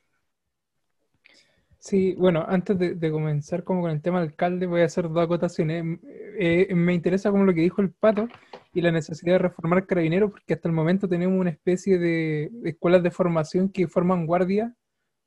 Sí, 1.79 2.15
bueno, 2.15 2.45
antes 2.47 2.79
de, 2.79 3.11
comenzar 3.11 3.65
como 3.65 3.83
con 3.83 3.91
el 3.91 4.01
tema 4.01 4.21
alcalde, 4.21 4.67
voy 4.67 4.83
a 4.83 4.85
hacer 4.85 5.09
dos 5.09 5.25
acotaciones. 5.25 5.99
Eh, 6.39 6.73
me 6.77 6.95
interesa 6.95 7.33
como 7.33 7.43
lo 7.45 7.53
que 7.53 7.63
dijo 7.63 7.83
el 7.83 7.91
Pato 7.91 8.29
y 8.73 8.83
la 8.83 8.93
necesidad 8.93 9.33
de 9.33 9.39
reformar 9.39 9.85
carabineros, 9.85 10.31
porque 10.31 10.55
hasta 10.55 10.69
el 10.69 10.75
momento 10.75 11.09
tenemos 11.09 11.41
una 11.41 11.51
especie 11.51 11.99
de, 11.99 12.53
escuelas 12.65 13.03
de 13.03 13.11
formación 13.11 13.69
que 13.69 13.89
forman 13.89 14.27
guardia, 14.27 14.73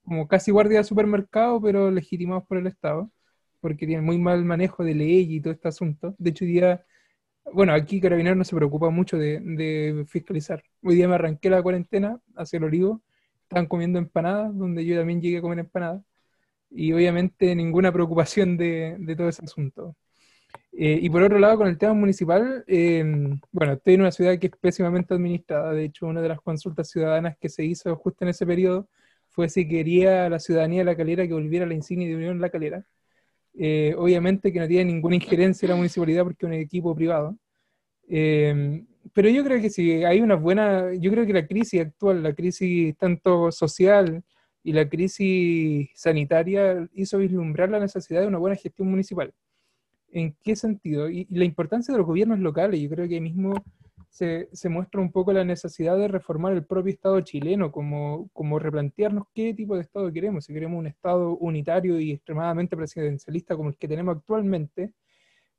como 0.06 0.30
casi 0.30 0.52
guardia 0.52 0.78
de 0.78 0.86
supermercado, 0.86 1.60
pero 1.62 1.92
legitimados 1.92 2.46
por 2.48 2.58
el 2.58 2.68
Estado 2.68 3.12
porque 3.66 3.88
tienen 3.88 4.06
muy 4.06 4.20
mal 4.20 4.46
manejo 4.46 4.84
de 4.84 4.94
ley 4.94 5.26
y 5.28 5.42
todo 5.42 5.52
este 5.52 5.68
asunto. 5.68 6.14
De 6.20 6.30
hecho, 6.30 6.46
hoy 6.46 6.52
día, 6.52 6.86
bueno, 7.52 7.74
aquí 7.74 8.00
Carabineros 8.00 8.38
no 8.38 8.44
se 8.44 8.56
preocupa 8.56 8.92
mucho 8.92 9.18
de, 9.18 10.06
fiscalizar. 10.08 10.64
Hoy 10.84 10.94
día 10.94 11.08
me 11.08 11.16
arranqué 11.16 11.50
la 11.50 11.64
cuarentena 11.64 12.20
hacia 12.36 12.58
el 12.58 12.66
olivo, 12.66 13.02
estaban 13.42 13.66
comiendo 13.66 13.98
empanadas, 13.98 14.56
donde 14.56 14.86
yo 14.86 14.96
también 14.96 15.20
llegué 15.20 15.40
a 15.40 15.42
comer 15.42 15.58
empanadas, 15.58 16.04
y 16.70 16.94
obviamente 16.94 17.56
ninguna 17.56 17.92
preocupación 17.92 18.56
de, 18.56 19.16
todo 19.18 19.30
ese 19.30 19.44
asunto. 19.44 19.96
Eh, 20.72 21.00
y 21.02 21.10
por 21.10 21.24
otro 21.24 21.40
lado, 21.40 21.58
con 21.58 21.68
el 21.68 21.80
tema 21.80 21.96
municipal, 21.96 22.64
em, 22.68 23.40
bueno, 23.52 23.74
estoy 23.74 23.96
en 23.96 24.02
una 24.02 24.12
ciudad 24.12 24.38
que 24.38 24.46
es 24.46 24.54
pésimamente 24.62 25.16
administrada. 25.16 25.74
De 25.74 25.86
hecho, 25.86 26.06
una 26.06 26.22
de 26.22 26.30
las 26.30 26.40
consultas 26.40 26.88
ciudadanas 26.92 27.36
que 27.40 27.50
se 27.50 27.66
hizo 27.66 27.96
justo 27.96 28.26
en 28.26 28.30
ese 28.30 28.46
periodo 28.46 28.88
fue 29.30 29.50
si 29.50 29.68
quería 29.68 30.30
la 30.30 30.40
ciudadanía 30.40 30.82
de 30.82 30.86
la 30.86 30.96
calera 30.96 31.26
que 31.28 31.34
volviera 31.34 31.66
la 31.66 31.74
insignia 31.74 32.08
de 32.08 32.16
Unión 32.16 32.40
La 32.40 32.52
Calera. 32.52 32.86
Eh, 33.58 33.96
obviamente 33.98 34.52
que 34.52 34.60
no 34.60 34.68
tiene 34.68 34.94
ninguna 34.94 35.16
injerencia 35.16 35.66
en 35.66 35.72
la 35.72 35.78
municipalidad 35.78 36.24
porque 36.24 36.46
es 36.46 36.48
un 36.48 36.54
equipo 36.54 36.96
privado. 36.96 37.38
Eh, 38.08 38.84
pero 39.14 39.30
yo 39.30 39.44
creo 39.44 39.62
que 39.62 39.70
sí, 39.70 40.04
hay 40.04 40.22
una 40.22 40.36
buena, 40.36 40.94
yo 40.96 41.12
creo 41.12 41.26
que 41.26 41.34
la 41.34 41.48
crisis 41.48 41.82
actual, 41.82 42.24
la 42.24 42.34
crisis 42.34 42.96
tanto 42.98 43.52
social 43.52 44.24
y 44.64 44.74
la 44.74 44.90
crisis 44.90 45.90
sanitaria 45.96 46.88
hizo 46.94 47.20
vislumbrar 47.20 47.70
la 47.70 47.80
necesidad 47.80 48.22
de 48.22 48.28
una 48.28 48.40
buena 48.40 48.56
gestión 48.56 48.90
municipal. 48.90 49.34
¿En 50.12 50.36
qué 50.44 50.56
sentido? 50.56 51.10
y 51.10 51.28
la 51.30 51.46
importancia 51.46 51.94
de 51.94 51.98
los 52.00 52.08
gobiernos 52.08 52.40
locales, 52.40 52.80
yo 52.82 52.90
creo 52.90 53.08
que 53.08 53.22
mismo 53.22 53.54
se, 54.16 54.70
muestra 54.70 55.02
un 55.02 55.12
poco 55.12 55.34
la 55.34 55.44
necesidad 55.44 55.98
de 55.98 56.08
reformar 56.08 56.54
el 56.54 56.66
propio 56.66 56.94
Estado 56.94 57.20
chileno, 57.20 57.70
como, 57.70 58.30
como 58.32 58.60
replantearnos 58.60 59.26
qué 59.34 59.54
tipo 59.54 59.76
de 59.76 59.82
Estado 59.82 60.10
queremos, 60.14 60.46
si 60.46 60.54
queremos 60.54 60.80
un 60.80 60.88
Estado 60.88 61.36
unitario 61.36 62.00
y 62.00 62.12
extremadamente 62.12 62.78
presidencialista 62.78 63.58
como 63.58 63.70
el 63.70 63.78
que 63.78 63.90
tenemos 63.90 64.16
actualmente, 64.16 64.94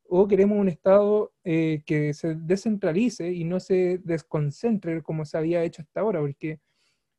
o 0.08 0.26
queremos 0.26 0.58
un 0.58 0.70
Estado 0.70 1.34
eh, 1.44 1.82
que 1.84 2.14
se 2.14 2.34
descentralice 2.34 3.30
y 3.30 3.44
no 3.44 3.60
se 3.60 4.00
desconcentre 4.02 5.02
como 5.02 5.26
se 5.26 5.36
había 5.36 5.62
hecho 5.62 5.82
hasta 5.82 6.00
ahora, 6.00 6.20
porque 6.20 6.58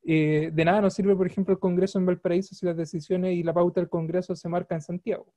eh, 0.05 0.49
de 0.51 0.65
nada 0.65 0.81
nos 0.81 0.95
sirve, 0.95 1.15
por 1.15 1.27
ejemplo, 1.27 1.53
el 1.53 1.59
Congreso 1.59 1.99
en 1.99 2.07
Valparaíso 2.07 2.55
si 2.55 2.65
las 2.65 2.77
decisiones 2.77 3.35
y 3.35 3.43
la 3.43 3.53
pauta 3.53 3.79
del 3.79 3.89
Congreso 3.89 4.35
se 4.35 4.49
marca 4.49 4.73
en 4.73 4.81
Santiago. 4.81 5.31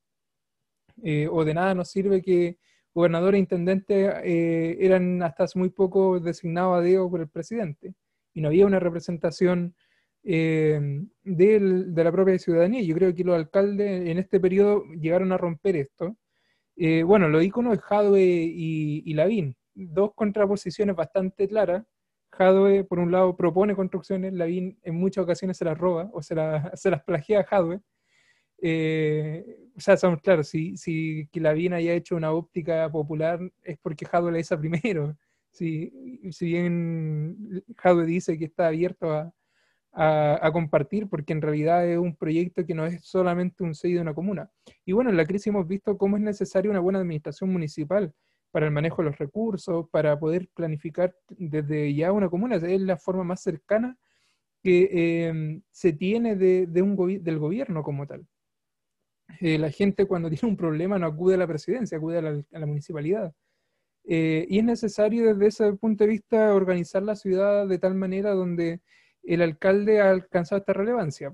Eh, 1.03 1.27
o 1.31 1.45
de 1.45 1.53
nada 1.53 1.75
nos 1.75 1.89
sirve 1.91 2.23
que 2.23 2.57
gobernador 2.93 3.35
e 3.35 3.39
intendente 3.39 4.05
eh, 4.23 4.77
eran 4.79 5.21
hasta 5.23 5.45
hace 5.45 5.57
muy 5.59 5.69
poco 5.69 6.19
designados 6.19 6.77
a 6.79 6.81
Diego 6.81 7.09
por 7.09 7.21
el 7.21 7.29
presidente 7.29 7.93
y 8.33 8.41
no 8.41 8.49
había 8.49 8.65
una 8.65 8.79
representación 8.79 9.75
eh, 10.23 10.79
de 11.23 12.03
la 12.03 12.11
propia 12.11 12.37
ciudadanía. 12.37 12.81
Yo 12.81 12.95
creo 12.95 13.13
que 13.15 13.23
los 13.23 13.35
alcaldes 13.35 14.07
en 14.09 14.17
este 14.17 14.39
periodo 14.39 14.83
llegaron 14.99 15.31
a 15.31 15.37
romper 15.37 15.75
esto. 15.75 16.15
Eh, 16.75 17.03
bueno, 17.03 17.27
los 17.29 17.43
íconos 17.43 17.73
es 17.73 17.81
Jadwe 17.81 18.21
y, 18.23 19.03
y 19.05 19.13
Lavín, 19.13 19.55
dos 19.73 20.11
contraposiciones 20.15 20.95
bastante 20.95 21.47
claras. 21.47 21.83
Jadwe, 22.31 22.83
por 22.85 22.99
un 22.99 23.11
lado, 23.11 23.35
propone 23.35 23.75
construcciones, 23.75 24.33
Lavín 24.33 24.79
en 24.83 24.95
muchas 24.95 25.23
ocasiones 25.23 25.57
se 25.57 25.65
las 25.65 25.77
roba 25.77 26.09
o 26.13 26.21
se, 26.21 26.35
la- 26.35 26.71
se 26.75 26.89
las 26.89 27.03
plagia 27.03 27.41
a 27.41 27.43
Jadwe. 27.43 27.81
Eh, 28.61 29.57
o 29.75 29.79
sea, 29.79 29.97
somos 29.97 30.21
claros, 30.21 30.47
si, 30.47 30.77
si 30.77 31.27
que 31.31 31.39
Lavín 31.39 31.73
haya 31.73 31.93
hecho 31.93 32.15
una 32.15 32.31
óptica 32.31 32.89
popular 32.91 33.39
es 33.63 33.77
porque 33.79 34.05
Jadwe 34.05 34.31
la 34.31 34.39
hizo 34.39 34.59
primero. 34.59 35.17
Si, 35.53 35.91
si 36.31 36.45
bien 36.45 37.61
Jadwe 37.75 38.05
dice 38.05 38.37
que 38.39 38.45
está 38.45 38.67
abierto 38.67 39.11
a, 39.11 39.33
a, 39.93 40.51
compartir, 40.53 41.09
porque 41.09 41.33
en 41.33 41.41
realidad 41.41 41.85
es 41.87 41.97
un 41.97 42.15
proyecto 42.15 42.65
que 42.65 42.73
no 42.73 42.85
es 42.85 43.03
solamente 43.03 43.63
un 43.63 43.75
sello 43.75 43.97
de 43.97 44.01
una 44.01 44.13
comuna. 44.13 44.49
Y 44.85 44.93
bueno, 44.93 45.09
en 45.09 45.17
la 45.17 45.25
crisis 45.25 45.47
hemos 45.47 45.67
visto 45.67 45.97
cómo 45.97 46.17
es 46.17 46.23
necesaria 46.23 46.71
una 46.71 46.79
buena 46.79 46.99
administración 46.99 47.51
municipal 47.51 48.13
para 48.51 48.65
el 48.65 48.71
manejo 48.71 49.01
de 49.01 49.09
los 49.09 49.17
recursos, 49.17 49.89
para 49.89 50.17
poder 50.17 50.47
planificar 50.53 51.15
desde 51.29 51.93
ya 51.93 52.11
una 52.11 52.29
comuna. 52.29 52.55
Es 52.55 52.81
la 52.81 52.97
forma 52.97 53.23
más 53.23 53.41
cercana 53.41 53.97
que 54.63 54.89
eh, 54.91 55.61
se 55.71 55.93
tiene 55.93 56.35
de, 56.35 56.67
de 56.67 56.81
un 56.81 56.95
del 57.23 57.39
gobierno 57.39 57.83
como 57.83 58.07
tal. 58.07 58.25
Eh, 59.39 59.57
la 59.57 59.71
gente 59.71 60.05
cuando 60.05 60.29
tiene 60.29 60.49
un 60.49 60.57
problema 60.57 60.99
no 60.99 61.07
acude 61.07 61.35
a 61.35 61.37
la 61.37 61.47
presidencia, 61.47 61.97
acude 61.97 62.17
a 62.17 62.21
la, 62.59 62.65
municipalidad. 62.65 63.33
Eh, 64.05 64.45
y 64.49 64.59
es 64.59 64.65
necesario 64.65 65.27
desde 65.35 65.47
ese 65.47 65.73
punto 65.73 66.03
de 66.03 66.09
vista 66.09 66.53
organizar 66.55 67.03
la 67.03 67.15
ciudad 67.15 67.67
de 67.67 67.79
tal 67.79 67.95
manera 67.95 68.31
donde 68.31 68.81
el 69.23 69.41
alcalde 69.41 70.01
ha 70.01 70.11
alcanzado 70.11 70.59
esta 70.59 70.73
relevancia. 70.73 71.31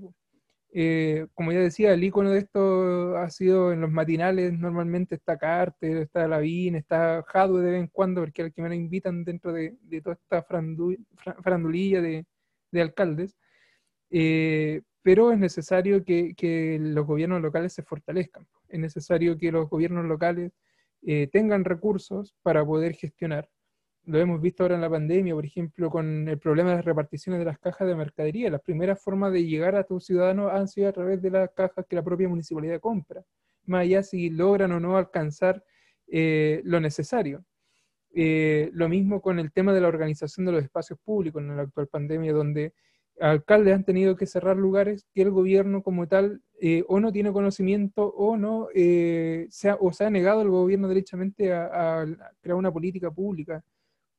Eh, 0.70 1.26
como 1.34 1.50
ya 1.52 1.60
decía, 1.60 1.94
el 1.94 2.04
icono 2.04 2.30
de 2.30 2.40
esto 2.40 3.16
ha 3.16 3.30
sido 3.30 3.72
en 3.72 3.80
los 3.80 3.90
matinales, 3.90 4.52
normalmente 4.52 5.14
está 5.14 5.38
Carter, 5.38 5.96
está 5.98 6.28
Lavín, 6.28 6.74
está 6.76 7.24
Jadwe 7.26 7.62
de 7.62 7.70
vez 7.72 7.80
en 7.80 7.86
cuando, 7.88 8.20
porque 8.20 8.42
el 8.42 8.52
que 8.52 8.60
me 8.62 8.68
lo 8.68 8.74
invitan 8.74 9.24
dentro 9.24 9.52
de, 9.52 9.76
toda 10.02 10.14
esta 10.16 10.46
frandu- 10.46 10.98
fra- 11.16 11.36
farandulilla 11.42 12.02
de, 12.02 12.26
de 12.70 12.82
alcaldes. 12.82 13.36
Eh, 14.10 14.82
pero 15.02 15.32
es 15.32 15.38
necesario 15.38 16.04
que, 16.04 16.34
que 16.36 16.78
los 16.80 17.06
gobiernos 17.06 17.40
locales 17.40 17.72
se 17.72 17.82
fortalezcan. 17.82 18.46
Es 18.68 18.78
necesario 18.78 19.38
que 19.38 19.52
los 19.52 19.68
gobiernos 19.68 20.04
locales 20.04 20.52
eh, 21.02 21.28
tengan 21.30 21.64
recursos 21.64 22.34
para 22.42 22.64
poder 22.64 22.94
gestionar. 22.94 23.48
Lo 24.04 24.18
hemos 24.18 24.40
visto 24.40 24.62
ahora 24.62 24.74
en 24.74 24.80
la 24.80 24.90
pandemia, 24.90 25.34
por 25.34 25.44
ejemplo, 25.44 25.90
con 25.90 26.28
el 26.28 26.38
problema 26.38 26.70
de 26.70 26.76
las 26.76 26.84
reparticiones 26.84 27.38
de 27.38 27.44
las 27.44 27.58
cajas 27.58 27.86
de 27.86 27.94
mercadería. 27.94 28.50
Las 28.50 28.62
primeras 28.62 29.02
formas 29.02 29.32
de 29.32 29.44
llegar 29.44 29.76
a 29.76 29.84
tus 29.84 30.06
ciudadanos 30.06 30.50
han 30.52 30.66
sido 30.66 30.88
a 30.88 30.92
través 30.92 31.20
de 31.20 31.30
las 31.30 31.50
cajas 31.50 31.84
que 31.88 31.96
la 31.96 32.02
propia 32.02 32.28
municipalidad 32.28 32.80
compra, 32.80 33.22
más 33.66 33.82
allá 33.82 34.02
si 34.02 34.30
logran 34.30 34.72
o 34.72 34.80
no 34.80 34.96
alcanzar 34.96 35.62
eh, 36.06 36.62
lo 36.64 36.80
necesario. 36.80 37.44
Eh, 38.14 38.70
lo 38.72 38.88
mismo 38.88 39.20
con 39.20 39.38
el 39.38 39.52
tema 39.52 39.74
de 39.74 39.82
la 39.82 39.88
organización 39.88 40.46
de 40.46 40.52
los 40.52 40.64
espacios 40.64 40.98
públicos 41.04 41.42
en 41.42 41.56
la 41.56 41.62
actual 41.62 41.88
pandemia, 41.88 42.32
donde 42.32 42.72
alcaldes 43.20 43.74
han 43.74 43.84
tenido 43.84 44.16
que 44.16 44.26
cerrar 44.26 44.56
lugares 44.56 45.06
que 45.14 45.22
el 45.22 45.30
gobierno 45.30 45.82
como 45.82 46.06
tal 46.08 46.42
eh, 46.60 46.84
o 46.88 47.00
no 47.00 47.12
tiene 47.12 47.32
conocimiento 47.32 48.06
o 48.08 48.36
no 48.36 48.68
eh, 48.74 49.46
se 49.50 49.70
ha, 49.70 49.76
o 49.80 49.92
se 49.92 50.04
ha 50.04 50.10
negado 50.10 50.42
el 50.42 50.48
gobierno 50.50 50.88
derechamente 50.88 51.52
a, 51.52 52.04
crear 52.40 52.56
una 52.56 52.72
política 52.72 53.10
pública 53.10 53.62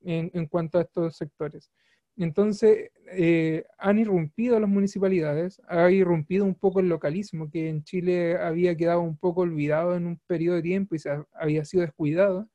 en, 0.02 0.48
cuanto 0.48 0.78
a 0.80 0.82
estos 0.84 1.18
sectores. 1.18 1.72
Entonces, 2.18 2.92
eh, 3.14 3.64
han 3.78 4.00
irrumpido 4.00 4.60
las 4.60 4.70
municipalidades, 4.70 5.62
ha 5.68 5.90
irrumpido 5.92 6.46
un 6.46 6.56
poco 6.56 6.80
el 6.82 6.90
localismo, 6.90 7.50
que 7.50 7.70
en 7.70 7.84
Chile 7.84 8.38
había 8.38 8.76
quedado 8.76 9.02
un 9.02 9.18
poco 9.18 9.42
olvidado 9.42 9.96
en 9.96 10.06
un 10.06 10.20
periodo 10.28 10.58
de 10.58 10.62
tiempo 10.64 10.96
y 10.96 11.00
se 11.00 11.10
ha- 11.12 11.26
había 11.34 11.64
sido 11.66 11.82
descuidado. 11.84 12.50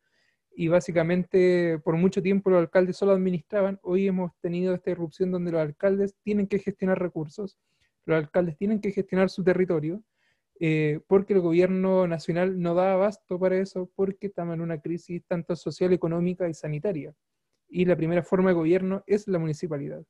Y 0.56 0.68
básicamente 0.68 1.80
por 1.84 1.96
mucho 1.96 2.22
tiempo 2.22 2.50
los 2.50 2.60
alcaldes 2.60 2.96
solo 2.96 3.12
administraban. 3.12 3.78
Hoy 3.82 4.06
hemos 4.06 4.32
tenido 4.40 4.74
esta 4.74 4.90
irrupción 4.90 5.32
donde 5.32 5.52
los 5.52 5.60
alcaldes 5.60 6.14
tienen 6.22 6.46
que 6.46 6.58
gestionar 6.58 7.00
recursos, 7.00 7.58
los 8.06 8.16
alcaldes 8.16 8.56
tienen 8.56 8.80
que 8.80 8.92
gestionar 8.92 9.30
su 9.30 9.42
territorio, 9.42 10.02
eh, 10.60 11.00
porque 11.08 11.32
el 11.32 11.40
gobierno 11.40 12.06
nacional 12.06 12.60
no 12.60 12.74
da 12.74 12.92
abasto 12.92 13.38
para 13.38 13.58
eso, 13.58 13.90
porque 13.96 14.28
estamos 14.28 14.54
en 14.54 14.60
una 14.60 14.80
crisis 14.80 15.24
tanto 15.26 15.56
social, 15.56 15.92
económica 15.92 16.48
y 16.48 16.54
sanitaria 16.54 17.14
y 17.74 17.84
la 17.84 17.96
primera 17.96 18.22
forma 18.22 18.50
de 18.50 18.54
gobierno 18.54 19.02
es 19.06 19.26
la 19.26 19.38
municipalidad. 19.38 20.04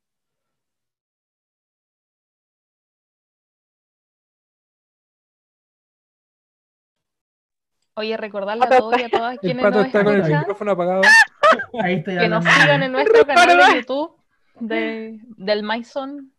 Oye, 7.97 8.17
recordarle 8.17 8.65
a 8.65 8.79
todos 8.79 8.99
y 8.99 9.03
a 9.05 9.09
todas 9.09 9.33
El 9.35 9.39
quienes 9.41 9.63
pato 9.65 9.79
nos 9.79 9.87
está 9.87 10.05
con 10.05 10.15
el 10.15 10.21
escuchan 10.21 10.41
micrófono 10.41 10.71
apagado. 10.73 11.03
Ahí 11.81 11.95
estoy 11.97 12.19
que 12.19 12.29
nos 12.29 12.45
sigan 12.45 12.83
en 12.83 12.93
nuestro 12.93 13.25
canal 13.25 13.57
de 13.57 13.77
YouTube 13.81 14.17
de, 14.61 15.21
del 15.37 15.63
Maison 15.63 16.33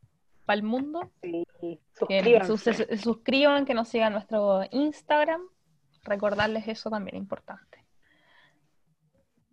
para 0.45 0.57
el 0.57 0.63
mundo. 0.63 1.11
Sí, 1.21 1.45
Que 1.61 1.79
suscríbanse. 1.93 2.47
sus- 2.47 2.61
se 2.61 2.97
suscriban, 2.97 3.65
que 3.65 3.73
nos 3.73 3.87
sigan 3.87 4.07
en 4.07 4.13
nuestro 4.13 4.63
Instagram. 4.71 5.41
Recordarles 6.03 6.67
eso 6.67 6.89
también 6.89 7.15
importante. 7.15 7.83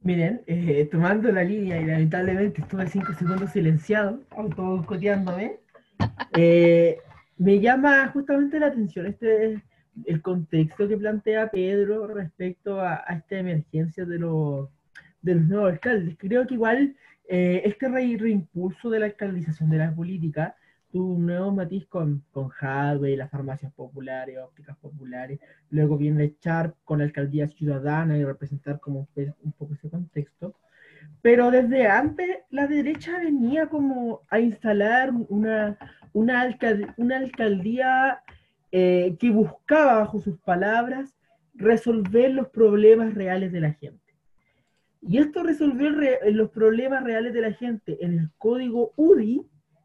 Miren, 0.00 0.42
eh, 0.48 0.88
tomando 0.90 1.30
la 1.30 1.44
línea 1.44 1.80
y 1.80 1.86
lamentablemente 1.86 2.60
estuve 2.62 2.88
cinco 2.88 3.14
segundos 3.14 3.50
silenciado, 3.52 4.20
autoboicoteándome, 4.30 5.60
eh, 6.36 6.98
me 7.38 7.60
llama 7.60 8.08
justamente 8.08 8.58
la 8.58 8.66
atención 8.66 9.06
este 9.06 9.62
el 10.04 10.22
contexto 10.22 10.88
que 10.88 10.96
plantea 10.96 11.50
Pedro 11.50 12.06
respecto 12.06 12.80
a, 12.80 13.04
esta 13.10 13.38
emergencia 13.38 14.04
de 14.04 14.18
los, 14.18 14.68
de 15.20 15.34
nuevos 15.34 15.72
alcaldes. 15.72 16.16
Creo 16.18 16.46
que 16.46 16.54
igual 16.54 16.96
eh, 17.28 17.62
este 17.64 17.88
re- 17.88 18.16
reimpulso 18.18 18.90
de 18.90 19.00
la 19.00 19.06
alcaldización 19.06 19.70
de 19.70 19.78
la 19.78 19.94
política 19.94 20.56
tuvo 20.90 21.14
un 21.14 21.26
nuevo 21.26 21.50
matiz 21.52 21.86
con, 21.86 22.22
con 22.32 22.50
Hadwe, 22.60 23.16
las 23.16 23.30
farmacias 23.30 23.72
populares, 23.72 24.36
ópticas 24.38 24.76
populares, 24.76 25.40
luego 25.70 25.96
viene 25.96 26.34
Sharp 26.38 26.76
con 26.84 26.98
la 26.98 27.04
alcaldía 27.04 27.48
ciudadana 27.48 28.18
y 28.18 28.24
representar 28.24 28.78
como 28.78 29.08
un, 29.16 29.34
un 29.42 29.52
poco 29.52 29.72
ese 29.72 29.88
contexto. 29.88 30.54
Pero 31.22 31.50
desde 31.50 31.86
antes 31.86 32.28
la 32.50 32.66
derecha 32.66 33.18
venía 33.18 33.68
como 33.68 34.20
a 34.28 34.38
instalar 34.38 35.12
una, 35.28 35.78
una 36.12 36.42
alcaldía 36.42 38.20
eh, 38.72 39.16
que 39.20 39.30
buscaba, 39.30 39.98
bajo 40.00 40.20
sus 40.20 40.38
palabras, 40.40 41.14
resolver 41.54 42.32
los 42.32 42.48
problemas 42.48 43.14
reales 43.14 43.52
de 43.52 43.60
la 43.60 43.72
gente. 43.72 44.00
Y 45.00 45.18
esto 45.18 45.42
resolver 45.42 45.92
re- 45.94 46.32
los 46.32 46.50
problemas 46.50 47.04
reales 47.04 47.32
de 47.34 47.40
la 47.42 47.52
gente 47.52 48.04
en 48.04 48.18
el 48.18 48.30
código 48.38 48.92
UDI 48.96 49.42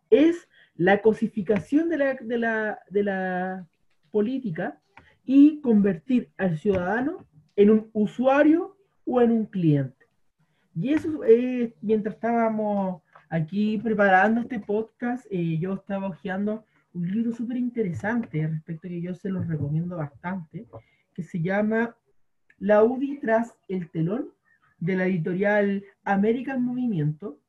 es 0.10 0.48
la 0.76 1.02
cosificación 1.02 1.90
de 1.90 1.98
la, 1.98 2.14
de 2.22 2.38
la, 2.38 2.80
de 2.90 3.04
la 3.04 3.68
política 4.12 4.80
y 5.26 5.60
convertir 5.62 6.30
al 6.38 6.58
ciudadano 6.58 7.26
en 7.56 7.72
un 7.72 7.90
usuario 7.94 8.78
o 9.06 9.22
en 9.22 9.32
un 9.32 9.46
cliente. 9.46 10.06
Y 10.76 10.94
eso, 10.94 11.24
eh, 11.26 11.74
mientras 11.82 12.16
estábamos 12.16 13.02
aquí 13.30 13.80
preparando 13.80 14.42
este 14.42 14.60
podcast, 14.60 15.26
eh, 15.32 15.58
yo 15.60 15.74
estaba 15.74 16.08
hojeando 16.08 16.64
un 16.94 17.12
libro 17.12 17.32
súper 17.32 17.58
interesante 17.58 18.46
respecto 18.48 18.88
a 18.88 18.90
que 18.90 19.02
yo 19.02 19.14
se 19.14 19.30
los 19.30 19.48
recomiendo 19.48 19.98
bastante, 19.98 20.68
que 21.14 21.24
se 21.24 21.42
llama 21.42 21.96
La 22.58 22.84
UDI 22.84 23.20
tras 23.20 23.56
el 23.68 23.90
telón, 23.90 24.32
de 24.80 24.96
la 24.96 25.08
editorial 25.08 25.84
American 26.04 26.64
Movimiento, 26.64 27.40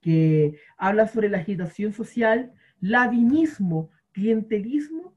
que 0.00 0.58
habla 0.76 1.06
sobre 1.06 1.28
la 1.28 1.38
agitación 1.38 1.92
social, 1.92 2.52
ladinismo, 2.80 3.90
clientelismo 4.12 5.14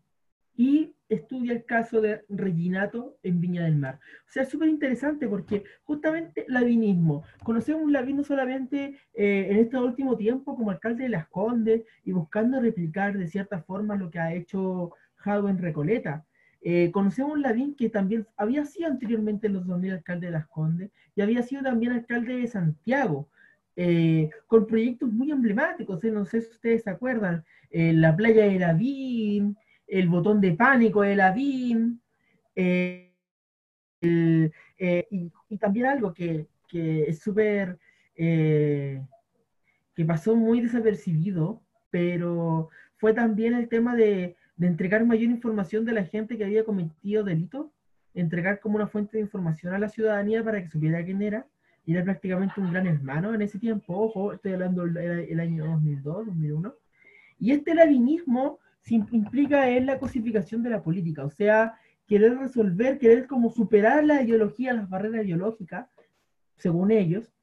y 0.55 0.94
estudia 1.09 1.53
el 1.53 1.65
caso 1.65 2.01
de 2.01 2.23
Reginato 2.29 3.17
en 3.23 3.39
Viña 3.39 3.63
del 3.63 3.75
Mar. 3.75 3.99
O 4.27 4.31
sea, 4.31 4.43
es 4.43 4.49
súper 4.49 4.69
interesante 4.69 5.27
porque 5.27 5.63
justamente 5.83 6.45
ladinismo, 6.47 7.23
conocemos 7.43 7.91
Lavín 7.91 8.17
no 8.17 8.23
solamente 8.23 8.97
eh, 9.13 9.47
en 9.49 9.57
este 9.57 9.77
último 9.77 10.17
tiempo 10.17 10.55
como 10.55 10.71
alcalde 10.71 11.03
de 11.03 11.09
Las 11.09 11.27
Condes 11.27 11.83
y 12.03 12.11
buscando 12.11 12.59
replicar 12.59 13.17
de 13.17 13.27
cierta 13.27 13.61
forma 13.61 13.95
lo 13.95 14.09
que 14.09 14.19
ha 14.19 14.33
hecho 14.33 14.91
Jado 15.15 15.49
en 15.49 15.57
Recoleta. 15.57 16.25
Eh, 16.61 16.89
conocemos 16.91 17.39
Lavín 17.39 17.75
que 17.75 17.89
también 17.89 18.25
había 18.37 18.65
sido 18.65 18.89
anteriormente 18.89 19.47
en 19.47 19.53
los 19.53 19.67
2000 19.67 19.91
alcalde 19.93 20.27
de 20.27 20.33
Las 20.33 20.47
Condes 20.47 20.91
y 21.15 21.21
había 21.21 21.43
sido 21.43 21.61
también 21.61 21.91
alcalde 21.91 22.37
de 22.37 22.47
Santiago. 22.47 23.29
Eh, 23.77 24.29
con 24.47 24.65
proyectos 24.65 25.11
muy 25.11 25.31
emblemáticos, 25.31 26.01
¿eh? 26.05 26.09
no 26.09 26.23
sé 26.23 26.39
si 26.41 26.49
ustedes 26.49 26.83
se 26.83 26.89
acuerdan, 26.89 27.43
la 27.71 28.15
playa 28.15 28.45
de 28.45 28.57
Lavín, 28.57 29.57
el 29.87 30.09
botón 30.09 30.41
de 30.41 30.53
pánico 30.53 31.01
de 31.01 31.15
Lavín, 31.15 32.01
eh, 32.55 33.13
el- 34.01 34.51
eh, 34.77 35.07
y, 35.11 35.57
también 35.57 35.85
algo 35.87 36.13
que, 36.13 36.47
que 36.67 37.03
es 37.03 37.19
súper, 37.19 37.79
eh, 38.15 39.01
que 39.95 40.05
pasó 40.05 40.35
muy 40.35 40.61
desapercibido, 40.61 41.61
pero 41.89 42.69
fue 42.97 43.13
también 43.13 43.53
el 43.53 43.69
tema 43.69 43.95
de, 43.95 44.35
de 44.57 44.67
entregar 44.67 45.05
mayor 45.05 45.29
información 45.31 45.85
de 45.85 45.93
la 45.93 46.03
gente 46.03 46.37
que 46.37 46.45
había 46.45 46.65
cometido 46.65 47.23
delitos, 47.23 47.67
entregar 48.13 48.59
como 48.59 48.75
una 48.75 48.87
fuente 48.87 49.17
de 49.17 49.23
información 49.23 49.73
a 49.73 49.79
la 49.79 49.89
ciudadanía 49.89 50.43
para 50.43 50.61
que 50.61 50.69
supiera 50.69 51.03
quién 51.03 51.21
era, 51.21 51.45
y 51.85 51.93
era 51.93 52.03
prácticamente 52.03 52.59
un 52.59 52.71
gran 52.71 52.87
hermano 52.87 53.33
en 53.33 53.41
ese 53.41 53.59
tiempo, 53.59 53.95
ojo, 53.97 54.33
estoy 54.33 54.53
hablando 54.53 54.85
del 54.85 54.97
el 54.97 55.39
año 55.39 55.65
2002, 55.65 56.25
2001, 56.27 56.73
y 57.39 57.51
este 57.51 57.75
labinismo 57.75 58.59
implica 58.87 59.69
en 59.69 59.85
la 59.85 59.99
cosificación 59.99 60.61
de 60.63 60.69
la 60.69 60.83
política, 60.83 61.25
o 61.25 61.29
sea, 61.29 61.75
querer 62.07 62.37
resolver, 62.37 62.99
querer 62.99 63.27
como 63.27 63.49
superar 63.49 64.03
la 64.03 64.21
ideología, 64.21 64.73
las 64.73 64.89
barreras 64.89 65.25
ideológicas, 65.25 65.87
según 66.57 66.91
ellos, 66.91 67.33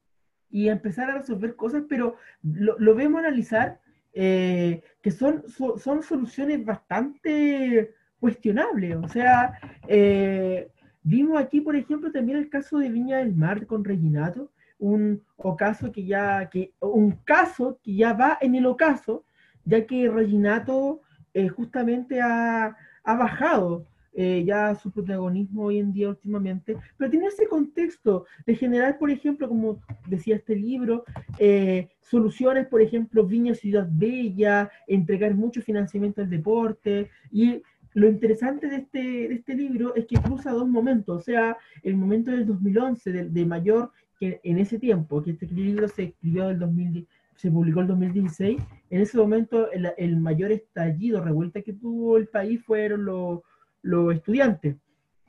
y 0.51 0.69
empezar 0.69 1.11
a 1.11 1.19
resolver 1.19 1.57
cosas, 1.57 1.85
pero 1.89 2.17
lo, 2.43 2.95
vemos 2.95 3.21
analizar 3.21 3.81
eh, 4.13 4.83
que 5.01 5.11
son, 5.11 5.43
son 5.49 6.03
soluciones 6.03 6.65
bastante 6.65 7.95
cuestionables. 8.21 8.97
O 8.97 9.09
sea, 9.09 9.59
eh, 9.89 10.71
vimos 11.03 11.41
aquí, 11.41 11.61
por 11.61 11.75
ejemplo, 11.75 12.13
también 12.13 12.39
el 12.39 12.51
caso 12.51 12.79
de 12.79 12.91
Viña 12.91 13.19
del 13.19 13.35
Mar 13.35 13.67
con 13.67 13.85
Reginato, 13.85 14.53
un, 14.79 15.23
caso 15.57 15.91
que 15.91 16.05
ya, 16.05 16.49
que, 16.51 16.73
un 16.81 17.13
caso 17.25 17.79
que 17.83 17.95
ya 17.95 18.13
va 18.13 18.39
en 18.41 18.55
el 18.55 18.67
ocaso, 18.67 19.25
ya 19.65 19.87
que 19.87 20.09
Reginato 20.09 21.01
eh, 21.35 21.49
justamente 21.49 22.21
ha, 22.21 22.77
ha 23.05 23.17
bajado 23.17 23.87
eh, 24.15 24.45
ya 24.47 24.75
su 24.75 24.91
protagonismo 24.91 25.65
hoy 25.65 25.79
en 25.79 25.91
día 25.91 26.11
últimamente, 26.11 26.77
pero 26.99 27.11
tiene 27.11 27.29
ese 27.29 27.47
contexto 27.47 28.27
de 28.45 28.55
generar, 28.55 28.99
por 28.99 29.11
ejemplo, 29.11 29.49
como 29.49 29.81
decía 30.07 30.37
este 30.37 30.55
libro, 30.55 31.05
eh, 31.39 31.89
soluciones, 32.03 32.67
por 32.67 32.83
ejemplo, 32.83 33.25
Viña 33.25 33.55
Ciudad 33.55 33.89
Bella, 33.91 34.71
entregar 34.87 35.35
mucho 35.35 35.63
financiamiento 35.63 36.21
al 36.21 36.29
deporte, 36.29 37.09
y 37.31 37.63
lo 37.95 38.07
interesante 38.07 38.69
de 38.69 38.77
este, 38.77 38.99
de 38.99 39.35
este 39.35 39.55
libro 39.55 39.95
es 39.95 40.05
que 40.05 40.17
cruza 40.17 40.51
dos 40.51 40.69
momentos, 40.69 41.17
o 41.17 41.23
sea, 41.23 41.57
el 41.83 41.97
momento 41.97 42.33
del 42.33 42.47
2011, 42.47 43.13
de, 43.31 43.47
mayor, 43.47 43.93
que 44.21 44.41
en 44.45 44.59
ese 44.59 44.79
tiempo, 44.79 45.23
que 45.23 45.31
este 45.31 45.47
libro 45.47 45.89
se 45.89 46.03
escribió 46.05 46.49
del 46.49 46.59
2010, 46.59 47.07
se 47.43 47.51
publicó 47.51 47.81
en 47.81 47.89
2016, 47.89 48.63
en 48.91 49.01
ese 49.01 49.19
momento 49.19 49.71
el, 49.73 49.93
el 49.99 50.17
mayor 50.17 50.53
estallido, 50.53 51.23
revuelta 51.23 51.63
que 51.63 51.73
tuvo 51.73 52.17
el 52.17 52.29
país 52.29 52.65
fueron 52.65 53.05
los 53.05 53.41
los 53.83 54.15
estudiantes. 54.15 54.77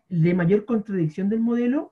De 0.08 0.34
mayor 0.34 0.66
contradicción 0.66 1.28
del 1.28 1.40
modelo 1.40 1.92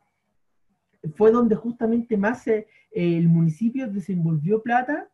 fue 1.15 1.31
donde 1.31 1.55
justamente 1.55 2.15
más 2.15 2.45
el 2.47 3.27
municipio 3.27 3.87
desenvolvió 3.87 4.61
plata 4.61 5.09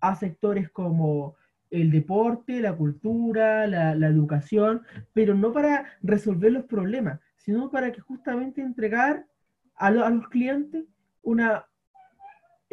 a 0.00 0.14
sectores 0.14 0.70
como 0.70 1.34
el 1.70 1.90
deporte, 1.90 2.60
la 2.60 2.76
cultura, 2.76 3.66
la, 3.66 4.06
educación, 4.06 4.82
pero 5.12 5.34
no 5.34 5.52
para 5.52 5.86
resolver 6.02 6.52
los 6.52 6.64
problemas, 6.66 7.18
sino 7.36 7.70
para 7.70 7.90
que 7.90 8.00
justamente 8.00 8.62
entregar 8.62 9.26
a, 9.74 9.90
los 9.90 10.28
clientes 10.28 10.84
una, 11.22 11.66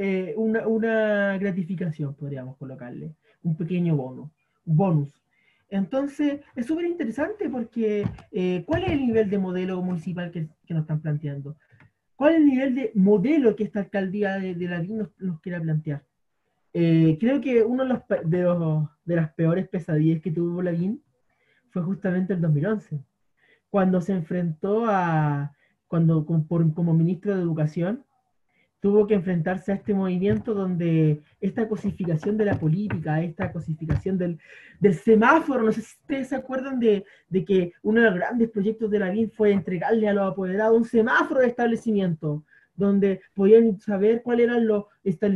eh, 0.03 0.33
una, 0.35 0.67
una, 0.67 1.37
gratificación, 1.37 2.15
podríamos 2.15 2.57
colocarle, 2.57 3.13
un 3.43 3.55
pequeño 3.55 3.95
bono, 3.95 4.31
bonus. 4.65 5.13
Entonces, 5.69 6.41
es 6.55 6.65
súper 6.65 6.85
interesante 6.85 7.47
porque 7.47 8.03
eh, 8.31 8.63
¿cuál 8.65 8.85
es 8.85 8.93
el 8.93 9.05
nivel 9.05 9.29
de 9.29 9.37
modelo 9.37 9.79
municipal 9.83 10.31
que, 10.31 10.49
nos 10.69 10.81
están 10.81 11.01
planteando? 11.01 11.55
¿Cuál 12.15 12.33
es 12.33 12.39
el 12.39 12.45
nivel 12.47 12.73
de 12.73 12.91
modelo 12.95 13.55
que 13.55 13.63
esta 13.63 13.81
alcaldía 13.81 14.39
de, 14.39 14.55
de 14.55 14.67
Lavín 14.67 14.97
nos, 14.97 15.09
nos 15.19 15.39
quiere 15.39 15.61
plantear? 15.61 16.03
Eh, 16.73 17.17
creo 17.19 17.39
que 17.39 17.63
uno 17.63 17.83
de, 17.83 17.89
los, 17.89 17.99
de, 18.25 18.87
de, 19.05 19.15
las 19.15 19.33
peores 19.35 19.69
pesadillas 19.69 20.19
que 20.23 20.31
tuvo 20.31 20.63
Lavín 20.63 21.03
fue 21.69 21.83
justamente 21.83 22.33
el 22.33 22.41
2011, 22.41 23.03
cuando 23.69 24.01
se 24.01 24.13
enfrentó 24.13 24.85
a, 24.87 25.55
cuando 25.85 26.25
como 26.25 26.93
ministro 26.95 27.35
de 27.35 27.41
Educación, 27.43 28.03
tuvo 28.81 29.05
que 29.05 29.13
enfrentarse 29.13 29.71
a 29.71 29.75
este 29.75 29.93
movimiento 29.93 30.53
donde 30.53 31.21
esta 31.39 31.67
cosificación 31.69 32.35
de 32.35 32.45
la 32.45 32.59
política, 32.59 33.21
esta 33.21 33.51
cosificación 33.53 34.17
del, 34.17 34.39
del 34.79 34.95
semáforo, 34.95 35.63
no 35.63 35.71
sé 35.71 35.81
si 35.81 35.95
ustedes 36.01 36.29
se 36.29 36.35
acuerdan 36.35 36.79
de, 36.79 37.05
de, 37.29 37.45
que 37.45 37.73
uno 37.83 38.01
de 38.01 38.07
los 38.07 38.15
grandes 38.15 38.49
proyectos 38.49 38.89
de 38.89 38.99
la 38.99 39.11
BIN 39.11 39.29
fue 39.31 39.51
entregarle 39.51 40.09
a 40.09 40.13
los 40.13 40.31
apoderados 40.31 40.75
un 40.75 40.85
semáforo 40.85 41.41
de 41.41 41.47
establecimiento, 41.47 42.43
donde 42.75 43.21
podían 43.35 43.79
saber 43.79 44.23
cuáles 44.23 44.47
eran 44.47 44.65
los 44.65 44.85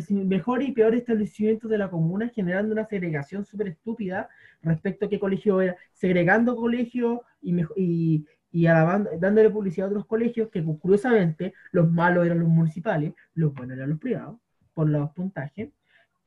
mejores 0.09 0.69
y 0.69 0.71
peores 0.71 1.01
establecimientos 1.01 1.69
de 1.69 1.77
la 1.77 1.89
comuna, 1.89 2.29
generando 2.29 2.73
una 2.73 2.85
segregación 2.85 3.45
súper 3.45 3.67
estúpida 3.67 4.27
respecto 4.63 5.05
a 5.05 5.09
qué 5.09 5.19
colegio 5.19 5.61
era, 5.61 5.75
segregando 5.93 6.55
colegios 6.55 7.19
y, 7.41 7.55
y, 7.75 8.25
y 8.55 8.67
dándole 8.67 9.49
publicidad 9.49 9.87
a 9.87 9.89
otros 9.89 10.05
colegios 10.05 10.47
que 10.47 10.63
curiosamente 10.63 11.53
los 11.73 11.91
malos 11.91 12.25
eran 12.25 12.39
los 12.39 12.47
municipales, 12.47 13.13
los 13.33 13.53
buenos 13.53 13.75
eran 13.75 13.89
los 13.89 13.99
privados, 13.99 14.37
por 14.73 14.87
los 14.87 15.11
puntajes, 15.11 15.71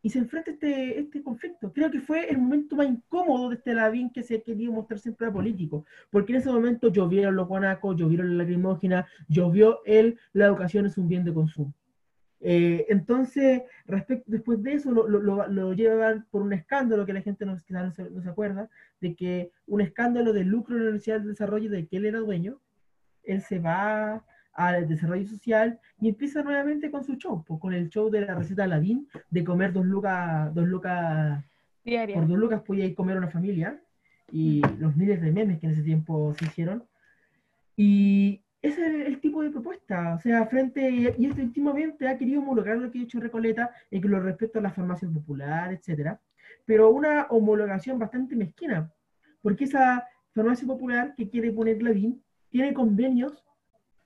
y 0.03 0.11
se 0.11 0.19
enfrenta 0.19 0.51
este, 0.51 1.01
este 1.01 1.23
conflicto. 1.23 1.73
Creo 1.73 1.91
que 1.91 2.01
fue 2.01 2.29
el 2.29 2.37
momento 2.37 2.77
más 2.77 2.87
incómodo 2.87 3.49
de 3.49 3.55
este 3.55 3.73
Lavín 3.73 4.11
que 4.11 4.23
se 4.23 4.43
quería 4.43 4.71
mostrar 4.71 4.99
siempre 4.99 5.27
a 5.27 5.33
político, 5.33 5.87
porque 6.11 6.35
en 6.35 6.41
ese 6.41 6.51
momento 6.51 6.93
llovieron 6.93 7.35
los 7.35 7.49
guanacos, 7.49 7.97
llovieron 7.97 8.37
la 8.37 8.45
lacrimógena, 8.45 9.07
llovió 9.27 9.79
él, 9.87 10.19
la 10.35 10.45
educación 10.45 10.85
es 10.85 10.99
un 10.99 11.09
bien 11.09 11.25
de 11.25 11.33
consumo. 11.33 11.73
Eh, 12.41 12.87
entonces, 12.89 13.63
respecto, 13.87 14.31
después 14.31 14.63
de 14.63 14.75
eso, 14.75 14.93
lo, 14.93 15.09
lo, 15.09 15.49
lo, 15.49 15.73
llevan 15.73 16.27
por 16.31 16.43
un 16.43 16.53
escándalo 16.53 17.05
que 17.05 17.13
la 17.13 17.23
gente 17.23 17.45
no, 17.45 17.55
no, 17.55 17.93
se, 17.93 18.11
no, 18.11 18.23
se, 18.23 18.29
acuerda, 18.29 18.69
de 19.01 19.15
que 19.15 19.51
un 19.67 19.81
escándalo 19.81 20.33
de 20.33 20.45
lucro 20.45 20.77
en 20.77 20.83
la 20.83 20.89
Universidad 20.91 21.19
del 21.19 21.31
Desarrollo 21.31 21.71
de 21.71 21.87
que 21.87 21.97
él 21.97 22.07
era 22.07 22.21
dueño, 22.21 22.61
él 23.25 23.43
se 23.43 23.59
va 23.59 24.25
al 24.53 24.89
desarrollo 24.89 25.27
social 25.27 25.79
y 26.01 26.09
empieza 26.09 26.43
nuevamente 26.43 26.91
con 26.91 27.05
su 27.05 27.15
show, 27.15 27.45
pues, 27.47 27.61
con 27.61 27.75
el 27.75 27.91
show 27.91 28.11
de 28.11 28.23
la 28.23 28.35
receta 28.35 28.65
Aladín, 28.65 29.09
de 29.31 29.45
comer 29.45 29.73
dos 29.73 29.87
lucas, 29.87 30.55
dos 30.55 30.67
lucas, 30.67 31.45
por 32.15 32.27
dos 32.27 32.39
lucas 32.39 32.63
podía 32.63 32.85
ir 32.85 32.95
comer 32.95 33.17
una 33.17 33.29
familia, 33.29 33.81
y 34.31 34.61
los 34.79 34.97
miles 34.97 35.21
de 35.21 35.33
memes 35.33 35.59
que 35.59 35.67
en 35.67 35.73
ese 35.73 35.83
tiempo 35.83 36.35
se 36.39 36.45
hicieron. 36.45 36.85
Y 37.77 38.43
ese 38.61 38.87
es 38.87 39.07
el, 39.07 39.21
tipo 39.21 39.43
de 39.43 39.51
propuesta. 39.51 40.15
O 40.15 40.21
sea, 40.21 40.47
frente, 40.47 40.91
y 40.91 41.27
este 41.27 41.43
últimamente 41.43 42.09
ha 42.09 42.19
querido 42.19 42.41
homologar 42.41 42.79
lo 42.79 42.91
que 42.91 42.99
ha 42.99 43.03
hecho 43.03 43.21
Recoleta 43.21 43.71
en 43.91 44.03
que 44.03 44.09
lo 44.09 44.21
respecto 44.21 44.59
a 44.59 44.63
la 44.63 44.71
farmacia 44.71 45.09
popular, 45.09 45.73
etcétera, 45.73 46.21
pero 46.65 46.91
una 46.91 47.27
homologación 47.31 47.99
bastante 47.99 48.37
mezquina, 48.37 48.93
porque 49.43 49.65
esa 49.65 50.07
farmacia 50.35 50.67
popular 50.67 51.15
que 51.17 51.29
quiere 51.29 51.53
poner 51.53 51.83
Lavín 51.83 52.23
tiene 52.51 52.75
convenios 52.75 53.45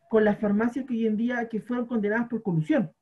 con 0.09 0.25
las 0.25 0.39
farmacias 0.39 0.85
que 0.85 0.93
hoy 0.93 1.07
en 1.07 1.17
día 1.17 1.49
que 1.49 1.61
fueron 1.61 1.87
condenadas 1.87 2.29
por 2.29 2.43
colusión. 2.43 2.93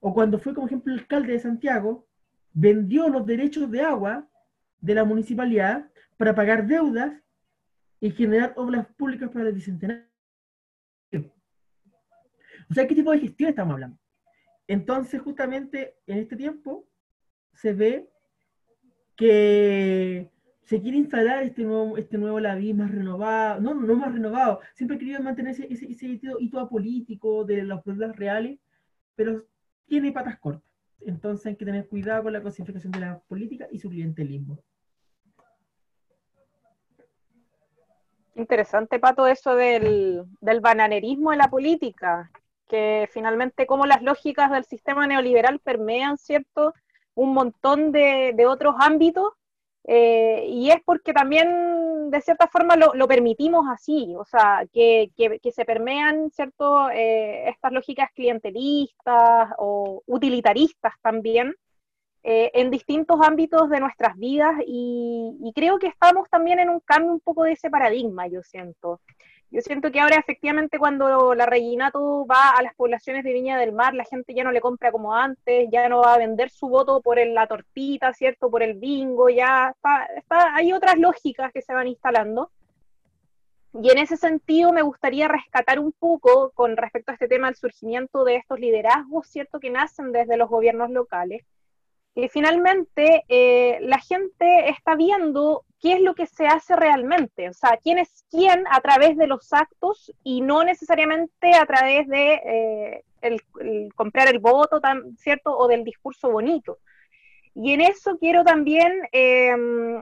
O 0.00 0.12
cuando 0.12 0.38
fue, 0.38 0.54
como 0.54 0.66
ejemplo, 0.66 0.92
el 0.92 1.00
alcalde 1.00 1.32
de 1.32 1.38
Santiago, 1.38 2.06
vendió 2.52 3.08
los 3.08 3.24
derechos 3.24 3.70
de 3.70 3.82
agua 3.82 4.28
de 4.80 4.94
la 4.94 5.04
municipalidad 5.04 5.88
para 6.16 6.34
pagar 6.34 6.66
deudas 6.66 7.12
y 8.00 8.10
generar 8.10 8.52
obras 8.56 8.86
públicas 8.96 9.30
para 9.30 9.48
el 9.48 9.54
bicentenario. 9.54 10.15
O 12.70 12.74
sea, 12.74 12.86
¿qué 12.86 12.94
tipo 12.94 13.12
de 13.12 13.20
gestión 13.20 13.50
estamos 13.50 13.74
hablando? 13.74 13.98
Entonces, 14.68 15.20
justamente 15.20 15.94
en 16.06 16.18
este 16.18 16.36
tiempo 16.36 16.86
se 17.52 17.72
ve 17.72 18.08
que 19.16 20.30
se 20.64 20.80
quiere 20.80 20.98
instalar 20.98 21.44
este 21.44 21.62
nuevo, 21.62 21.96
este 21.96 22.18
nuevo 22.18 22.40
más 22.40 22.90
renovado, 22.90 23.60
no, 23.60 23.74
no 23.74 23.94
más 23.94 24.12
renovado, 24.12 24.60
siempre 24.74 24.98
querido 24.98 25.22
mantener 25.22 25.52
ese, 25.52 25.68
ese, 25.70 26.20
hito 26.40 26.58
apolítico 26.58 27.44
de 27.44 27.62
los 27.62 27.82
problemas 27.82 28.16
reales, 28.16 28.58
pero 29.14 29.46
tiene 29.86 30.10
patas 30.10 30.38
cortas. 30.40 30.68
Entonces 31.00 31.46
hay 31.46 31.56
que 31.56 31.64
tener 31.64 31.86
cuidado 31.86 32.24
con 32.24 32.32
la 32.32 32.42
cosificación 32.42 32.90
de 32.92 33.00
la 33.00 33.20
política 33.20 33.68
y 33.70 33.78
su 33.78 33.88
clientelismo. 33.88 34.58
Interesante, 38.34 38.98
Pato, 38.98 39.26
eso 39.28 39.54
del, 39.54 40.24
del 40.40 40.60
bananerismo 40.60 41.32
en 41.32 41.38
la 41.38 41.48
política 41.48 42.30
que 42.68 43.08
finalmente 43.12 43.66
como 43.66 43.86
las 43.86 44.02
lógicas 44.02 44.50
del 44.50 44.64
sistema 44.64 45.06
neoliberal 45.06 45.60
permean, 45.60 46.18
¿cierto?, 46.18 46.74
un 47.14 47.32
montón 47.32 47.92
de, 47.92 48.32
de 48.34 48.46
otros 48.46 48.74
ámbitos, 48.78 49.32
eh, 49.84 50.44
y 50.48 50.70
es 50.70 50.78
porque 50.84 51.12
también, 51.12 52.10
de 52.10 52.20
cierta 52.20 52.48
forma, 52.48 52.76
lo, 52.76 52.92
lo 52.94 53.06
permitimos 53.06 53.66
así, 53.70 54.14
o 54.18 54.24
sea, 54.24 54.66
que, 54.72 55.12
que, 55.16 55.38
que 55.38 55.52
se 55.52 55.64
permean, 55.64 56.30
¿cierto?, 56.30 56.90
eh, 56.90 57.48
estas 57.48 57.72
lógicas 57.72 58.10
clientelistas 58.14 59.50
o 59.58 60.02
utilitaristas 60.06 60.94
también, 61.00 61.54
eh, 62.24 62.50
en 62.54 62.72
distintos 62.72 63.20
ámbitos 63.22 63.70
de 63.70 63.78
nuestras 63.78 64.16
vidas, 64.16 64.54
y, 64.66 65.36
y 65.40 65.52
creo 65.52 65.78
que 65.78 65.86
estamos 65.86 66.28
también 66.28 66.58
en 66.58 66.68
un 66.68 66.80
cambio 66.80 67.12
un 67.12 67.20
poco 67.20 67.44
de 67.44 67.52
ese 67.52 67.70
paradigma, 67.70 68.26
yo 68.26 68.42
siento. 68.42 69.00
Yo 69.50 69.60
siento 69.60 69.92
que 69.92 70.00
ahora 70.00 70.16
efectivamente 70.16 70.78
cuando 70.78 71.34
la 71.34 71.46
Reginato 71.46 72.26
va 72.26 72.50
a 72.50 72.62
las 72.62 72.74
poblaciones 72.74 73.22
de 73.24 73.32
Viña 73.32 73.58
del 73.58 73.72
Mar, 73.72 73.94
la 73.94 74.04
gente 74.04 74.34
ya 74.34 74.42
no 74.42 74.50
le 74.50 74.60
compra 74.60 74.90
como 74.90 75.14
antes, 75.14 75.68
ya 75.70 75.88
no 75.88 76.00
va 76.00 76.14
a 76.14 76.18
vender 76.18 76.50
su 76.50 76.68
voto 76.68 77.00
por 77.00 77.24
la 77.24 77.46
tortita, 77.46 78.12
¿cierto? 78.12 78.50
Por 78.50 78.62
el 78.62 78.74
bingo, 78.74 79.28
ya 79.28 79.72
está, 80.16 80.54
hay 80.54 80.72
otras 80.72 80.98
lógicas 80.98 81.52
que 81.52 81.62
se 81.62 81.74
van 81.74 81.86
instalando. 81.86 82.50
Y 83.80 83.90
en 83.90 83.98
ese 83.98 84.16
sentido 84.16 84.72
me 84.72 84.82
gustaría 84.82 85.28
rescatar 85.28 85.78
un 85.78 85.92
poco 85.92 86.50
con 86.52 86.76
respecto 86.76 87.12
a 87.12 87.14
este 87.14 87.28
tema 87.28 87.46
del 87.46 87.56
surgimiento 87.56 88.24
de 88.24 88.36
estos 88.36 88.58
liderazgos, 88.58 89.28
¿cierto? 89.28 89.60
Que 89.60 89.70
nacen 89.70 90.12
desde 90.12 90.36
los 90.36 90.48
gobiernos 90.48 90.90
locales 90.90 91.44
que 92.16 92.30
finalmente 92.30 93.24
eh, 93.28 93.78
la 93.82 93.98
gente 93.98 94.70
está 94.70 94.96
viendo 94.96 95.65
qué 95.80 95.94
es 95.94 96.00
lo 96.00 96.14
que 96.14 96.26
se 96.26 96.46
hace 96.46 96.74
realmente, 96.76 97.48
o 97.48 97.52
sea, 97.52 97.78
quién 97.82 97.98
es 97.98 98.24
quién 98.30 98.64
a 98.70 98.80
través 98.80 99.16
de 99.16 99.26
los 99.26 99.52
actos 99.52 100.12
y 100.22 100.40
no 100.40 100.64
necesariamente 100.64 101.54
a 101.54 101.66
través 101.66 102.08
de 102.08 102.34
eh, 102.34 103.04
el, 103.20 103.40
el 103.60 103.94
comprar 103.94 104.28
el 104.28 104.38
voto, 104.38 104.80
tan, 104.80 105.16
¿cierto? 105.16 105.56
O 105.56 105.68
del 105.68 105.84
discurso 105.84 106.30
bonito. 106.30 106.78
Y 107.58 107.72
en 107.72 107.80
eso 107.80 108.18
quiero 108.18 108.44
también, 108.44 108.92
eh, 109.12 109.50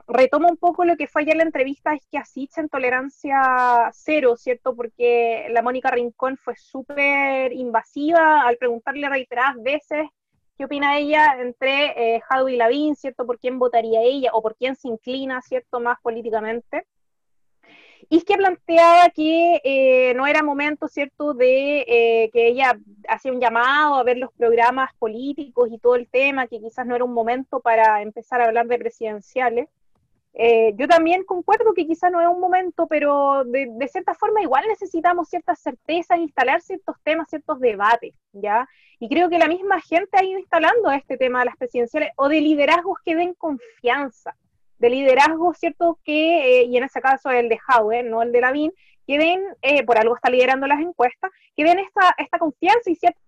retomo 0.09 0.49
un 0.49 0.57
poco 0.57 0.85
lo 0.85 0.97
que 0.97 1.07
fue 1.07 1.22
ayer 1.22 1.37
la 1.37 1.45
entrevista 1.45 1.91
a 1.91 1.95
Isquiasich 1.95 2.59
en 2.59 2.68
Tolerancia 2.68 3.91
Cero, 3.93 4.37
¿cierto? 4.37 4.75
Porque 4.75 5.47
la 5.51 5.62
Mónica 5.62 5.89
Rincón 5.93 6.37
fue 6.37 6.57
súper 6.57 7.53
invasiva 7.53 8.43
al 8.43 8.57
preguntarle 8.57 9.09
reiteradas 9.09 9.62
veces 9.62 10.05
qué 10.57 10.64
opina 10.64 10.98
ella 10.98 11.36
entre 11.40 12.16
eh, 12.16 12.22
y 12.48 12.57
Lavín, 12.57 12.96
¿cierto? 12.96 13.26
¿Por 13.26 13.38
quién 13.38 13.59
votaría 13.59 14.00
ella 14.02 14.30
o 14.32 14.42
por 14.42 14.57
quién 14.57 14.76
se 14.76 14.88
inclina, 14.88 15.40
¿cierto? 15.42 15.80
Más 15.80 16.00
políticamente. 16.00 16.86
Y 18.09 18.18
es 18.18 18.24
que 18.24 18.36
planteaba 18.36 19.09
que 19.11 19.61
eh, 19.64 20.14
no 20.14 20.26
era 20.26 20.42
momento, 20.42 20.88
¿cierto?, 20.88 21.32
de 21.34 21.80
eh, 21.88 22.30
que 22.32 22.48
ella 22.48 22.78
hacía 23.09 23.32
un 23.32 23.40
llamado 23.40 23.94
a 23.94 24.02
ver 24.02 24.18
los 24.18 24.32
programas 24.32 24.90
políticos 24.98 25.68
y 25.72 25.78
todo 25.78 25.96
el 25.96 26.09
tema, 26.09 26.46
que 26.46 26.61
quizás 26.61 26.86
no 26.86 26.94
era 26.94 27.05
un 27.05 27.14
momento 27.14 27.61
para 27.61 28.02
empezar 28.02 28.40
a 28.40 28.46
hablar 28.46 28.66
de 28.66 28.78
presidenciales. 28.78 29.68
Eh, 30.37 30.74
yo 30.76 30.89
también 30.89 31.22
concuerdo 31.24 31.72
que 31.74 31.87
quizás 31.87 32.11
no 32.11 32.20
es 32.20 32.26
un 32.26 32.41
momento, 32.41 32.89
pero 32.89 33.45
de, 33.45 33.89
cierta 33.89 34.14
forma 34.14 34.43
igual 34.43 34.64
necesitamos 34.66 35.28
cierta 35.28 35.55
certeza, 35.55 36.16
instalar 36.16 36.61
ciertos 36.61 36.97
temas, 37.05 37.28
ciertos 37.28 37.61
debates, 37.61 38.14
¿ya? 38.32 38.68
Y 38.99 39.09
creo 39.09 39.30
que 39.30 39.39
la 39.39 39.47
misma 39.47 39.80
gente 39.80 40.18
ha 40.18 40.24
ido 40.24 40.41
instalando 40.41 40.91
este 40.91 41.16
tema 41.16 41.41
de 41.41 41.45
las 41.45 41.57
presidenciales 41.57 42.11
o 42.16 42.28
de 42.28 42.41
liderazgos 42.41 42.99
que 43.05 43.14
den 43.14 43.35
confianza, 43.35 44.37
de 44.78 44.91
liderazgos, 44.91 45.57
¿cierto? 45.57 46.01
Que, 46.05 46.62
eh, 46.62 46.64
y 46.64 46.76
en 46.78 46.85
ese 46.85 47.01
caso 47.01 47.30
el 47.30 47.49
de 47.49 47.61
Howe, 47.68 48.03
no 48.03 48.22
el 48.22 48.32
de 48.32 48.41
Lavín, 48.41 48.72
que 49.07 49.18
den, 49.18 49.41
eh, 49.62 49.85
por 49.85 49.99
algo 49.99 50.16
está 50.16 50.30
liderando 50.30 50.66
las 50.66 50.80
encuestas, 50.80 51.30
que 51.55 51.62
den 51.62 51.78
esta, 51.78 52.12
esta 52.18 52.39
confianza 52.41 52.91
y 52.91 52.97
cierta... 52.97 53.20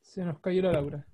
Se 0.00 0.24
nos 0.24 0.38
cayó 0.40 0.62
la 0.62 0.72
Laura. 0.72 1.06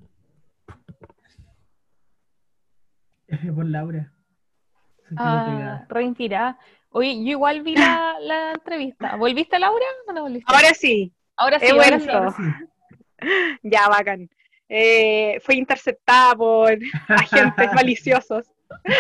por 3.54 3.66
Laura. 3.66 4.12
Ah, 5.16 5.84
reinspirada. 5.88 6.58
Oye, 6.90 7.16
yo 7.24 7.32
igual 7.32 7.62
vi 7.62 7.74
la, 7.74 8.16
la 8.20 8.52
entrevista. 8.52 9.16
¿Volviste, 9.16 9.58
Laura? 9.58 9.84
¿O 10.06 10.12
no 10.12 10.22
volviste? 10.22 10.52
Ahora 10.52 10.74
sí, 10.74 11.12
ahora 11.36 11.58
sí, 11.58 11.66
he 11.66 11.70
ahora 11.70 11.88
vuelto. 11.88 12.04
sí. 12.04 12.10
Ahora 12.10 12.30
sí. 12.30 13.58
ya, 13.62 13.88
bacán. 13.88 14.28
Eh, 14.68 15.38
fue 15.42 15.56
interceptada 15.56 16.34
por 16.34 16.78
agentes 17.08 17.72
maliciosos. 17.74 18.50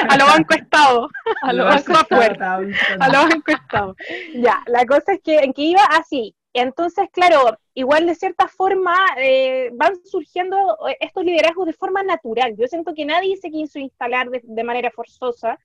A 0.08 0.18
lo 0.18 0.26
banco 0.26 0.54
Estado. 0.54 1.08
A 1.40 1.52
lo 1.52 1.64
banco 1.64 1.92
buscando. 1.92 2.64
A 3.00 3.08
lo 3.08 3.22
banco 3.22 3.52
Estado. 3.52 3.96
Ya, 4.34 4.62
la 4.66 4.84
cosa 4.84 5.14
es 5.14 5.20
que 5.22 5.38
en 5.38 5.54
que 5.54 5.62
iba 5.62 5.82
así. 5.84 6.36
Entonces, 6.54 7.08
claro, 7.10 7.58
igual 7.74 8.06
de 8.06 8.14
cierta 8.14 8.46
forma 8.46 8.94
eh, 9.18 9.70
van 9.72 9.94
surgiendo 10.04 10.56
eh, 10.88 10.96
estos 11.00 11.24
liderazgos 11.24 11.66
de 11.66 11.72
forma 11.72 12.02
natural. 12.02 12.54
Yo 12.56 12.66
siento 12.66 12.94
que 12.94 13.06
nadie 13.06 13.36
se 13.36 13.50
quiso 13.50 13.78
instalar 13.78 14.28
de, 14.28 14.42
de 14.44 14.64
manera 14.64 14.90
forzosa. 14.90 15.58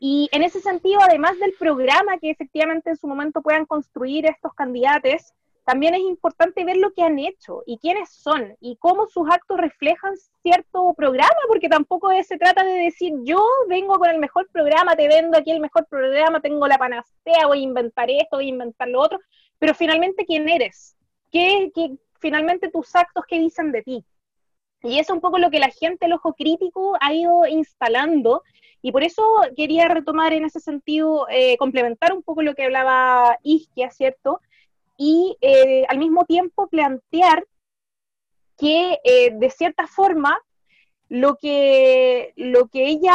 Y 0.00 0.28
en 0.32 0.42
ese 0.42 0.60
sentido, 0.60 1.00
además 1.00 1.38
del 1.38 1.54
programa 1.58 2.18
que 2.18 2.30
efectivamente 2.30 2.90
en 2.90 2.96
su 2.96 3.06
momento 3.06 3.42
puedan 3.42 3.64
construir 3.64 4.26
estos 4.26 4.52
candidatos, 4.54 5.32
también 5.68 5.94
es 5.94 6.00
importante 6.00 6.64
ver 6.64 6.78
lo 6.78 6.94
que 6.94 7.02
han 7.02 7.18
hecho 7.18 7.62
y 7.66 7.76
quiénes 7.76 8.10
son 8.10 8.56
y 8.58 8.76
cómo 8.76 9.06
sus 9.06 9.28
actos 9.28 9.58
reflejan 9.58 10.14
cierto 10.42 10.94
programa, 10.94 11.28
porque 11.46 11.68
tampoco 11.68 12.08
se 12.22 12.38
trata 12.38 12.64
de 12.64 12.84
decir 12.84 13.12
yo 13.24 13.38
vengo 13.68 13.98
con 13.98 14.08
el 14.08 14.18
mejor 14.18 14.48
programa, 14.50 14.96
te 14.96 15.08
vendo 15.08 15.36
aquí 15.36 15.50
el 15.50 15.60
mejor 15.60 15.86
programa, 15.86 16.40
tengo 16.40 16.66
la 16.66 16.78
panacea, 16.78 17.46
voy 17.46 17.58
a 17.58 17.64
inventar 17.64 18.10
esto, 18.10 18.38
voy 18.38 18.46
a 18.46 18.48
inventar 18.48 18.88
lo 18.88 19.02
otro, 19.02 19.20
pero 19.58 19.74
finalmente 19.74 20.24
quién 20.24 20.48
eres, 20.48 20.96
qué, 21.30 21.70
qué 21.74 21.96
finalmente 22.20 22.70
tus 22.70 22.94
actos 22.94 23.24
qué 23.28 23.38
dicen 23.38 23.72
de 23.72 23.82
ti. 23.82 24.04
Y 24.82 24.98
es 24.98 25.10
un 25.10 25.20
poco 25.20 25.38
lo 25.38 25.50
que 25.50 25.58
la 25.58 25.70
gente, 25.70 26.06
el 26.06 26.12
ojo 26.12 26.34
crítico, 26.34 26.96
ha 27.00 27.12
ido 27.12 27.46
instalando. 27.46 28.42
Y 28.80 28.92
por 28.92 29.02
eso 29.02 29.22
quería 29.56 29.88
retomar 29.88 30.32
en 30.32 30.44
ese 30.44 30.60
sentido, 30.60 31.26
eh, 31.30 31.56
complementar 31.56 32.12
un 32.12 32.22
poco 32.22 32.42
lo 32.42 32.54
que 32.54 32.64
hablaba 32.64 33.38
Isquia, 33.42 33.90
¿cierto? 33.90 34.40
Y 34.96 35.36
eh, 35.40 35.84
al 35.88 35.98
mismo 35.98 36.24
tiempo 36.24 36.68
plantear 36.68 37.44
que 38.56 38.98
eh, 39.04 39.30
de 39.32 39.50
cierta 39.50 39.86
forma 39.86 40.38
lo 41.08 41.36
que, 41.36 42.32
lo 42.36 42.68
que 42.68 42.86
ella 42.86 43.14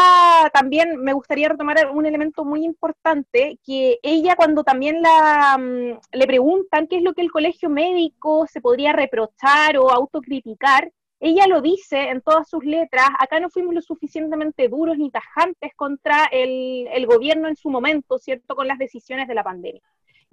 también 0.53 0.97
me 0.97 1.13
gustaría 1.13 1.49
retomar 1.49 1.91
un 1.91 2.05
elemento 2.05 2.43
muy 2.43 2.65
importante, 2.65 3.59
que 3.65 3.99
ella 4.01 4.35
cuando 4.35 4.63
también 4.63 5.01
la, 5.01 5.57
mm, 5.59 5.99
le 6.11 6.27
preguntan 6.27 6.87
qué 6.87 6.97
es 6.97 7.03
lo 7.03 7.13
que 7.13 7.21
el 7.21 7.31
colegio 7.31 7.69
médico 7.69 8.47
se 8.47 8.61
podría 8.61 8.93
reprochar 8.93 9.77
o 9.77 9.91
autocriticar, 9.91 10.91
ella 11.19 11.47
lo 11.47 11.61
dice 11.61 12.09
en 12.09 12.21
todas 12.21 12.49
sus 12.49 12.65
letras, 12.65 13.07
acá 13.19 13.39
no 13.39 13.49
fuimos 13.49 13.73
lo 13.73 13.81
suficientemente 13.81 14.67
duros 14.67 14.97
ni 14.97 15.09
tajantes 15.09 15.71
contra 15.75 16.25
el, 16.25 16.87
el 16.91 17.05
gobierno 17.05 17.47
en 17.47 17.55
su 17.55 17.69
momento, 17.69 18.17
¿cierto?, 18.17 18.55
con 18.55 18.67
las 18.67 18.77
decisiones 18.77 19.27
de 19.27 19.35
la 19.35 19.43
pandemia. 19.43 19.81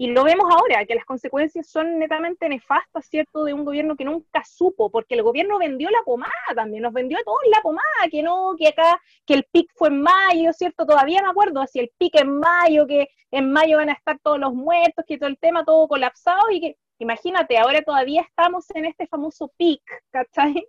Y 0.00 0.06
lo 0.12 0.24
vemos 0.24 0.46
ahora, 0.50 0.86
que 0.86 0.94
las 0.94 1.04
consecuencias 1.04 1.66
son 1.68 1.98
netamente 1.98 2.48
nefastas, 2.48 3.04
¿cierto?, 3.04 3.44
de 3.44 3.52
un 3.52 3.66
gobierno 3.66 3.96
que 3.96 4.06
nunca 4.06 4.42
supo, 4.44 4.90
porque 4.90 5.14
el 5.14 5.22
gobierno 5.22 5.58
vendió 5.58 5.90
la 5.90 6.02
pomada 6.06 6.32
también, 6.54 6.84
nos 6.84 6.94
vendió 6.94 7.18
a 7.18 7.22
todos 7.22 7.40
la 7.50 7.60
pomada, 7.60 8.08
que 8.10 8.22
no, 8.22 8.54
que 8.58 8.68
acá, 8.68 8.98
que 9.26 9.34
el 9.34 9.44
pic 9.52 9.70
fue 9.74 9.88
en 9.88 10.00
mayo, 10.00 10.54
¿cierto? 10.54 10.86
Todavía 10.86 11.20
me 11.20 11.28
acuerdo, 11.28 11.66
si 11.66 11.80
el 11.80 11.90
pic 11.98 12.14
en 12.18 12.38
mayo, 12.38 12.86
que 12.86 13.10
en 13.30 13.52
mayo 13.52 13.76
van 13.76 13.90
a 13.90 13.92
estar 13.92 14.18
todos 14.20 14.38
los 14.38 14.54
muertos, 14.54 15.04
que 15.06 15.18
todo 15.18 15.28
el 15.28 15.36
tema, 15.36 15.66
todo 15.66 15.86
colapsado, 15.86 16.50
y 16.50 16.62
que, 16.62 16.76
imagínate, 16.98 17.58
ahora 17.58 17.82
todavía 17.82 18.22
estamos 18.22 18.70
en 18.70 18.86
este 18.86 19.06
famoso 19.06 19.52
pic, 19.58 19.82
¿cachai? 20.10 20.66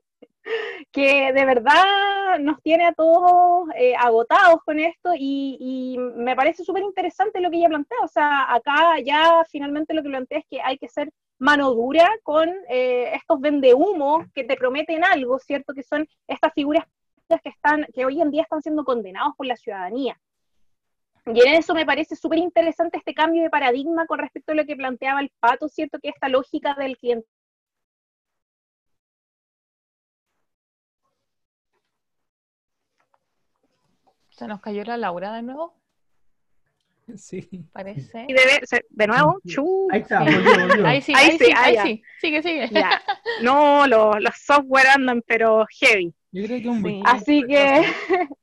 Que 0.91 1.31
de 1.33 1.45
verdad 1.45 2.39
nos 2.39 2.61
tiene 2.61 2.85
a 2.85 2.93
todos 2.93 3.69
eh, 3.75 3.95
agotados 3.95 4.61
con 4.65 4.79
esto 4.79 5.11
y, 5.17 5.97
me 5.99 6.35
parece 6.35 6.63
súper 6.63 6.83
interesante 6.83 7.41
lo 7.41 7.49
que 7.49 7.57
ella 7.57 7.69
plantea. 7.69 7.97
O 8.03 8.07
sea, 8.07 8.53
acá 8.53 8.99
ya 9.03 9.43
finalmente 9.49 9.93
lo 9.93 10.03
que 10.03 10.09
plantea 10.09 10.39
es 10.39 10.45
que 10.49 10.61
hay 10.61 10.77
que 10.77 10.87
ser 10.87 11.11
mano 11.39 11.73
dura 11.73 12.09
con 12.23 12.49
eh, 12.69 13.11
estos 13.13 13.39
vendehumos 13.39 14.25
que 14.33 14.43
te 14.43 14.55
prometen 14.55 15.03
algo, 15.03 15.39
¿cierto? 15.39 15.73
Que 15.73 15.83
son 15.83 16.07
estas 16.27 16.53
figuras 16.53 16.85
que, 17.43 17.49
están, 17.49 17.85
que 17.93 18.05
hoy 18.05 18.21
en 18.21 18.31
día 18.31 18.43
están 18.43 18.61
siendo 18.61 18.83
condenados 18.83 19.35
por 19.35 19.45
la 19.45 19.55
ciudadanía. 19.55 20.19
Y 21.25 21.39
en 21.47 21.53
eso 21.53 21.73
me 21.73 21.85
parece 21.85 22.15
súper 22.15 22.39
interesante 22.39 22.97
este 22.97 23.13
cambio 23.13 23.43
de 23.43 23.49
paradigma 23.49 24.07
con 24.07 24.19
respecto 24.19 24.51
a 24.51 24.55
lo 24.55 24.65
que 24.65 24.75
planteaba 24.75 25.21
el 25.21 25.31
pato, 25.39 25.67
¿cierto? 25.67 25.99
Que 25.99 26.09
esta 26.09 26.29
lógica 26.29 26.75
del 26.75 26.97
cliente 26.97 27.27
Se 34.41 34.47
nos 34.47 34.59
cayó 34.59 34.83
la 34.85 34.97
Laura 34.97 35.31
de 35.35 35.43
nuevo, 35.43 35.75
Sí. 37.15 37.47
parece. 37.71 38.25
Y 38.27 38.33
de, 38.33 38.39
se- 38.63 38.85
de 38.89 39.05
nuevo, 39.05 39.39
chu. 39.45 39.87
Ahí 39.91 40.01
está, 40.01 40.25
Sí. 40.25 40.33
volvió, 40.33 40.67
volvió. 40.67 40.87
Ahí 40.87 40.99
sí, 40.99 41.13
Ahí 41.15 41.29
ahí, 41.29 41.37
sí, 41.37 41.45
sí, 41.45 41.51
ahí 41.55 41.73
ya. 41.75 41.83
sí. 41.83 42.03
Sigue, 42.19 42.41
sigue. 42.41 42.67
Ya. 42.71 42.99
No, 43.43 43.85
los, 43.85 44.19
los 44.19 44.35
software 44.43 44.87
andan, 44.95 45.21
pero 45.27 45.63
heavy. 45.79 46.11
Yo 46.31 46.45
creo 46.45 46.59
que 46.59 46.69
un 46.69 46.83
Sí. 46.83 47.01
Así 47.05 47.43
que, 47.47 47.83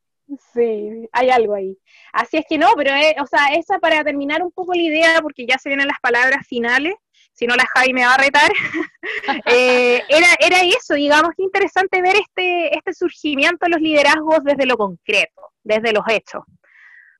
sí, 0.55 1.09
hay 1.11 1.31
algo 1.31 1.55
ahí. 1.55 1.77
Así 2.13 2.37
es 2.37 2.45
que 2.49 2.59
no, 2.59 2.69
pero, 2.77 2.91
eh, 2.95 3.17
o 3.21 3.27
sea, 3.27 3.55
esa 3.57 3.81
para 3.81 4.05
terminar 4.05 4.41
un 4.45 4.53
poco 4.53 4.75
la 4.75 4.83
idea, 4.83 5.21
porque 5.21 5.47
ya 5.49 5.59
se 5.59 5.69
vienen 5.69 5.89
las 5.89 5.99
palabras 6.01 6.47
finales, 6.47 6.95
si 7.39 7.47
no 7.47 7.55
la 7.55 7.65
Javi 7.73 7.93
me 7.93 8.05
va 8.05 8.15
a 8.15 8.19
retar, 8.19 8.51
eh, 9.47 10.03
era, 10.09 10.27
era 10.41 10.59
eso, 10.63 10.95
digamos, 10.95 11.31
que 11.37 11.45
interesante 11.45 12.03
ver 12.03 12.17
este, 12.17 12.77
este 12.77 12.93
surgimiento 12.93 13.67
de 13.67 13.71
los 13.71 13.81
liderazgos 13.81 14.43
desde 14.43 14.67
lo 14.67 14.77
concreto, 14.77 15.53
desde 15.63 15.93
los 15.93 16.03
hechos. 16.09 16.43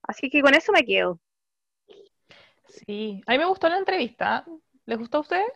Así 0.03 0.29
que 0.29 0.43
con 0.43 0.55
eso 0.55 0.73
me 0.73 0.85
quedo. 0.85 1.21
Sí, 2.67 3.23
a 3.27 3.33
mí 3.33 3.39
me 3.39 3.45
gustó 3.45 3.69
la 3.69 3.79
entrevista. 3.79 4.45
¿Les 4.87 4.99
gustó 4.99 5.19
a 5.19 5.21
ustedes? 5.21 5.53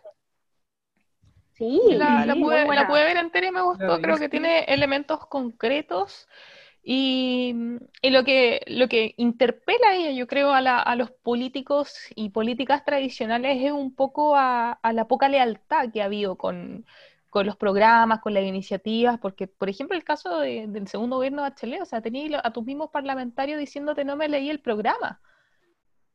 Sí, 1.54 1.80
La, 1.90 2.24
pude, 2.38 2.64
la 2.64 2.86
pude 2.86 3.04
ver 3.04 3.16
entera 3.16 3.48
y 3.48 3.50
me 3.50 3.62
gustó. 3.62 4.00
Creo 4.00 4.16
que 4.16 4.28
tiene 4.28 4.60
elementos 4.64 5.26
concretos 5.26 6.28
Y, 6.85 7.55
lo, 8.03 8.24
que, 8.24 8.62
lo 8.66 8.89
que 8.89 9.14
interpela 9.16 9.95
ella, 9.95 10.11
yo 10.12 10.26
creo, 10.26 10.53
a, 10.53 10.61
la- 10.61 10.80
a 10.80 10.97
los 10.97 11.11
políticos 11.12 11.95
y 12.16 12.30
políticas 12.30 12.85
tradicionales 12.85 13.59
es 13.62 13.72
un 13.72 13.95
poco 13.95 14.37
a, 14.37 14.72
a 14.72 14.93
la 14.93 15.07
poca 15.09 15.28
lealtad 15.28 15.91
que 15.93 16.03
ha 16.03 16.07
habido 16.07 16.37
con, 16.37 16.85
con 17.30 17.47
los 17.47 17.57
programas, 17.57 18.20
con 18.20 18.35
las 18.35 18.45
iniciativas, 18.45 19.18
porque, 19.20 19.47
por 19.47 19.68
ejemplo, 19.68 19.97
el 19.97 20.05
caso 20.05 20.39
de- 20.41 20.66
del 20.68 20.89
segundo 20.89 21.16
gobierno 21.16 21.43
de 21.45 21.51
Bachelet, 21.51 21.83
o 21.83 21.87
sea, 21.87 22.03
tenías 22.03 22.41
a 22.45 22.53
tus 22.53 22.64
mismos 22.64 22.91
parlamentarios 22.91 23.59
diciéndote 23.61 24.05
no 24.05 24.16
me 24.16 24.28
leí 24.28 24.51
el 24.51 24.61
programa, 24.61 25.20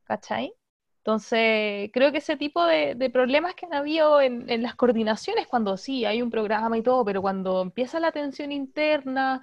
¿cachai? 0.04 0.52
Entonces, 0.98 1.90
creo 1.92 2.12
que 2.12 2.18
ese 2.18 2.36
tipo 2.36 2.64
de, 2.66 3.10
problemas 3.12 3.54
que 3.54 3.66
han 3.66 3.74
habido 3.74 4.20
en, 4.20 4.50
en 4.50 4.62
las 4.62 4.74
coordinaciones, 4.74 5.46
cuando 5.46 5.76
sí 5.76 6.04
hay 6.04 6.20
un 6.20 6.30
programa 6.30 6.76
y 6.76 6.82
todo, 6.82 7.04
pero 7.04 7.22
cuando 7.22 7.62
empieza 7.62 7.98
la 8.00 8.12
tensión 8.12 8.52
interna, 8.52 9.40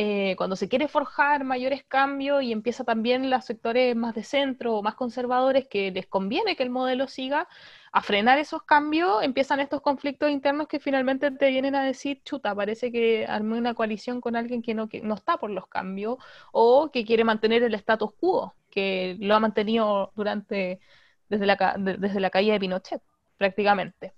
eh, 0.00 0.36
cuando 0.36 0.54
se 0.54 0.68
quiere 0.68 0.86
forjar 0.86 1.42
mayores 1.42 1.82
cambios 1.82 2.44
y 2.44 2.52
empieza 2.52 2.84
también 2.84 3.30
los 3.30 3.44
sectores 3.44 3.96
más 3.96 4.14
de 4.14 4.22
centro 4.22 4.76
o 4.76 4.82
más 4.82 4.94
conservadores 4.94 5.66
que 5.66 5.90
les 5.90 6.06
conviene 6.06 6.54
que 6.54 6.62
el 6.62 6.70
modelo 6.70 7.08
siga, 7.08 7.48
a 7.90 8.02
frenar 8.02 8.38
esos 8.38 8.62
cambios, 8.62 9.22
empiezan 9.24 9.58
estos 9.60 9.80
conflictos 9.80 10.30
internos 10.30 10.68
que 10.68 10.78
finalmente 10.78 11.30
te 11.32 11.48
vienen 11.50 11.74
a 11.74 11.82
decir, 11.82 12.22
chuta, 12.24 12.54
parece 12.54 12.92
que 12.92 13.26
armé 13.26 13.58
una 13.58 13.74
coalición 13.74 14.20
con 14.20 14.36
alguien 14.36 14.62
que 14.62 14.74
no, 14.74 14.88
que 14.88 15.00
no 15.00 15.14
está 15.14 15.36
por 15.38 15.50
los 15.50 15.66
cambios 15.66 16.18
o 16.52 16.90
que 16.92 17.04
quiere 17.04 17.24
mantener 17.24 17.62
el 17.64 17.74
status 17.74 18.12
quo, 18.20 18.54
que 18.78 19.16
lo 19.20 19.34
ha 19.34 19.40
mantenido 19.40 20.12
durante, 20.16 20.80
desde 21.28 21.46
la, 21.46 21.56
de- 21.78 21.96
desde 21.98 22.20
la 22.20 22.30
caída 22.30 22.54
de 22.54 22.60
Pinochet, 22.60 23.02
prácticamente. 23.36 24.14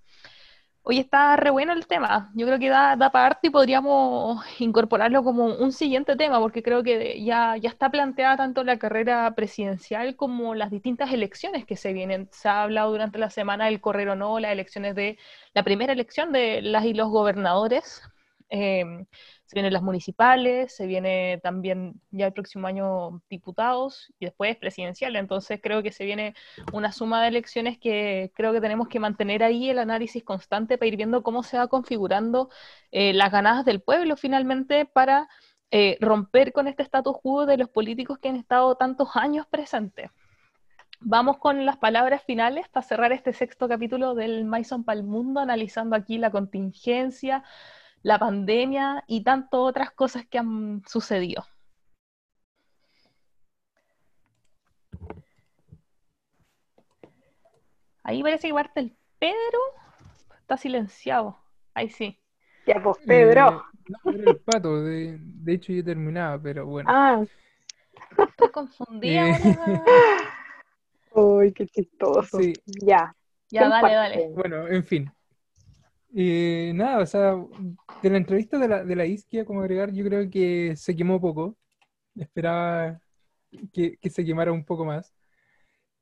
Hoy 0.82 0.98
está 0.98 1.36
re 1.36 1.50
bueno 1.50 1.72
el 1.74 1.86
tema. 1.86 2.30
Yo 2.34 2.46
creo 2.46 2.58
que 2.58 2.68
da, 2.70 2.96
da 2.96 3.10
para 3.12 3.38
y 3.42 3.50
podríamos 3.50 4.44
incorporarlo 4.60 5.22
como 5.22 5.44
un 5.46 5.72
siguiente 5.72 6.16
tema, 6.16 6.40
porque 6.40 6.62
creo 6.62 6.82
que 6.82 7.22
ya, 7.22 7.56
ya 7.58 7.68
está 7.68 7.90
planteada 7.90 8.36
tanto 8.38 8.64
la 8.64 8.78
carrera 8.78 9.34
presidencial 9.34 10.16
como 10.16 10.54
las 10.54 10.70
distintas 10.70 11.12
elecciones 11.12 11.66
que 11.66 11.76
se 11.76 11.92
vienen. 11.92 12.28
Se 12.32 12.48
ha 12.48 12.62
hablado 12.62 12.90
durante 12.92 13.18
la 13.18 13.30
semana 13.30 13.66
del 13.66 13.80
correr 13.80 14.08
o 14.08 14.16
no, 14.16 14.40
las 14.40 14.52
elecciones 14.52 14.94
de 14.94 15.18
la 15.54 15.62
primera 15.64 15.92
elección 15.92 16.32
de 16.32 16.62
las 16.62 16.84
y 16.86 16.94
los 16.94 17.10
gobernadores. 17.10 18.02
Eh, 18.48 18.84
se 19.50 19.56
vienen 19.56 19.72
las 19.72 19.82
municipales, 19.82 20.72
se 20.76 20.86
viene 20.86 21.40
también 21.42 22.00
ya 22.12 22.28
el 22.28 22.32
próximo 22.32 22.68
año 22.68 23.20
diputados 23.28 24.12
y 24.20 24.26
después 24.26 24.56
presidencial. 24.56 25.16
Entonces 25.16 25.58
creo 25.60 25.82
que 25.82 25.90
se 25.90 26.04
viene 26.04 26.36
una 26.72 26.92
suma 26.92 27.20
de 27.20 27.28
elecciones 27.28 27.76
que 27.76 28.30
creo 28.36 28.52
que 28.52 28.60
tenemos 28.60 28.86
que 28.86 29.00
mantener 29.00 29.42
ahí 29.42 29.68
el 29.68 29.80
análisis 29.80 30.22
constante 30.22 30.78
para 30.78 30.86
ir 30.86 30.96
viendo 30.96 31.24
cómo 31.24 31.42
se 31.42 31.58
va 31.58 31.66
configurando 31.66 32.48
eh, 32.92 33.12
las 33.12 33.32
ganadas 33.32 33.64
del 33.64 33.82
pueblo 33.82 34.16
finalmente 34.16 34.84
para 34.84 35.28
eh, 35.72 35.98
romper 36.00 36.52
con 36.52 36.68
este 36.68 36.84
status 36.84 37.16
quo 37.20 37.44
de 37.44 37.56
los 37.56 37.68
políticos 37.68 38.20
que 38.20 38.28
han 38.28 38.36
estado 38.36 38.76
tantos 38.76 39.16
años 39.16 39.48
presentes. 39.48 40.12
Vamos 41.00 41.38
con 41.38 41.66
las 41.66 41.76
palabras 41.76 42.22
finales 42.22 42.68
para 42.68 42.86
cerrar 42.86 43.10
este 43.10 43.32
sexto 43.32 43.66
capítulo 43.66 44.14
del 44.14 44.44
Maison 44.44 44.84
para 44.84 45.00
el 45.00 45.04
Mundo, 45.04 45.40
analizando 45.40 45.96
aquí 45.96 46.18
la 46.18 46.30
contingencia, 46.30 47.42
la 48.02 48.18
pandemia 48.18 49.04
y 49.06 49.22
tantas 49.22 49.60
otras 49.60 49.90
cosas 49.90 50.26
que 50.26 50.38
han 50.38 50.82
sucedido. 50.86 51.44
Ahí 58.02 58.22
parece 58.22 58.48
que 58.48 58.54
parte 58.54 58.80
el 58.80 58.96
Pedro. 59.18 59.58
Está 60.40 60.56
silenciado. 60.56 61.38
Ahí 61.74 61.88
sí. 61.90 62.18
Ya, 62.66 62.82
pues, 62.82 62.98
Pedro. 63.06 63.48
Eh, 63.48 63.92
no, 64.04 64.12
era 64.12 64.30
el 64.30 64.36
pato, 64.38 64.82
de, 64.82 65.18
de 65.20 65.52
hecho 65.52 65.72
yo 65.72 65.84
terminaba, 65.84 66.40
pero 66.40 66.66
bueno. 66.66 66.88
Ah, 66.92 67.22
Estoy 68.18 68.50
confundida 68.50 69.28
Eh. 69.28 69.82
uy, 71.12 71.52
qué 71.54 71.66
chistoso. 71.66 72.38
Sí, 72.38 72.52
Ya. 72.66 73.14
Ya, 73.52 73.62
¿quién 73.62 73.70
dale, 73.70 73.80
parte? 73.82 73.94
dale. 73.96 74.28
bueno, 74.30 74.68
en 74.68 74.84
fin. 74.84 75.12
Eh, 76.14 76.72
nada, 76.74 76.98
o 77.00 77.06
sea, 77.06 77.34
de 78.02 78.10
la 78.10 78.16
entrevista 78.16 78.58
de 78.58 78.68
la, 78.68 78.84
de 78.84 78.96
la 78.96 79.06
Isquia, 79.06 79.44
como 79.44 79.60
agregar, 79.60 79.92
yo 79.92 80.04
creo 80.04 80.28
que 80.30 80.74
se 80.76 80.96
quemó 80.96 81.20
poco. 81.20 81.56
Esperaba 82.16 83.00
que, 83.72 83.96
que 83.98 84.10
se 84.10 84.24
quemara 84.24 84.52
un 84.52 84.64
poco 84.64 84.84
más. 84.84 85.14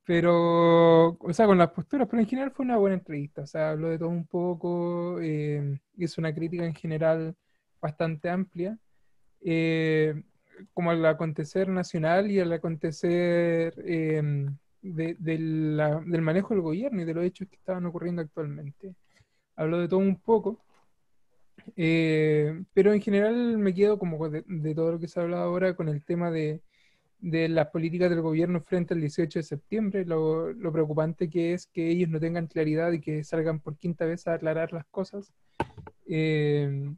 Pero, 0.09 1.19
o 1.21 1.33
sea, 1.35 1.47
con 1.47 1.59
las 1.59 1.71
posturas, 1.71 2.09
pero 2.11 2.23
en 2.23 2.29
general 2.29 2.51
fue 2.53 2.65
una 2.65 2.79
buena 2.79 2.97
entrevista. 2.97 3.43
O 3.43 3.47
sea, 3.47 3.71
habló 3.73 3.89
de 3.91 3.99
todo 3.99 4.09
un 4.09 4.27
poco, 4.27 5.21
eh, 5.21 5.79
hizo 5.99 6.21
una 6.21 6.35
crítica 6.35 6.65
en 6.65 6.75
general 6.75 7.37
bastante 7.81 8.31
amplia, 8.31 8.79
eh, 9.43 10.23
como 10.73 10.91
al 10.93 11.05
acontecer 11.05 11.69
nacional 11.69 12.31
y 12.31 12.41
al 12.41 12.53
acontecer 12.53 13.75
eh, 13.85 14.23
del 14.81 16.23
manejo 16.23 16.55
del 16.55 16.63
gobierno 16.63 17.03
y 17.03 17.05
de 17.05 17.15
los 17.15 17.25
hechos 17.25 17.49
que 17.49 17.57
estaban 17.57 17.85
ocurriendo 17.87 18.23
actualmente. 18.23 18.95
Habló 19.59 19.79
de 19.81 19.89
todo 19.89 20.01
un 20.01 20.17
poco, 20.17 20.59
eh, 21.77 22.63
pero 22.73 22.93
en 22.93 23.01
general 23.01 23.59
me 23.59 23.75
quedo 23.75 23.99
como 23.99 24.29
de, 24.29 24.45
de 24.47 24.75
todo 24.75 24.93
lo 24.93 24.99
que 24.99 25.09
se 25.09 25.19
ha 25.19 25.25
hablado 25.25 25.43
ahora 25.43 25.75
con 25.75 25.89
el 25.89 26.05
tema 26.05 26.31
de, 26.31 26.63
de 27.19 27.49
las 27.49 27.69
políticas 27.69 28.11
del 28.11 28.23
gobierno 28.23 28.61
frente 28.63 28.95
al 28.95 29.01
18 29.01 29.41
de 29.41 29.43
septiembre, 29.43 30.05
lo, 30.05 30.53
lo 30.53 30.73
preocupante 30.73 31.29
que 31.29 31.53
es 31.55 31.67
que 31.67 31.89
ellos 31.91 32.09
no 32.09 32.21
tengan 32.21 32.47
claridad 32.47 32.93
y 32.93 33.01
que 33.01 33.25
salgan 33.25 33.61
por 33.61 33.77
quinta 33.77 34.05
vez 34.05 34.27
a 34.27 34.35
aclarar 34.35 34.73
las 34.73 34.87
cosas. 34.87 35.33
Eh, 36.07 36.91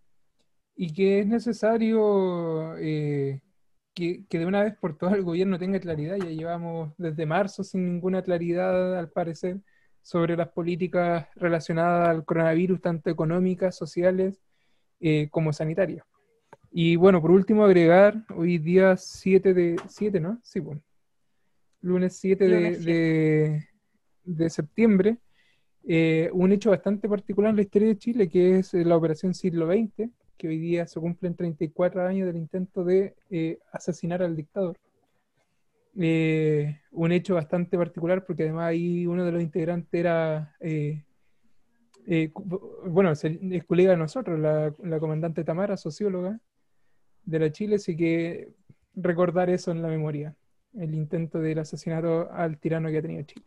y 0.77 0.93
que 0.93 1.21
es 1.21 1.27
necesario 1.27 2.77
eh, 2.79 3.41
que, 3.95 4.25
que 4.29 4.39
de 4.39 4.47
una 4.47 4.63
vez 4.63 4.75
por 4.79 4.97
todas 4.97 5.15
el 5.15 5.23
gobierno 5.23 5.59
tenga 5.59 5.81
claridad. 5.81 6.17
Ya 6.17 6.31
llevamos 6.31 6.93
desde 6.97 7.27
marzo 7.27 7.65
sin 7.65 7.85
ninguna 7.85 8.23
claridad, 8.23 8.99
al 8.99 9.11
parecer, 9.11 9.61
sobre 10.03 10.37
las 10.37 10.49
políticas 10.49 11.27
relacionadas 11.37 12.09
al 12.09 12.25
coronavirus, 12.25 12.81
tanto 12.81 13.11
económicas, 13.11 13.77
sociales, 13.77 14.41
eh, 15.01 15.29
como 15.31 15.53
sanitarias. 15.53 16.05
Y 16.71 16.97
bueno, 16.97 17.21
por 17.21 17.31
último, 17.31 17.65
agregar, 17.65 18.25
hoy 18.37 18.59
día 18.59 18.97
7 18.97 19.55
de... 19.55 19.77
7, 19.89 20.21
¿no? 20.21 20.39
Sí, 20.43 20.61
bueno. 20.61 20.83
Lunes 21.83 22.17
7 22.19 22.47
de, 22.47 22.79
de, 22.79 23.69
de 24.25 24.51
septiembre, 24.51 25.19
eh, 25.85 26.29
un 26.33 26.53
hecho 26.53 26.71
bastante 26.71 27.09
particular 27.09 27.51
en 27.51 27.57
la 27.57 27.63
historia 27.63 27.89
de 27.89 27.99
Chile, 27.99 28.29
que 28.29 28.59
es 28.59 28.75
eh, 28.75 28.85
la 28.85 28.97
Operación 28.97 29.35
Siglo 29.35 29.67
XX, 29.67 30.11
que 30.37 30.49
hoy 30.49 30.59
día 30.59 30.87
se 30.87 31.01
cumplen 31.01 31.35
34 31.35 32.07
años 32.07 32.27
del 32.27 32.37
intento 32.37 32.85
de 32.85 33.15
eh, 33.31 33.59
asesinar 33.73 34.23
al 34.23 34.37
dictador. 34.37 34.77
Eh, 35.99 36.81
un 36.93 37.13
hecho 37.13 37.35
bastante 37.35 37.77
particular 37.77 38.25
porque 38.25 38.45
además 38.45 38.69
ahí 38.69 39.07
uno 39.07 39.25
de 39.25 39.33
los 39.33 39.43
integrantes 39.43 39.93
era, 39.93 40.55
eh, 40.61 41.05
eh, 42.07 42.31
bueno, 42.87 43.11
es, 43.11 43.25
colega 43.67 43.91
de 43.91 43.97
nosotros, 43.97 44.39
la, 44.39 44.73
la 44.83 45.01
comandante 45.01 45.45
Tamara, 45.45 45.77
socióloga 45.77 46.39
de 47.25 47.39
la 47.39 47.51
Chile, 47.51 47.77
así 47.77 47.97
que 47.97 48.53
recordar 48.95 49.51
eso 49.51 49.73
en 49.73 49.83
la 49.83 49.89
memoria, 49.89 50.35
el 50.75 50.95
intento 50.95 51.39
del 51.41 51.59
asesinato 51.59 52.31
al 52.31 52.59
tirano 52.59 52.89
que 52.89 52.99
ha 52.99 53.03
tenido 53.03 53.23
Chile. 53.25 53.47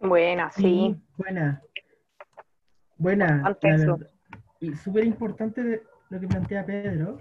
Buena, 0.00 0.50
sí. 0.50 0.96
Buena. 1.16 1.62
Buena. 2.96 3.56
Verdad. 3.62 4.10
Y 4.60 4.74
súper 4.74 5.04
importante 5.04 5.82
lo 6.10 6.20
que 6.20 6.26
plantea 6.26 6.66
Pedro. 6.66 7.20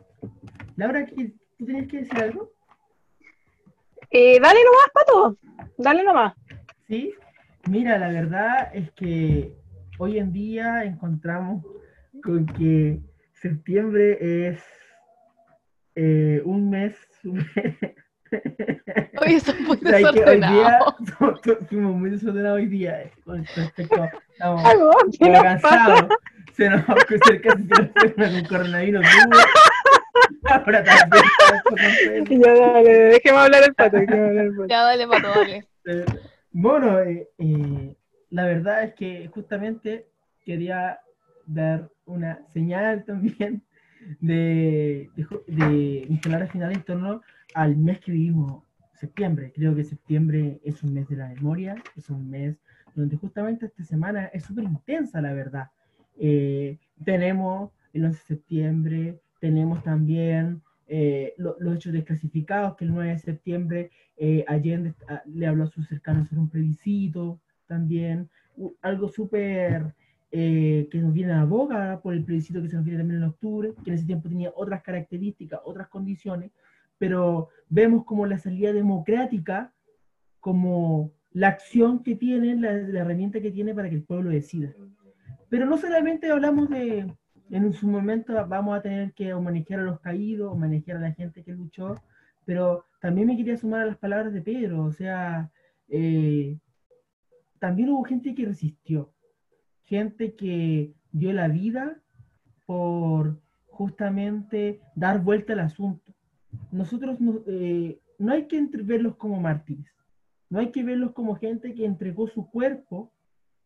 Laura, 0.76 1.06
¿qué- 1.06 1.34
¿tú 1.58 1.66
tenías 1.66 1.88
que 1.88 1.98
decir 1.98 2.18
algo? 2.20 2.52
Eh, 4.12 4.40
dale 4.42 4.60
nomás, 4.64 4.90
Pato. 4.94 5.38
Dale 5.78 6.04
nomás. 6.04 6.34
Sí. 6.88 7.14
Mira, 7.70 7.98
la 7.98 8.10
verdad 8.10 8.70
es 8.74 8.92
que 8.92 9.54
hoy 10.00 10.18
en 10.18 10.34
día 10.34 10.84
encontramos 10.84 11.64
con 12.24 12.46
que 12.46 13.00
septiembre 13.34 14.48
es 14.50 14.64
eh, 15.96 16.42
un 16.46 16.70
mes. 16.70 16.96
Muy 17.24 17.34
hoy 19.20 19.36
día 19.82 19.98
desordenado. 20.00 20.96
somos- 21.20 21.42
somos- 21.44 21.68
fuimos 21.68 21.96
muy 21.98 22.10
desordenados 22.12 22.58
hoy 22.60 22.68
día 22.68 23.02
eh, 23.04 23.12
con 23.26 23.46
respecto 23.46 24.08
estamos 24.32 24.64
cansados 24.64 26.08
se 26.54 26.70
nos 26.70 26.80
va 26.82 26.94
a 26.94 26.96
cruzar 27.06 27.42
casi 27.42 27.64
se 27.68 27.76
nos 27.82 27.92
fue 27.92 28.14
con 28.16 28.46
coronavirus 28.46 29.06
ahora 30.44 30.84
también. 30.84 32.42
Ya, 32.42 32.54
dale, 32.54 32.90
déjeme 32.92 33.38
hablar 33.38 33.64
el 33.64 33.74
Pato. 33.76 33.98
hablar 33.98 34.46
el 34.46 34.56
Pato. 34.56 34.68
Ya, 34.68 34.82
dale, 34.84 35.08
pato, 35.08 35.28
dale. 35.30 35.68
Eh, 35.86 36.06
Bueno, 36.52 37.00
eh, 37.00 37.30
eh, 37.38 37.96
la 38.30 38.46
verdad 38.46 38.84
es 38.84 38.94
que 38.94 39.28
justamente 39.34 40.08
quería 40.44 41.00
dar 41.46 41.90
una 42.06 42.40
señal 42.54 43.04
también 43.06 43.64
de, 44.20 45.10
de, 45.16 45.28
de 45.48 46.06
mis 46.10 46.20
palabras 46.20 46.52
finales 46.52 46.78
en 46.78 46.84
torno 46.84 47.22
al 47.54 47.78
mes 47.78 48.00
que 48.00 48.12
vivimos, 48.12 48.64
septiembre. 48.94 49.52
Creo 49.56 49.76
que 49.76 49.84
septiembre 49.84 50.60
es 50.64 50.84
un 50.84 50.94
mes 50.94 51.08
de 51.08 51.16
la 51.16 51.28
memoria, 51.30 51.76
es 51.98 52.10
un 52.10 52.30
mes 52.30 52.58
donde 52.96 53.18
justamente 53.18 53.66
esta 53.68 53.84
semana 53.84 54.26
es 54.34 54.44
súper 54.44 54.66
intensa, 54.66 55.22
la 55.22 55.34
verdad. 55.34 55.68
Eh, 56.20 56.78
tenemos 57.04 57.72
el 57.94 58.06
11 58.06 58.20
de 58.20 58.26
septiembre, 58.26 59.20
tenemos 59.42 59.84
también 59.84 60.62
eh, 60.88 61.34
lo- 61.38 61.56
los 61.60 61.76
hechos 61.76 61.94
desclasificados, 61.94 62.76
que 62.76 62.86
el 62.86 62.92
9 62.94 63.10
de 63.12 63.20
septiembre 63.20 63.92
eh, 64.18 64.44
Allende 64.48 64.94
ah, 65.08 65.22
le 65.26 65.48
habló 65.48 65.64
a 65.64 65.68
sus 65.68 65.88
cercanos 65.88 66.28
sobre 66.30 66.42
un 66.42 66.50
plebiscito 66.50 67.40
también, 67.66 68.30
algo 68.82 69.08
súper 69.10 69.94
eh, 70.32 70.88
que 70.92 71.00
nos 71.00 71.14
viene 71.14 71.32
a 71.34 71.38
la 71.38 71.46
boca 71.46 72.00
por 72.04 72.14
el 72.14 72.24
plebiscito 72.24 72.62
que 72.62 72.68
se 72.70 72.76
nos 72.76 72.84
viene 72.86 73.00
también 73.00 73.22
en 73.22 73.28
octubre, 73.30 73.74
que 73.84 73.90
en 73.90 73.96
ese 73.96 74.06
tiempo 74.06 74.30
tenía 74.30 74.52
otras 74.56 74.82
características, 74.84 75.60
otras 75.64 75.88
condiciones, 75.88 76.52
pero 76.98 77.48
vemos 77.70 78.04
como 78.06 78.26
la 78.26 78.38
salida 78.38 78.72
democrática, 78.74 79.74
como 80.40 81.12
la 81.32 81.48
acción 81.48 82.04
que 82.04 82.16
tiene, 82.16 82.56
la, 82.56 82.74
la 82.74 83.00
herramienta 83.00 83.40
que 83.42 83.52
tiene 83.52 83.74
para 83.74 83.90
que 83.90 83.96
el 83.96 84.04
pueblo 84.04 84.30
decida. 84.30 84.70
Pero 85.50 85.66
no 85.66 85.78
solamente 85.78 86.30
hablamos 86.30 86.70
de, 86.70 87.12
en 87.52 87.74
su 87.74 87.88
momento 87.88 88.34
vamos 88.48 88.78
a 88.78 88.82
tener 88.82 89.14
que 89.14 89.34
homenajear 89.34 89.82
a 89.82 89.84
los 89.84 90.00
caídos, 90.00 90.52
homenajear 90.52 90.98
a 90.98 91.02
la 91.02 91.12
gente 91.12 91.44
que 91.44 91.52
luchó, 91.52 91.96
pero 92.46 92.86
también 93.02 93.28
me 93.28 93.36
quería 93.36 93.58
sumar 93.58 93.82
a 93.82 93.86
las 93.86 93.98
palabras 93.98 94.34
de 94.34 94.42
Pedro, 94.42 94.86
o 94.86 94.92
sea, 94.92 95.52
eh, 95.90 96.58
también 97.60 97.90
hubo 97.90 98.04
gente 98.04 98.34
que 98.34 98.46
resistió, 98.46 99.14
gente 99.84 100.36
que 100.36 100.94
dio 101.12 101.34
la 101.34 101.50
vida 101.50 102.02
por 102.66 103.40
justamente 103.68 104.80
dar 104.96 105.22
vuelta 105.22 105.54
al 105.54 105.60
asunto. 105.60 106.14
Nosotros 106.72 107.20
no, 107.20 107.42
eh, 107.48 108.00
no 108.18 108.32
hay 108.32 108.48
que 108.48 108.66
verlos 108.84 109.18
como 109.18 109.42
mártires, 109.42 109.92
no 110.50 110.60
hay 110.60 110.72
que 110.72 110.84
verlos 110.84 111.12
como 111.12 111.36
gente 111.36 111.74
que 111.74 111.86
entregó 111.86 112.28
su 112.28 112.50
cuerpo 112.50 113.12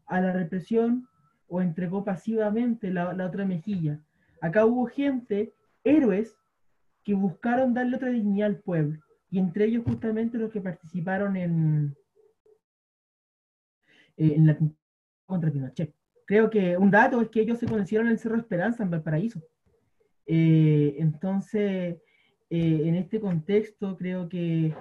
a 0.07 0.21
la 0.21 0.33
represión 0.33 1.07
o 1.47 1.61
entregó 1.61 2.03
pasivamente 2.03 2.91
la, 2.91 3.09
otra 3.25 3.45
mejilla. 3.45 3.99
Acá 4.41 4.65
hubo 4.65 4.85
gente, 4.85 5.53
héroes, 5.83 6.35
que 7.03 7.13
buscaron 7.13 7.73
darle 7.73 7.97
otra 7.97 8.09
dignidad 8.09 8.47
al 8.47 8.59
pueblo, 8.59 8.99
y 9.29 9.39
entre 9.39 9.65
ellos 9.65 9.83
justamente 9.85 10.37
los 10.37 10.51
que 10.51 10.61
participaron 10.61 11.35
en, 11.35 11.95
la 14.17 14.57
contra 15.25 15.51
Pinochet. 15.51 15.93
Creo 16.25 16.49
que 16.49 16.77
un 16.77 16.89
dato 16.89 17.21
es 17.21 17.29
que 17.29 17.41
ellos 17.41 17.59
se 17.59 17.67
conocieron 17.67 18.07
en 18.07 18.13
el 18.13 18.19
Cerro 18.19 18.37
Esperanza, 18.37 18.83
en 18.83 18.89
Valparaíso. 18.89 19.41
Eh, 20.25 20.95
entonces, 20.97 21.97
eh, 22.49 22.81
en 22.85 22.95
este 22.95 23.19
contexto, 23.19 23.95
creo 23.97 24.27
que 24.27 24.73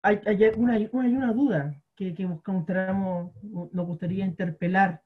hay, 0.00 0.20
hay 0.26 0.50
una, 0.56 0.74
hay 0.74 0.88
una 0.92 1.32
duda 1.32 1.82
que, 1.94 2.14
que 2.14 2.24
buscamos, 2.24 3.32
nos 3.42 3.86
gustaría 3.86 4.24
interpelar. 4.24 5.01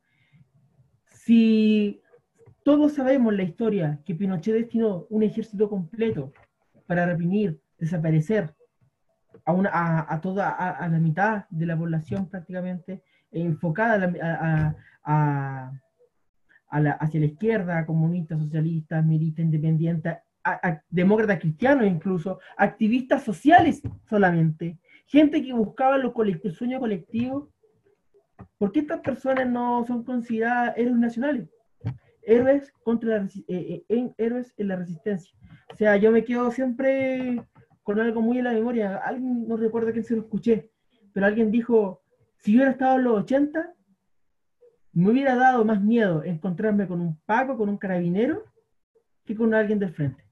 Si 1.27 2.01
todos 2.63 2.93
sabemos 2.93 3.35
la 3.35 3.43
historia 3.43 3.99
que 4.05 4.15
Pinochet 4.15 4.55
destinó 4.55 5.07
un 5.11 5.25
ejército 5.25 5.69
completo 5.69 6.33
para 6.87 7.05
reprimir, 7.05 7.61
desaparecer 7.77 8.55
a, 9.45 9.53
una, 9.53 10.07
a, 10.09 10.21
toda 10.21 10.49
a, 10.51 10.89
la 10.89 10.99
mitad 11.01 11.47
de 11.51 11.67
la 11.67 11.77
población 11.77 12.29
prácticamente, 12.29 13.03
e 13.33 13.43
enfocada 13.43 14.07
la, 14.07 14.77
la, 16.71 16.93
hacia 16.93 17.19
la 17.19 17.27
izquierda, 17.27 17.85
comunistas, 17.87 18.39
socialistas, 18.39 19.05
militantes, 19.05 19.47
independientes, 19.47 20.19
demócratas 20.89 21.41
cristianos 21.41 21.89
incluso, 21.89 22.39
activistas 22.57 23.25
sociales 23.25 23.83
solamente, 24.09 24.79
gente 25.09 25.43
que 25.43 25.53
buscaba 25.53 25.99
lo 25.99 26.15
el 26.23 26.55
sueño 26.55 26.79
colectivo. 26.79 27.51
¿Por 28.59 28.73
qué 28.73 28.81
estas 28.81 29.01
personas 29.01 29.49
no 29.49 29.85
son 29.87 30.05
consideradas 30.05 30.77
héroes 30.77 30.97
nacionales? 30.97 31.49
Héroes, 32.23 32.73
contra 32.83 33.19
la, 33.19 33.29
eh, 33.49 33.85
eh, 33.89 34.13
héroes 34.19 34.53
en 34.57 34.69
la 34.69 34.77
resistencia. 34.77 35.33
O 35.73 35.77
sea, 35.77 35.97
yo 35.97 36.11
me 36.11 36.25
quedo 36.25 36.51
siempre 36.51 37.43
con 37.83 38.01
algo 38.01 38.21
muy 38.21 38.39
en 38.39 38.45
la 38.45 38.53
memoria. 38.53 38.97
Alguien 38.97 39.47
no 39.47 39.57
recuerda 39.57 39.93
quién 39.93 40.05
se 40.05 40.17
lo 40.17 40.23
escuché, 40.23 40.71
pero 41.13 41.27
alguien 41.27 41.51
dijo, 41.51 42.03
si 42.39 42.53
yo 42.53 42.59
hubiera 42.59 42.73
estado 42.73 42.97
en 42.97 43.05
los 43.05 43.23
80, 43.23 43.75
me 44.93 45.11
hubiera 45.11 45.37
dado 45.37 45.65
más 45.65 45.81
miedo 45.81 46.25
encontrarme 46.25 46.89
con 46.89 47.01
un 47.01 47.17
Paco, 47.27 47.57
con 47.57 47.69
un 47.69 47.77
carabinero, 47.77 48.45
que 49.25 49.37
con 49.37 49.55
alguien 49.55 49.79
del 49.79 49.93
frente. 49.93 50.26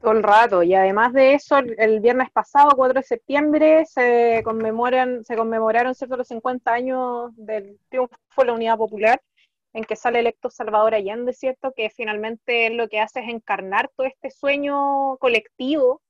Todo 0.00 0.12
el 0.12 0.22
rato. 0.22 0.62
Y 0.62 0.74
además 0.74 1.12
de 1.12 1.34
eso, 1.34 1.58
el, 1.58 2.00
viernes 2.00 2.30
pasado, 2.30 2.70
4 2.76 3.00
de 3.00 3.06
septiembre, 3.06 3.84
se 3.86 4.42
conmemoran, 4.44 5.24
se 5.24 5.36
conmemoraron 5.36 5.94
¿cierto? 5.94 6.16
los 6.16 6.28
50 6.28 6.72
años 6.72 7.30
del 7.36 7.78
triunfo 7.88 8.16
de 8.36 8.44
la 8.44 8.52
Unidad 8.52 8.76
Popular, 8.76 9.20
en 9.72 9.84
que 9.84 9.96
sale 9.96 10.20
electo 10.20 10.50
Salvador 10.50 10.94
Allende, 10.94 11.32
¿cierto? 11.32 11.72
Que 11.76 11.90
finalmente 11.90 12.70
lo 12.70 12.88
que 12.88 13.00
hace 13.00 13.20
es 13.20 13.28
encarnar 13.28 13.90
todo 13.96 14.06
este 14.06 14.30
sueño 14.30 15.16
colectivo 15.18 16.00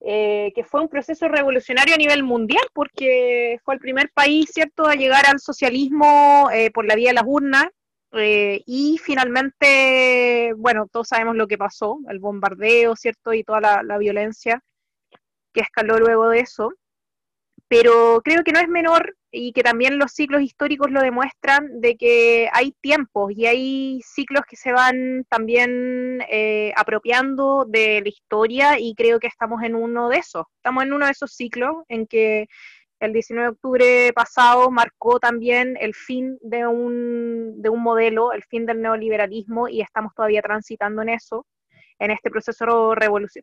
eh, 0.00 0.52
que 0.54 0.62
fue 0.62 0.80
un 0.80 0.88
proceso 0.88 1.26
revolucionario 1.26 1.94
a 1.94 1.98
nivel 1.98 2.22
mundial, 2.22 2.64
porque 2.72 3.58
fue 3.64 3.74
el 3.74 3.80
primer 3.80 4.10
país, 4.12 4.50
¿cierto?, 4.52 4.86
a 4.86 4.94
llegar 4.94 5.26
al 5.26 5.40
socialismo 5.40 6.48
eh, 6.52 6.70
por 6.70 6.86
la 6.86 6.94
vía 6.94 7.10
de 7.10 7.14
las 7.14 7.24
urnas, 7.26 7.66
eh, 8.12 8.62
y 8.66 8.98
finalmente, 8.98 10.54
bueno, 10.56 10.86
todos 10.90 11.08
sabemos 11.08 11.36
lo 11.36 11.46
que 11.46 11.58
pasó, 11.58 11.98
el 12.08 12.18
bombardeo, 12.18 12.96
¿cierto?, 12.96 13.34
y 13.34 13.44
toda 13.44 13.82
la, 13.82 13.98
violencia 13.98 14.62
que 15.52 15.60
escaló 15.60 15.98
luego 15.98 16.28
de 16.28 16.40
eso. 16.40 16.72
Pero 17.68 18.22
creo 18.24 18.44
que 18.44 18.52
no 18.52 18.60
es 18.60 18.68
menor 18.68 19.14
y 19.30 19.52
que 19.52 19.62
también 19.62 19.98
los 19.98 20.12
ciclos 20.12 20.40
históricos 20.40 20.90
lo 20.90 21.02
demuestran 21.02 21.80
de 21.82 21.96
que 21.96 22.48
hay 22.52 22.72
tiempos 22.80 23.30
y 23.36 23.44
hay 23.44 24.00
ciclos 24.02 24.44
que 24.48 24.56
se 24.56 24.72
van 24.72 25.26
también 25.28 26.22
eh, 26.30 26.72
apropiando 26.76 27.66
de 27.68 28.00
la 28.02 28.08
historia 28.08 28.78
y 28.78 28.94
creo 28.94 29.20
que 29.20 29.26
estamos 29.26 29.62
en 29.62 29.74
uno 29.74 30.08
de 30.08 30.16
esos. 30.16 30.46
Estamos 30.56 30.84
en 30.84 30.94
uno 30.94 31.04
de 31.04 31.12
esos 31.12 31.32
ciclos 31.34 31.76
en 31.88 32.06
que 32.06 32.46
el 33.00 33.12
19 33.12 33.44
de 33.44 33.52
octubre 33.52 34.12
pasado 34.14 34.70
marcó 34.70 35.20
también 35.20 35.76
el 35.80 35.94
fin 35.94 36.38
de 36.42 36.66
un, 36.66 37.60
de 37.62 37.68
un 37.68 37.82
modelo, 37.82 38.32
el 38.32 38.42
fin 38.44 38.66
del 38.66 38.82
neoliberalismo 38.82 39.68
y 39.68 39.80
estamos 39.80 40.14
todavía 40.14 40.42
transitando 40.42 41.02
en 41.02 41.10
eso 41.10 41.46
en 41.98 42.10
este 42.10 42.30
proceso 42.30 42.94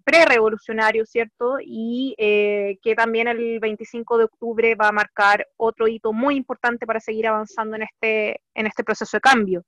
pre-revolucionario, 0.04 1.06
¿cierto? 1.06 1.58
Y 1.62 2.16
eh, 2.18 2.78
que 2.82 2.96
también 2.96 3.28
el 3.28 3.60
25 3.60 4.18
de 4.18 4.24
octubre 4.26 4.76
va 4.76 4.90
a 4.90 4.94
marcar 4.94 5.46
otro 5.58 5.88
hito 5.88 6.14
muy 6.14 6.36
importante 6.36 6.86
para 6.88 7.00
seguir 7.00 7.28
avanzando 7.28 7.76
en 7.76 7.84
este, 7.84 8.42
en 8.54 8.68
este 8.68 8.84
proceso 8.84 9.18
de 9.18 9.22
cambio. 9.22 9.66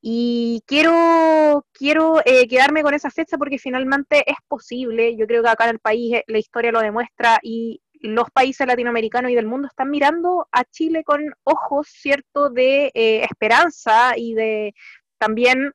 Y 0.00 0.62
quiero, 0.66 1.64
quiero 1.72 2.20
eh, 2.24 2.48
quedarme 2.48 2.82
con 2.82 2.94
esa 2.94 3.10
fecha 3.10 3.38
porque 3.38 3.58
finalmente 3.58 4.24
es 4.26 4.36
posible, 4.48 5.16
yo 5.16 5.26
creo 5.26 5.42
que 5.42 5.48
acá 5.48 5.64
en 5.64 5.70
el 5.70 5.78
país 5.78 6.14
eh, 6.14 6.24
la 6.26 6.38
historia 6.38 6.72
lo 6.72 6.80
demuestra 6.80 7.38
y 7.42 7.80
los 8.02 8.30
países 8.30 8.66
latinoamericanos 8.66 9.30
y 9.30 9.34
del 9.34 9.46
mundo 9.46 9.68
están 9.68 9.90
mirando 9.90 10.48
a 10.50 10.64
Chile 10.64 11.04
con 11.04 11.32
ojos, 11.44 11.88
¿cierto?, 11.88 12.50
de 12.50 12.90
eh, 12.94 13.24
esperanza 13.24 14.14
y 14.16 14.34
de 14.34 14.74
también 15.18 15.72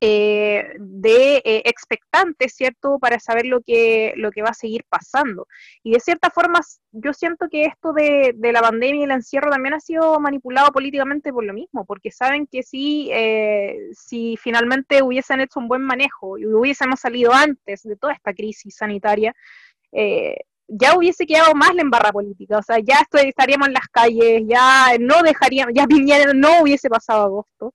eh, 0.00 0.74
de 0.78 1.38
eh, 1.38 1.62
expectantes, 1.64 2.54
¿cierto?, 2.54 2.98
para 3.00 3.18
saber 3.18 3.46
lo 3.46 3.62
que, 3.62 4.12
lo 4.16 4.30
que 4.30 4.42
va 4.42 4.50
a 4.50 4.54
seguir 4.54 4.84
pasando. 4.90 5.48
Y 5.82 5.92
de 5.92 6.00
cierta 6.00 6.30
forma, 6.30 6.60
yo 6.92 7.14
siento 7.14 7.48
que 7.50 7.64
esto 7.64 7.94
de, 7.94 8.32
de 8.36 8.52
la 8.52 8.60
pandemia 8.60 9.00
y 9.00 9.04
el 9.04 9.10
encierro 9.10 9.50
también 9.50 9.74
ha 9.74 9.80
sido 9.80 10.20
manipulado 10.20 10.70
políticamente 10.70 11.32
por 11.32 11.44
lo 11.44 11.54
mismo, 11.54 11.86
porque 11.86 12.12
saben 12.12 12.46
que 12.46 12.62
si, 12.62 13.10
si 13.92 14.36
finalmente 14.36 15.02
hubiesen 15.02 15.40
hecho 15.40 15.60
un 15.60 15.68
buen 15.68 15.82
manejo 15.82 16.38
y 16.38 16.46
hubiésemos 16.46 17.00
salido 17.00 17.32
antes 17.32 17.82
de 17.82 17.96
toda 17.96 18.12
esta 18.12 18.34
crisis 18.34 18.76
sanitaria, 18.76 19.34
ya 20.68 20.96
hubiese 20.96 21.26
quedado 21.26 21.54
más 21.54 21.74
la 21.74 21.82
embarra 21.82 22.12
política, 22.12 22.58
o 22.58 22.62
sea, 22.62 22.78
ya 22.78 23.00
estaríamos 23.12 23.68
en 23.68 23.74
las 23.74 23.88
calles, 23.88 24.42
ya 24.46 24.96
no 25.00 25.22
dejaríamos, 25.22 25.72
ya 25.74 25.86
viniera, 25.86 26.32
no 26.34 26.62
hubiese 26.62 26.88
pasado 26.90 27.22
agosto, 27.24 27.74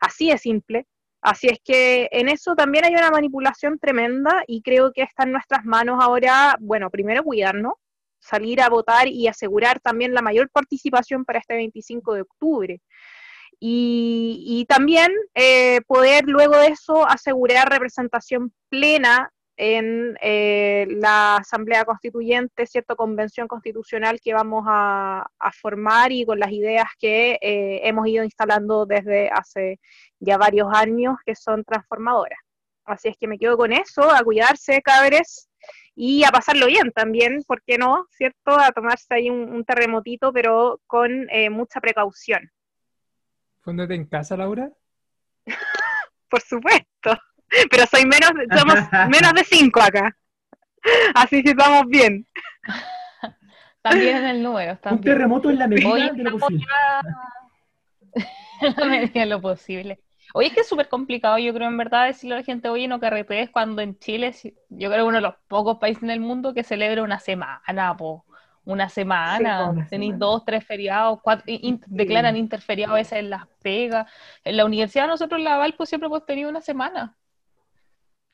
así 0.00 0.30
de 0.30 0.38
simple. 0.38 0.86
Así 1.22 1.46
es 1.46 1.58
que 1.64 2.06
en 2.12 2.28
eso 2.28 2.54
también 2.54 2.84
hay 2.84 2.92
una 2.92 3.10
manipulación 3.10 3.78
tremenda 3.78 4.44
y 4.46 4.60
creo 4.60 4.92
que 4.92 5.00
está 5.00 5.22
en 5.22 5.32
nuestras 5.32 5.64
manos 5.64 5.96
ahora, 5.98 6.54
bueno, 6.60 6.90
primero 6.90 7.24
cuidarnos, 7.24 7.72
salir 8.18 8.60
a 8.60 8.68
votar 8.68 9.08
y 9.08 9.26
asegurar 9.26 9.80
también 9.80 10.12
la 10.12 10.20
mayor 10.20 10.50
participación 10.50 11.24
para 11.24 11.38
este 11.38 11.54
25 11.54 12.12
de 12.12 12.20
octubre. 12.20 12.80
Y, 13.58 14.44
y 14.46 14.66
también 14.66 15.12
eh, 15.34 15.80
poder 15.86 16.24
luego 16.26 16.58
de 16.58 16.66
eso 16.66 17.08
asegurar 17.08 17.70
representación 17.70 18.52
plena 18.68 19.32
en 19.56 20.16
eh, 20.20 20.86
la 20.90 21.36
Asamblea 21.36 21.84
Constituyente, 21.84 22.66
cierta 22.66 22.94
convención 22.94 23.46
constitucional 23.46 24.20
que 24.22 24.34
vamos 24.34 24.64
a, 24.66 25.26
a, 25.38 25.52
formar 25.52 26.12
y 26.12 26.24
con 26.24 26.38
las 26.38 26.50
ideas 26.50 26.86
que 26.98 27.38
eh, 27.40 27.80
hemos 27.84 28.06
ido 28.08 28.24
instalando 28.24 28.86
desde 28.86 29.30
hace 29.30 29.78
ya 30.18 30.38
varios 30.38 30.68
años 30.72 31.16
que 31.24 31.34
son 31.34 31.64
transformadoras. 31.64 32.38
Así 32.84 33.08
es 33.08 33.16
que 33.16 33.28
me 33.28 33.38
quedo 33.38 33.56
con 33.56 33.72
eso, 33.72 34.10
a 34.10 34.22
cuidarse, 34.22 34.82
cabres, 34.82 35.48
y 35.94 36.24
a 36.24 36.30
pasarlo 36.30 36.66
bien 36.66 36.90
también, 36.92 37.42
¿por 37.46 37.62
qué 37.62 37.78
no? 37.78 38.06
¿Cierto? 38.10 38.58
A 38.58 38.72
tomarse 38.72 39.14
ahí 39.14 39.30
un, 39.30 39.52
un 39.52 39.64
terremotito, 39.64 40.32
pero 40.32 40.80
con 40.86 41.28
eh, 41.30 41.50
mucha 41.50 41.80
precaución. 41.80 42.50
¿Fóndate 43.60 43.94
en 43.94 44.06
casa, 44.06 44.36
Laura? 44.36 44.70
por 46.28 46.40
supuesto. 46.40 47.16
Pero 47.70 47.86
soy 47.86 48.04
menos, 48.04 48.30
somos 48.56 48.74
menos 49.08 49.32
de 49.34 49.44
cinco 49.44 49.80
acá. 49.80 50.16
Así 51.14 51.42
que 51.42 51.50
estamos 51.50 51.86
bien. 51.86 52.26
También 53.82 54.16
en 54.18 54.24
el 54.26 54.42
número. 54.42 54.78
Un 54.90 55.00
terremoto 55.00 55.50
en 55.50 55.58
la 55.58 55.66
medida 55.66 55.88
Hoy 55.90 56.10
de 56.10 56.22
lo 56.24 56.38
posible. 56.38 56.66
en 58.60 58.74
la 58.76 58.86
medida 58.86 59.20
de 59.20 59.26
lo 59.26 59.40
posible. 59.40 60.00
Oye, 60.32 60.48
es 60.48 60.54
que 60.54 60.60
es 60.60 60.68
súper 60.68 60.88
complicado, 60.88 61.38
yo 61.38 61.54
creo, 61.54 61.68
en 61.68 61.76
verdad, 61.76 62.06
decirle 62.06 62.34
a 62.34 62.38
la 62.38 62.44
gente, 62.44 62.68
oye, 62.68 62.88
no 62.88 62.98
carretees 62.98 63.50
cuando 63.50 63.82
en 63.82 63.98
Chile, 63.98 64.34
yo 64.68 64.90
creo 64.90 65.04
que 65.04 65.08
uno 65.08 65.16
de 65.18 65.20
los 65.20 65.34
pocos 65.48 65.78
países 65.78 66.02
en 66.02 66.10
el 66.10 66.18
mundo 66.20 66.54
que 66.54 66.64
celebra 66.64 67.02
una 67.02 67.20
semana, 67.20 67.96
po. 67.96 68.24
Una 68.66 68.88
semana, 68.88 69.74
tenéis 69.90 70.12
semana. 70.12 70.18
dos, 70.26 70.44
tres 70.46 70.64
feriados, 70.64 71.20
cuatro, 71.22 71.44
in- 71.46 71.60
in- 71.62 71.80
declaran 71.86 72.34
interferiados 72.36 72.94
a 72.94 72.96
veces 72.96 73.18
en 73.18 73.28
las 73.30 73.46
pegas. 73.62 74.10
En 74.42 74.56
la 74.56 74.64
universidad 74.64 75.06
nosotros 75.06 75.38
en 75.38 75.44
la 75.44 75.58
Valpo 75.58 75.84
siempre 75.84 76.06
hemos 76.06 76.24
tenido 76.24 76.48
una 76.48 76.62
semana. 76.62 77.14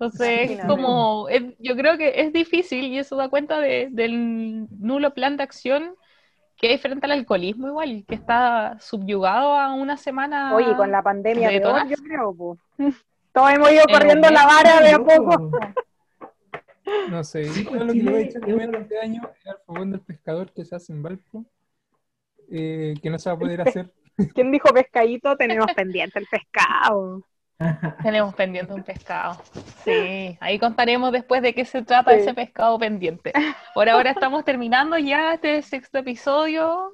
Entonces, 0.01 0.51
es 0.53 0.61
como, 0.67 1.29
es- 1.29 1.55
yo 1.59 1.77
creo 1.77 1.99
que 1.99 2.23
es 2.23 2.33
difícil 2.33 2.87
y 2.87 2.99
eso 2.99 3.17
da 3.17 3.29
cuenta 3.29 3.61
de- 3.61 3.89
del 3.91 4.67
nulo 4.81 5.13
plan 5.13 5.37
de 5.37 5.43
acción 5.43 5.95
que 6.57 6.69
hay 6.69 6.79
frente 6.79 7.05
al 7.05 7.13
alcoholismo 7.13 7.69
igual, 7.69 8.05
que 8.09 8.15
está 8.15 8.79
subyugado 8.81 9.55
a 9.55 9.75
una 9.75 9.99
semana. 9.99 10.55
Oye, 10.57 10.75
con 10.75 10.91
la 10.91 11.03
pandemia 11.03 11.51
de 11.51 11.61
peor, 11.61 11.73
todas. 11.73 11.89
yo 11.91 11.97
creo, 11.97 12.35
po. 12.35 12.59
Todos 13.33 13.51
hemos 13.53 13.71
ido 13.73 13.83
En 13.89 13.95
corriendo 13.95 14.31
la 14.31 14.47
vara 14.47 14.81
de 14.81 14.91
a 14.93 14.99
poco. 14.99 15.51
No 17.09 17.23
sé, 17.23 17.45
Sí, 17.45 17.65
yo 17.65 17.71
pues, 17.71 17.83
lo 17.83 17.93
que 17.93 18.03
le 18.03 18.11
uno 18.11 18.57
menos 18.57 18.73
de- 18.73 18.79
este 18.79 18.99
año 19.01 19.23
es 19.39 19.47
al 19.47 19.59
fogón 19.67 19.91
del 19.93 20.01
pescador 20.01 20.51
que 20.53 20.65
se 20.65 20.75
hace 20.77 20.93
en 20.93 21.03
Valpo, 21.03 21.45
eh, 22.51 22.95
que 23.03 23.11
no 23.11 23.19
se 23.19 23.29
va 23.29 23.37
a 23.37 23.39
poder 23.39 23.61
hacer. 23.85 23.93
¿Quién 24.35 24.51
dijo 24.51 24.71
pescadito? 24.73 25.37
Tenemos 25.37 25.73
pendiente 25.75 26.19
el 26.19 26.27
pescado. 26.27 27.23
Tenemos 28.03 28.35
pendiente 28.35 28.73
un 28.73 28.83
pescado. 28.83 29.41
Sí, 29.85 30.37
ahí 30.41 30.59
contaremos 30.59 31.13
después 31.13 31.43
de 31.43 31.55
qué 31.55 31.65
se 31.65 31.83
trata 31.83 32.13
Sí. 32.13 32.21
ese 32.21 32.35
pescado 32.35 32.79
pendiente. 32.79 33.33
Por 33.75 33.89
ahora 33.89 34.11
estamos 34.11 34.45
terminando 34.45 34.97
ya 34.99 35.35
este 35.35 35.61
sexto 35.63 35.99
episodio. 35.99 36.93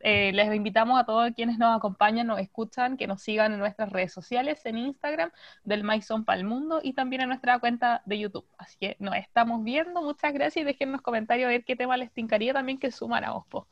Eh, 0.00 0.30
les 0.32 0.54
invitamos 0.54 1.00
a 1.00 1.04
todos 1.04 1.32
quienes 1.34 1.58
nos 1.58 1.76
acompañan, 1.76 2.28
nos 2.28 2.38
escuchan, 2.38 2.96
que 2.96 3.08
nos 3.08 3.20
sigan 3.20 3.52
en 3.52 3.58
nuestras 3.58 3.90
redes 3.90 4.12
sociales, 4.12 4.64
en 4.64 4.78
Instagram, 4.78 5.32
del 5.64 5.82
Maison 5.82 6.24
Palmundo 6.24 6.78
y 6.80 6.92
también 6.92 7.22
en 7.22 7.28
nuestra 7.30 7.58
cuenta 7.58 8.02
de 8.06 8.20
YouTube. 8.20 8.46
Así 8.56 8.76
que 8.78 8.96
nos 9.00 9.16
estamos 9.16 9.64
viendo. 9.64 10.00
Muchas 10.00 10.32
gracias 10.32 10.62
y 10.62 10.64
dejen 10.64 10.90
en 10.90 10.92
los 10.92 11.02
comentarios 11.02 11.46
a 11.48 11.50
ver 11.50 11.64
qué 11.64 11.74
tema 11.74 11.96
les 11.96 12.12
tincaría 12.12 12.52
también 12.52 12.78
que 12.78 12.92
sumáramos 12.92 13.44
po, 13.48 13.66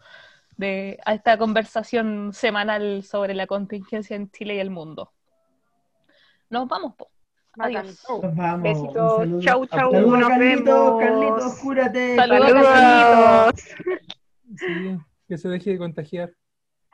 de, 0.56 0.98
a 1.04 1.14
esta 1.14 1.38
conversación 1.38 2.32
semanal 2.32 3.04
sobre 3.04 3.32
la 3.34 3.46
contingencia 3.46 4.16
en 4.16 4.28
Chile 4.32 4.56
y 4.56 4.58
el 4.58 4.70
mundo. 4.70 5.12
Nos 6.51 6.68
vamos, 6.68 6.94
po. 6.94 7.11
Adiós. 7.59 8.05
Nos 8.09 8.34
vamos. 8.36 8.62
Besitos. 8.62 9.44
Chau, 9.44 9.66
chau. 9.66 9.90
Saludos, 9.92 10.18
Nos 10.18 10.28
Carlitos. 10.28 10.64
vemos. 10.64 11.01
Carlitos, 11.01 11.59
cúrate. 11.61 12.16
Saludos, 12.16 12.51
Saludos. 12.62 13.64
Sí, 14.57 14.99
que 15.28 15.38
se 15.38 15.49
deje 15.49 15.70
de 15.70 15.78
contagiar. 15.78 16.30